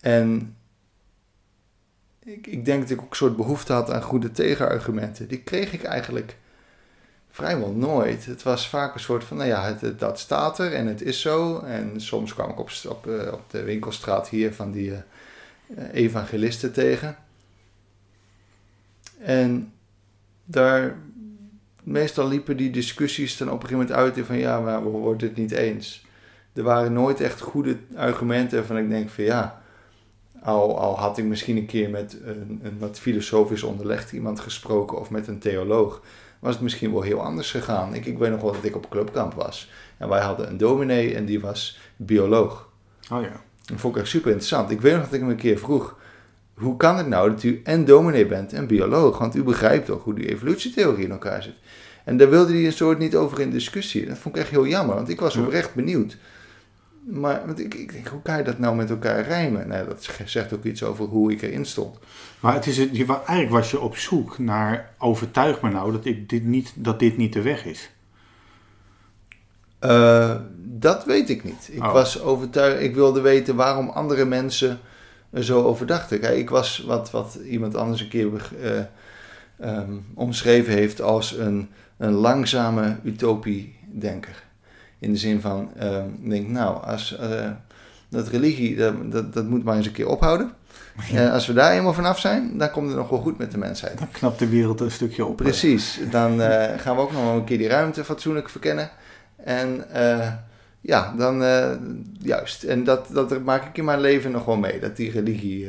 En 0.00 0.56
ik, 2.24 2.46
ik 2.46 2.64
denk 2.64 2.80
dat 2.80 2.90
ik 2.90 3.02
ook 3.02 3.10
een 3.10 3.16
soort 3.16 3.36
behoefte 3.36 3.72
had 3.72 3.90
aan 3.90 4.02
goede 4.02 4.30
tegenargumenten. 4.30 5.28
Die 5.28 5.42
kreeg 5.42 5.72
ik 5.72 5.82
eigenlijk 5.82 6.36
vrijwel 7.30 7.72
nooit. 7.72 8.26
Het 8.26 8.42
was 8.42 8.68
vaak 8.68 8.94
een 8.94 9.00
soort 9.00 9.24
van, 9.24 9.36
nou 9.36 9.48
ja, 9.48 9.64
het, 9.64 9.98
dat 9.98 10.18
staat 10.18 10.58
er 10.58 10.74
en 10.74 10.86
het 10.86 11.02
is 11.02 11.20
zo. 11.20 11.58
En 11.58 12.00
soms 12.00 12.34
kwam 12.34 12.50
ik 12.50 12.58
op, 12.58 12.70
op, 12.88 13.06
eh, 13.06 13.32
op 13.32 13.50
de 13.50 13.62
winkelstraat 13.62 14.28
hier 14.28 14.54
van 14.54 14.70
die 14.70 14.90
uh, 14.90 14.98
evangelisten 15.92 16.72
tegen. 16.72 17.16
En 19.18 19.72
daar 20.44 20.96
meestal 21.90 22.28
liepen 22.28 22.56
die 22.56 22.70
discussies 22.70 23.36
dan 23.36 23.48
op 23.48 23.62
een 23.62 23.68
gegeven 23.68 23.86
moment 23.86 23.98
uit 23.98 24.16
in 24.16 24.24
van 24.24 24.38
ja, 24.38 24.60
maar 24.60 24.82
we 24.82 24.88
worden 24.88 25.28
het 25.28 25.36
niet 25.36 25.50
eens. 25.50 26.06
Er 26.52 26.62
waren 26.62 26.92
nooit 26.92 27.20
echt 27.20 27.40
goede 27.40 27.76
argumenten 27.96 28.58
waarvan 28.58 28.78
ik 28.78 28.88
denk 28.88 29.10
van 29.10 29.24
ja, 29.24 29.62
al, 30.42 30.78
al 30.78 30.98
had 30.98 31.18
ik 31.18 31.24
misschien 31.24 31.56
een 31.56 31.66
keer 31.66 31.90
met 31.90 32.16
een, 32.24 32.60
een 32.62 32.78
wat 32.78 32.98
filosofisch 32.98 33.62
onderlegd 33.62 34.12
iemand 34.12 34.40
gesproken 34.40 34.98
of 34.98 35.10
met 35.10 35.28
een 35.28 35.38
theoloog, 35.38 36.02
was 36.38 36.54
het 36.54 36.62
misschien 36.62 36.92
wel 36.92 37.02
heel 37.02 37.20
anders 37.20 37.50
gegaan. 37.50 37.94
Ik, 37.94 38.06
ik 38.06 38.18
weet 38.18 38.30
nog 38.30 38.40
wel 38.40 38.52
dat 38.52 38.64
ik 38.64 38.76
op 38.76 38.90
clubkamp 38.90 39.34
was. 39.34 39.70
En 39.96 40.08
wij 40.08 40.20
hadden 40.20 40.48
een 40.48 40.56
dominee 40.56 41.14
en 41.14 41.24
die 41.24 41.40
was 41.40 41.78
bioloog. 41.96 42.68
Oh 43.10 43.22
ja. 43.22 43.42
Dat 43.64 43.80
vond 43.80 43.94
ik 43.94 44.00
echt 44.00 44.10
super 44.10 44.30
interessant. 44.30 44.70
Ik 44.70 44.80
weet 44.80 44.92
nog 44.92 45.04
dat 45.04 45.12
ik 45.12 45.20
hem 45.20 45.30
een 45.30 45.36
keer 45.36 45.58
vroeg, 45.58 45.98
hoe 46.60 46.76
kan 46.76 46.96
het 46.96 47.08
nou 47.08 47.30
dat 47.30 47.42
u 47.42 47.60
en 47.64 47.84
dominee 47.84 48.26
bent 48.26 48.52
en 48.52 48.66
bioloog? 48.66 49.18
Want 49.18 49.36
u 49.36 49.42
begrijpt 49.42 49.86
toch 49.86 50.04
hoe 50.04 50.14
die 50.14 50.28
evolutietheorie 50.28 51.04
in 51.04 51.10
elkaar 51.10 51.42
zit. 51.42 51.54
En 52.04 52.16
daar 52.16 52.30
wilde 52.30 52.52
hij 52.52 52.66
een 52.66 52.72
soort 52.72 52.98
niet 52.98 53.16
over 53.16 53.40
in 53.40 53.50
discussie. 53.50 54.06
Dat 54.06 54.18
vond 54.18 54.34
ik 54.34 54.40
echt 54.40 54.50
heel 54.50 54.66
jammer, 54.66 54.94
want 54.94 55.08
ik 55.08 55.20
was 55.20 55.36
oprecht 55.36 55.74
benieuwd. 55.74 56.16
Maar 57.04 57.42
want 57.46 57.60
ik, 57.60 57.74
ik 57.74 57.92
denk, 57.92 58.06
hoe 58.06 58.22
kan 58.22 58.36
je 58.36 58.42
dat 58.42 58.58
nou 58.58 58.76
met 58.76 58.90
elkaar 58.90 59.24
rijmen? 59.24 59.68
Nou, 59.68 59.86
dat 59.86 60.08
zegt 60.24 60.52
ook 60.52 60.64
iets 60.64 60.82
over 60.82 61.04
hoe 61.04 61.32
ik 61.32 61.42
erin 61.42 61.64
stond. 61.64 61.98
Maar 62.40 62.54
het 62.54 62.66
is, 62.66 62.76
je, 62.76 63.06
eigenlijk 63.06 63.50
was 63.50 63.70
je 63.70 63.80
op 63.80 63.96
zoek 63.96 64.38
naar, 64.38 64.94
overtuig 64.98 65.60
me 65.60 65.70
nou 65.70 65.92
dat, 65.92 66.04
ik 66.04 66.28
dit, 66.28 66.44
niet, 66.44 66.72
dat 66.74 66.98
dit 66.98 67.16
niet 67.16 67.32
de 67.32 67.42
weg 67.42 67.64
is. 67.64 67.90
Uh, 69.80 70.34
dat 70.56 71.04
weet 71.04 71.30
ik 71.30 71.44
niet. 71.44 71.68
Ik 71.72 71.84
oh. 71.84 71.92
was 71.92 72.22
overtuigd, 72.22 72.82
ik 72.82 72.94
wilde 72.94 73.20
weten 73.20 73.56
waarom 73.56 73.88
andere 73.88 74.24
mensen 74.24 74.80
zo 75.34 75.62
over 75.62 75.86
dachten. 75.86 76.20
Kijk, 76.20 76.36
ik 76.36 76.50
was 76.50 76.84
wat, 76.86 77.10
wat 77.10 77.34
iemand 77.34 77.76
anders 77.76 78.00
een 78.00 78.08
keer 78.08 78.50
uh, 78.62 79.76
um, 79.76 80.06
omschreven 80.14 80.72
heeft 80.72 81.00
als 81.00 81.36
een 81.36 81.68
een 82.00 82.12
langzame 82.12 82.96
utopie-denker. 83.04 84.42
In 84.98 85.12
de 85.12 85.18
zin 85.18 85.40
van, 85.40 85.70
uh, 85.82 86.02
denk 86.28 86.48
nou, 86.48 86.84
als, 86.84 87.18
uh, 87.20 87.50
dat 88.08 88.28
religie, 88.28 88.76
dat, 88.76 89.12
dat, 89.12 89.32
dat, 89.32 89.48
moet 89.48 89.64
maar 89.64 89.76
eens 89.76 89.86
een 89.86 89.92
keer 89.92 90.08
ophouden. 90.08 90.50
Uh, 91.12 91.32
als 91.32 91.46
we 91.46 91.52
daar 91.52 91.72
eenmaal 91.72 91.92
vanaf 91.92 92.18
zijn, 92.18 92.58
dan 92.58 92.70
komt 92.70 92.88
het 92.88 92.96
nog 92.96 93.08
wel 93.08 93.18
goed 93.18 93.38
met 93.38 93.50
de 93.50 93.58
mensheid. 93.58 93.98
Dan 93.98 94.10
knapt 94.10 94.38
de 94.38 94.48
wereld 94.48 94.80
een 94.80 94.90
stukje 94.90 95.24
op. 95.24 95.36
Precies. 95.36 96.00
Dan 96.10 96.40
gaan 96.82 96.96
we 96.96 97.02
ook 97.02 97.12
nog 97.12 97.22
wel 97.22 97.34
een 97.34 97.44
keer 97.44 97.58
die 97.58 97.68
ruimte 97.68 98.04
fatsoenlijk 98.04 98.48
verkennen. 98.48 98.90
En 99.36 99.84
ja, 100.80 101.14
dan 101.16 101.42
juist. 102.18 102.62
En 102.62 102.84
dat, 102.84 103.08
dat 103.12 103.44
maak 103.44 103.64
ik 103.64 103.76
in 103.76 103.84
mijn 103.84 104.00
leven 104.00 104.30
nog 104.30 104.44
wel 104.44 104.56
mee. 104.56 104.80
Dat 104.80 104.96
die 104.96 105.10
religie 105.10 105.68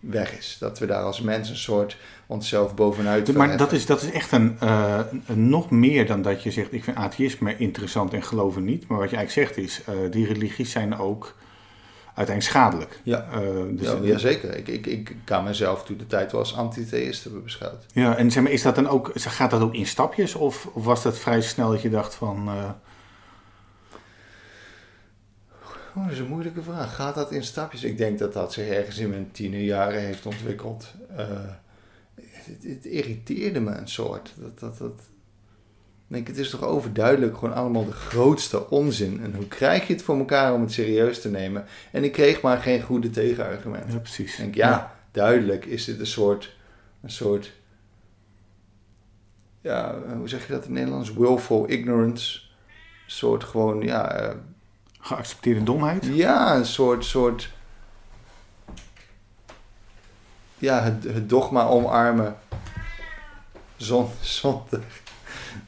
weg 0.00 0.38
is. 0.38 0.56
Dat 0.60 0.78
we 0.78 0.86
daar 0.86 1.02
als 1.02 1.20
mens 1.20 1.48
een 1.48 1.56
soort 1.56 1.96
onszelf 2.26 2.74
bovenuit 2.74 3.32
Maar 3.32 3.56
dat 3.56 3.72
is, 3.72 3.86
dat 3.86 4.02
is 4.02 4.10
echt 4.10 4.32
een, 4.32 4.56
uh, 4.62 5.00
een, 5.26 5.48
nog 5.48 5.70
meer 5.70 6.06
dan 6.06 6.22
dat 6.22 6.42
je 6.42 6.50
zegt, 6.50 6.72
ik 6.72 6.84
vind 6.84 6.96
atheïsme 6.96 7.56
interessant 7.56 8.12
en 8.12 8.22
geloven 8.22 8.64
niet. 8.64 8.88
Maar 8.88 8.98
wat 8.98 9.10
je 9.10 9.16
eigenlijk 9.16 9.48
zegt 9.48 9.66
is, 9.66 9.82
die 10.10 10.26
religies 10.26 10.70
zijn 10.70 10.98
ook 10.98 11.34
uiteindelijk 12.14 12.56
schadelijk. 12.56 13.00
Ja, 13.02 13.26
uh, 13.30 13.38
dus 13.70 13.86
ja, 13.88 13.98
ja, 14.02 14.18
zeker. 14.18 14.56
Ik, 14.56 14.68
ik, 14.68 14.86
ik 14.86 15.16
kan 15.24 15.44
mezelf 15.44 15.84
toen 15.84 15.96
de 15.96 16.06
tijd 16.06 16.32
wel 16.32 16.40
als 16.40 16.56
antitheïst 16.56 17.24
hebben 17.24 17.42
beschouwd. 17.42 17.86
Ja, 17.92 18.16
en 18.16 18.30
zeg 18.30 18.42
maar, 18.42 18.52
is 18.52 18.62
dat 18.62 18.74
dan 18.74 18.88
ook, 18.88 19.10
gaat 19.14 19.50
dat 19.50 19.60
ook 19.60 19.74
in 19.74 19.86
stapjes? 19.86 20.34
Of, 20.34 20.68
of 20.72 20.84
was 20.84 21.02
dat 21.02 21.18
vrij 21.18 21.40
snel 21.40 21.70
dat 21.70 21.82
je 21.82 21.90
dacht 21.90 22.14
van... 22.14 22.48
Oh, 25.96 26.02
dat 26.02 26.12
is 26.12 26.18
een 26.18 26.28
moeilijke 26.28 26.62
vraag. 26.62 26.94
Gaat 26.94 27.14
dat 27.14 27.32
in 27.32 27.44
stapjes? 27.44 27.82
Ik 27.82 27.98
denk 27.98 28.18
dat 28.18 28.32
dat 28.32 28.52
zich 28.52 28.68
ergens 28.68 28.98
in 28.98 29.10
mijn 29.10 29.30
tienerjaren 29.30 30.00
heeft 30.00 30.26
ontwikkeld. 30.26 30.94
Uh, 31.10 31.18
het, 32.16 32.62
het, 32.62 32.84
irriteerde 32.84 33.60
me 33.60 33.70
een 33.70 33.88
soort. 33.88 34.32
Dat, 34.36 34.58
dat, 34.58 34.78
dat, 34.78 35.00
denk, 36.06 36.26
het 36.26 36.38
is 36.38 36.50
toch 36.50 36.62
overduidelijk 36.62 37.36
gewoon 37.36 37.54
allemaal 37.54 37.84
de 37.84 37.92
grootste 37.92 38.70
onzin. 38.70 39.20
En 39.22 39.34
hoe 39.34 39.48
krijg 39.48 39.86
je 39.86 39.92
het 39.92 40.02
voor 40.02 40.18
elkaar 40.18 40.54
om 40.54 40.60
het 40.60 40.72
serieus 40.72 41.20
te 41.20 41.30
nemen? 41.30 41.64
En 41.92 42.04
ik 42.04 42.12
kreeg 42.12 42.40
maar 42.40 42.58
geen 42.58 42.82
goede 42.82 43.10
tegenargumenten. 43.10 43.92
Ja, 43.92 43.98
precies. 43.98 44.32
Ik 44.32 44.38
denk, 44.38 44.54
ja, 44.54 44.96
duidelijk 45.10 45.64
is 45.64 45.84
dit 45.84 46.00
een 46.00 46.06
soort, 46.06 46.56
een 47.02 47.10
soort, 47.10 47.52
ja, 49.60 50.02
hoe 50.16 50.28
zeg 50.28 50.46
je 50.46 50.52
dat 50.52 50.64
in 50.64 50.70
het 50.70 50.78
Nederlands? 50.78 51.12
Willful 51.12 51.70
ignorance. 51.70 52.40
Een 53.04 53.10
soort 53.10 53.44
gewoon, 53.44 53.80
ja... 53.80 54.34
Geaccepteerde 55.04 55.62
domheid? 55.62 56.04
Ja, 56.04 56.56
een 56.56 56.66
soort, 56.66 57.04
soort 57.04 57.52
ja, 60.58 60.82
het, 60.82 61.04
het 61.04 61.28
dogma 61.28 61.64
omarmen 61.64 62.36
zonder, 63.76 64.14
zonder 64.40 64.80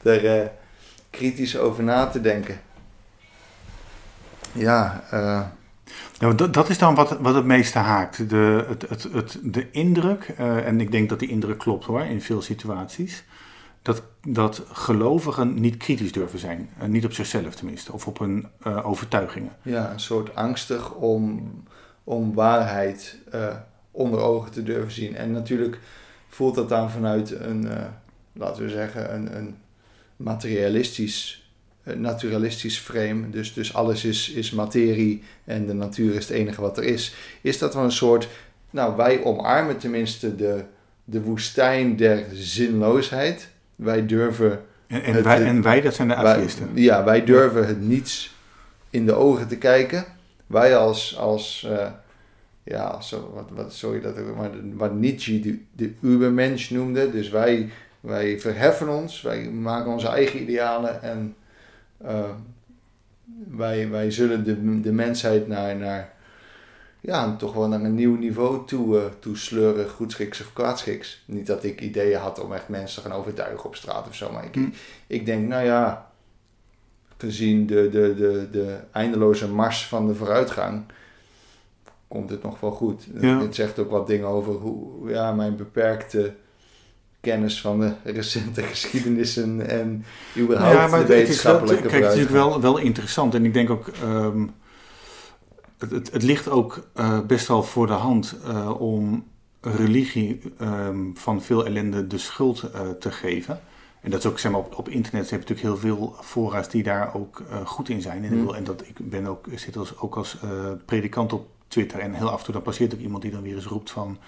er 0.02 0.42
uh, 0.42 0.46
kritisch 1.10 1.56
over 1.56 1.84
na 1.84 2.06
te 2.06 2.20
denken. 2.20 2.60
Ja, 4.52 5.04
uh, 5.12 5.42
nou, 6.18 6.34
dat, 6.34 6.54
dat 6.54 6.68
is 6.68 6.78
dan 6.78 6.94
wat, 6.94 7.18
wat 7.18 7.34
het 7.34 7.44
meeste 7.44 7.78
haakt. 7.78 8.30
De, 8.30 8.64
het, 8.68 8.88
het, 8.88 9.02
het, 9.02 9.38
de 9.42 9.70
indruk, 9.70 10.34
uh, 10.40 10.66
en 10.66 10.80
ik 10.80 10.90
denk 10.90 11.08
dat 11.08 11.18
die 11.18 11.28
indruk 11.28 11.58
klopt 11.58 11.84
hoor, 11.84 12.02
in 12.02 12.22
veel 12.22 12.42
situaties, 12.42 13.24
dat, 13.86 14.02
dat 14.26 14.62
gelovigen 14.72 15.60
niet 15.60 15.76
kritisch 15.76 16.12
durven 16.12 16.38
zijn. 16.38 16.70
Uh, 16.82 16.88
niet 16.88 17.04
op 17.04 17.12
zichzelf 17.12 17.54
tenminste, 17.54 17.92
of 17.92 18.06
op 18.06 18.18
hun 18.18 18.46
uh, 18.66 18.86
overtuigingen. 18.86 19.52
Ja, 19.62 19.92
een 19.92 20.00
soort 20.00 20.34
angstig 20.34 20.94
om, 20.94 21.52
om 22.04 22.34
waarheid 22.34 23.18
onder 23.90 24.20
ogen 24.20 24.50
te 24.50 24.62
durven 24.62 24.92
zien. 24.92 25.16
En 25.16 25.32
natuurlijk 25.32 25.78
voelt 26.28 26.54
dat 26.54 26.68
dan 26.68 26.90
vanuit 26.90 27.30
een, 27.30 27.68
laten 28.32 28.62
we 28.62 28.68
zeggen, 28.68 29.14
een, 29.14 29.36
een 29.36 29.56
materialistisch, 30.16 31.50
naturalistisch 31.82 32.78
frame. 32.78 33.30
Dus, 33.30 33.54
dus 33.54 33.74
alles 33.74 34.04
is, 34.04 34.30
is 34.30 34.50
materie 34.50 35.22
en 35.44 35.66
de 35.66 35.74
natuur 35.74 36.14
is 36.14 36.28
het 36.28 36.36
enige 36.36 36.60
wat 36.60 36.78
er 36.78 36.84
is. 36.84 37.14
Is 37.40 37.58
dat 37.58 37.74
wel 37.74 37.84
een 37.84 37.92
soort, 37.92 38.28
nou 38.70 38.96
wij 38.96 39.24
omarmen 39.24 39.78
tenminste 39.78 40.36
de, 40.36 40.64
de 41.04 41.22
woestijn 41.22 41.96
der 41.96 42.24
zinloosheid. 42.32 43.54
Wij 43.76 44.06
durven... 44.06 44.60
En, 44.86 45.02
en, 45.02 45.22
wij, 45.22 45.44
en 45.44 45.62
wij, 45.62 45.80
dat 45.80 45.94
zijn 45.94 46.08
de 46.08 46.14
atheïsten. 46.14 46.70
ja, 46.74 47.04
wij 47.04 47.24
durven 47.24 47.66
het 47.66 47.80
niets 47.80 48.34
in 48.90 49.06
de 49.06 49.12
ogen 49.12 49.48
te 49.48 49.58
kijken. 49.58 50.04
Wij 50.46 50.76
als, 50.76 51.16
als 51.18 51.66
uh, 51.70 51.86
ja, 52.62 53.00
zo, 53.00 53.30
wat, 53.34 53.50
wat, 53.50 53.72
sorry 53.72 54.00
dat 54.00 54.16
ik, 54.18 54.36
maar 54.36 54.50
wat 54.74 54.94
Nietzsche 54.94 55.40
de, 55.40 55.58
de 55.72 55.92
Ubermensch 56.00 56.70
noemde. 56.70 57.10
Dus 57.10 57.28
wij, 57.28 57.70
wij 58.00 58.40
verheffen 58.40 58.88
ons, 58.88 59.22
wij 59.22 59.50
maken 59.50 59.92
onze 59.92 60.08
eigen 60.08 60.42
idealen 60.42 61.02
en 61.02 61.34
uh, 62.04 62.30
wij, 63.50 63.88
wij 63.88 64.10
zullen 64.10 64.44
de, 64.44 64.80
de 64.80 64.92
mensheid 64.92 65.48
naar, 65.48 65.76
naar, 65.76 66.12
ja, 67.06 67.36
toch 67.36 67.52
wel 67.52 67.68
naar 67.68 67.80
een 67.80 67.94
nieuw 67.94 68.16
niveau 68.16 68.66
toe, 68.66 68.96
uh, 68.96 69.02
toe 69.18 69.36
sleuren, 69.36 69.88
goedschiks 69.88 70.40
of 70.40 70.52
kwaadschiks. 70.52 71.22
Niet 71.26 71.46
dat 71.46 71.64
ik 71.64 71.80
ideeën 71.80 72.18
had 72.18 72.40
om 72.40 72.52
echt 72.52 72.68
mensen 72.68 73.02
te 73.02 73.08
gaan 73.08 73.18
overtuigen 73.18 73.64
op 73.64 73.76
straat 73.76 74.08
of 74.08 74.14
zo, 74.14 74.32
maar 74.32 74.44
ik, 74.44 74.54
hm. 74.54 74.68
ik 75.06 75.26
denk, 75.26 75.48
nou 75.48 75.64
ja, 75.64 76.10
gezien 77.16 77.66
de, 77.66 77.88
de, 77.90 78.14
de, 78.14 78.48
de 78.50 78.76
eindeloze 78.92 79.48
mars 79.48 79.86
van 79.86 80.06
de 80.06 80.14
vooruitgang 80.14 80.84
komt 82.08 82.30
het 82.30 82.42
nog 82.42 82.60
wel 82.60 82.70
goed. 82.70 83.06
Het 83.20 83.54
zegt 83.54 83.78
ook 83.78 83.90
wat 83.90 84.06
dingen 84.06 84.26
over 84.26 84.52
hoe 84.52 85.10
ja, 85.10 85.32
mijn 85.32 85.56
beperkte 85.56 86.34
kennis 87.20 87.60
van 87.60 87.80
de 87.80 87.92
recente 88.12 88.62
geschiedenissen 88.62 89.68
en 89.68 90.04
überhaupt 90.36 90.76
ja, 90.76 90.86
maar 90.86 91.00
de 91.00 91.06
wetenschappelijke 91.06 91.82
het 91.82 91.84
is, 91.84 91.90
wel, 91.90 92.00
kijk, 92.00 92.12
het 92.12 92.22
is 92.22 92.26
natuurlijk 92.26 92.50
wel, 92.50 92.72
wel 92.72 92.78
interessant 92.78 93.34
en 93.34 93.44
ik 93.44 93.52
denk 93.52 93.70
ook... 93.70 93.90
Um, 94.04 94.54
het, 95.78 95.90
het, 95.90 96.12
het, 96.12 96.22
ligt 96.22 96.48
ook 96.48 96.86
uh, 96.96 97.20
best 97.20 97.46
wel 97.46 97.62
voor 97.62 97.86
de 97.86 97.92
hand 97.92 98.36
uh, 98.46 98.80
om 98.80 99.24
religie 99.60 100.40
um, 100.60 101.12
van 101.16 101.42
veel 101.42 101.66
ellende 101.66 102.06
de 102.06 102.18
schuld 102.18 102.64
uh, 102.74 102.90
te 102.90 103.10
geven. 103.10 103.60
En 104.00 104.10
dat 104.10 104.20
is 104.20 104.26
ook, 104.26 104.38
zeg 104.38 104.52
maar, 104.52 104.60
op, 104.60 104.78
op 104.78 104.88
internet 104.88 105.30
heb 105.30 105.42
je 105.42 105.54
natuurlijk 105.54 105.82
heel 105.82 105.90
veel 105.90 106.14
fora's 106.20 106.68
die 106.68 106.82
daar 106.82 107.14
ook 107.14 107.42
goed 107.64 107.88
in 107.88 108.02
zijn. 108.02 108.24
En, 108.24 108.40
mm. 108.40 108.54
en 108.54 108.64
dat, 108.64 108.82
ik 108.86 109.10
ben 109.10 109.26
ook, 109.26 109.46
zit 109.54 109.76
als, 109.76 109.98
ook 109.98 110.16
als 110.16 110.36
predikant 110.84 111.32
op 111.32 111.48
Twitter. 111.68 111.98
En 111.98 112.14
heel 112.14 112.30
af 112.30 112.38
en 112.38 112.44
toe 112.44 112.54
dan 112.54 112.62
passeert 112.62 112.94
ook 112.94 113.00
iemand 113.00 113.22
die 113.22 113.30
dan 113.30 113.42
weer 113.42 113.54
eens 113.54 113.66
roept 113.66 113.90
van... 113.90 114.18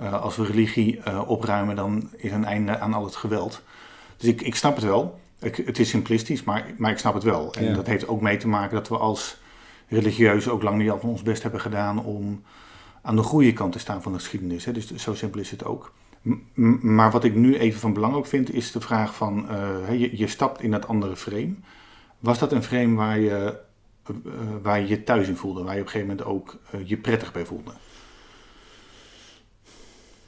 Uh, 0.00 0.22
als 0.22 0.36
we 0.36 0.44
religie 0.44 1.00
uh, 1.08 1.28
opruimen, 1.28 1.76
dan 1.76 2.08
is 2.16 2.32
een 2.32 2.44
einde 2.44 2.78
aan 2.78 2.94
al 2.94 3.04
het 3.04 3.16
geweld. 3.16 3.62
Dus 4.16 4.28
ik, 4.28 4.42
ik 4.42 4.54
snap 4.54 4.74
het 4.74 4.84
wel. 4.84 5.20
Ik, 5.38 5.56
het 5.56 5.78
is 5.78 5.88
simplistisch, 5.88 6.44
maar, 6.44 6.66
maar 6.76 6.90
ik 6.90 6.98
snap 6.98 7.14
het 7.14 7.22
wel. 7.22 7.54
En 7.54 7.74
dat 7.74 7.86
heeft 7.86 8.08
ook 8.08 8.20
mee 8.20 8.36
te 8.36 8.48
maken 8.48 8.74
dat 8.74 8.88
we 8.88 8.96
als 8.96 9.40
religieuzen 9.92 10.52
ook 10.52 10.62
lang 10.62 10.78
niet 10.78 10.90
altijd 10.90 11.12
ons 11.12 11.22
best 11.22 11.42
hebben 11.42 11.60
gedaan 11.60 12.04
om 12.04 12.42
aan 13.02 13.16
de 13.16 13.22
goede 13.22 13.52
kant 13.52 13.72
te 13.72 13.78
staan 13.78 14.02
van 14.02 14.12
de 14.12 14.18
geschiedenis. 14.18 14.64
Hè. 14.64 14.72
Dus 14.72 14.94
zo 14.94 15.14
simpel 15.14 15.40
is 15.40 15.50
het 15.50 15.64
ook. 15.64 15.92
Maar 16.80 17.10
wat 17.10 17.24
ik 17.24 17.34
nu 17.34 17.56
even 17.56 17.80
van 17.80 17.92
belang 17.92 18.14
ook 18.14 18.26
vind, 18.26 18.52
is 18.52 18.72
de 18.72 18.80
vraag 18.80 19.14
van, 19.14 19.46
uh, 19.50 20.00
je, 20.00 20.16
je 20.16 20.26
stapt 20.26 20.62
in 20.62 20.70
dat 20.70 20.88
andere 20.88 21.16
frame. 21.16 21.54
Was 22.18 22.38
dat 22.38 22.52
een 22.52 22.62
frame 22.62 22.94
waar 22.94 23.18
je 23.18 23.60
uh, 24.10 24.32
waar 24.62 24.80
je 24.80 24.88
je 24.88 25.02
thuis 25.02 25.28
in 25.28 25.36
voelde, 25.36 25.62
waar 25.62 25.74
je 25.74 25.80
op 25.80 25.86
een 25.86 25.92
gegeven 25.92 26.16
moment 26.16 26.26
ook 26.26 26.58
je 26.84 26.96
prettig 26.96 27.32
bij 27.32 27.44
voelde? 27.44 27.70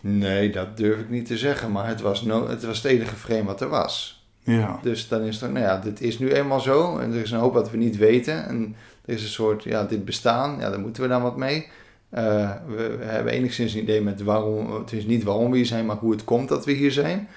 Nee, 0.01 0.51
dat 0.51 0.77
durf 0.77 1.01
ik 1.01 1.09
niet 1.09 1.27
te 1.27 1.39
zeggen, 1.39 1.73
maar 1.73 1.87
het 1.87 2.01
was, 2.01 2.23
no 2.23 2.49
het, 2.49 2.65
was 2.65 2.77
het 2.83 2.93
enige 2.93 3.15
frame 3.15 3.45
wat 3.45 3.61
er 3.61 3.69
was. 3.69 4.24
Ja. 4.45 4.79
Dus 4.83 5.09
dan 5.09 5.23
is 5.23 5.41
het, 5.41 5.53
nou 5.53 5.65
ja, 5.65 5.79
dit 5.79 6.01
is 6.01 6.19
nu 6.19 6.33
eenmaal 6.33 6.61
zo 6.61 6.99
en 6.99 7.13
er 7.13 7.21
is 7.21 7.31
een 7.31 7.39
hoop 7.39 7.53
wat 7.53 7.71
we 7.71 7.77
niet 7.77 7.97
weten. 7.97 8.47
En 8.47 8.77
er 9.05 9.15
is 9.15 9.23
een 9.23 9.29
soort, 9.29 9.63
ja, 9.63 9.85
dit 9.85 10.05
bestaan, 10.05 10.59
ja, 10.61 10.71
daar 10.71 10.81
moeten 10.81 11.03
we 11.03 11.09
dan 11.09 11.23
wat 11.23 11.37
mee. 11.37 11.67
Uh, 12.15 12.51
we, 12.67 12.97
hebben 13.01 13.33
enigszins 13.33 13.75
een 13.75 13.83
idee 13.83 14.01
met 14.01 14.23
waarom, 14.23 14.75
het 14.75 14.93
is 14.93 15.05
niet 15.07 15.23
waarom 15.23 15.51
we 15.51 15.57
hier 15.57 15.67
zijn, 15.67 15.87
maar 15.87 15.97
hoe 15.97 16.13
het 16.13 16.25
komt 16.25 16.49
dat 16.49 16.65
we 16.65 16.73
hier 16.73 16.93
zijn. 16.93 17.29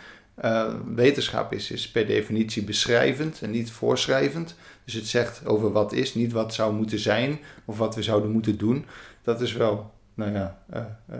Uh, 0.43 0.73
wetenschap 0.95 1.53
is, 1.53 1.71
is 1.71 1.91
per 1.91 2.05
definitie 2.05 2.63
beschrijvend 2.63 3.41
en 3.41 3.51
niet 3.51 3.71
voorschrijvend. 3.71 4.55
Dus 4.83 4.93
het 4.93 5.07
zegt 5.07 5.45
over 5.45 5.71
wat 5.71 5.93
is, 5.93 6.15
niet 6.15 6.31
wat 6.31 6.53
zou 6.53 6.73
moeten 6.73 6.99
zijn 6.99 7.39
of 7.65 7.77
wat 7.77 7.95
we 7.95 8.03
zouden 8.03 8.31
moeten 8.31 8.57
doen. 8.57 8.85
Dat 9.21 9.41
is 9.41 9.53
wel, 9.53 9.91
nou 10.13 10.31
ja, 10.31 10.57
uh, 10.73 11.17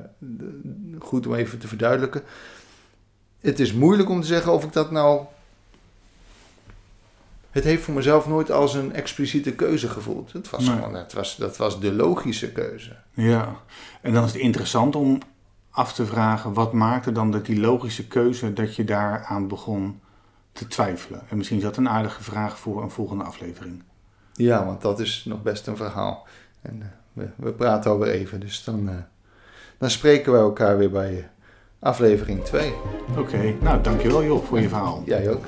goed 0.99 1.27
om 1.27 1.35
even 1.35 1.59
te 1.59 1.67
verduidelijken. 1.67 2.21
Het 3.39 3.59
is 3.59 3.73
moeilijk 3.73 4.09
om 4.09 4.21
te 4.21 4.27
zeggen 4.27 4.51
of 4.51 4.63
ik 4.63 4.73
dat 4.73 4.91
nou. 4.91 5.25
Het 7.57 7.65
heeft 7.65 7.83
voor 7.83 7.93
mezelf 7.93 8.27
nooit 8.27 8.51
als 8.51 8.73
een 8.73 8.93
expliciete 8.93 9.53
keuze 9.53 9.89
gevoeld. 9.89 10.33
Het 10.33 10.49
was 10.49 10.69
gewoon, 10.69 10.93
het 10.93 11.13
was, 11.13 11.35
dat 11.35 11.57
was 11.57 11.79
de 11.79 11.93
logische 11.93 12.51
keuze. 12.51 12.95
Ja, 13.13 13.55
en 14.01 14.13
dan 14.13 14.23
is 14.23 14.33
het 14.33 14.41
interessant 14.41 14.95
om 14.95 15.19
af 15.69 15.93
te 15.93 16.05
vragen, 16.05 16.53
wat 16.53 16.73
maakte 16.73 17.11
dan 17.11 17.31
dat 17.31 17.45
die 17.45 17.59
logische 17.59 18.07
keuze 18.07 18.53
dat 18.53 18.75
je 18.75 18.83
daaraan 18.83 19.47
begon 19.47 19.99
te 20.51 20.67
twijfelen? 20.67 21.21
En 21.29 21.37
misschien 21.37 21.57
is 21.57 21.63
dat 21.63 21.77
een 21.77 21.89
aardige 21.89 22.23
vraag 22.23 22.59
voor 22.59 22.83
een 22.83 22.91
volgende 22.91 23.23
aflevering. 23.23 23.83
Ja, 24.33 24.65
want 24.65 24.81
dat 24.81 24.99
is 24.99 25.23
nog 25.25 25.41
best 25.41 25.67
een 25.67 25.77
verhaal. 25.77 26.27
En 26.61 26.79
uh, 26.79 26.85
we, 27.13 27.29
we, 27.35 27.51
praten 27.51 27.91
alweer 27.91 28.11
even, 28.11 28.39
dus 28.39 28.63
dan, 28.63 28.89
uh, 28.89 28.95
dan 29.77 29.89
spreken 29.89 30.31
we 30.31 30.37
elkaar 30.37 30.77
weer 30.77 30.91
bij 30.91 31.29
aflevering 31.79 32.43
2. 32.43 32.73
Oké, 33.09 33.19
okay. 33.19 33.57
nou 33.61 33.81
dankjewel 33.81 34.23
joh 34.23 34.43
voor 34.45 34.59
je 34.59 34.69
verhaal. 34.69 35.03
Jij 35.05 35.29
ook. 35.29 35.45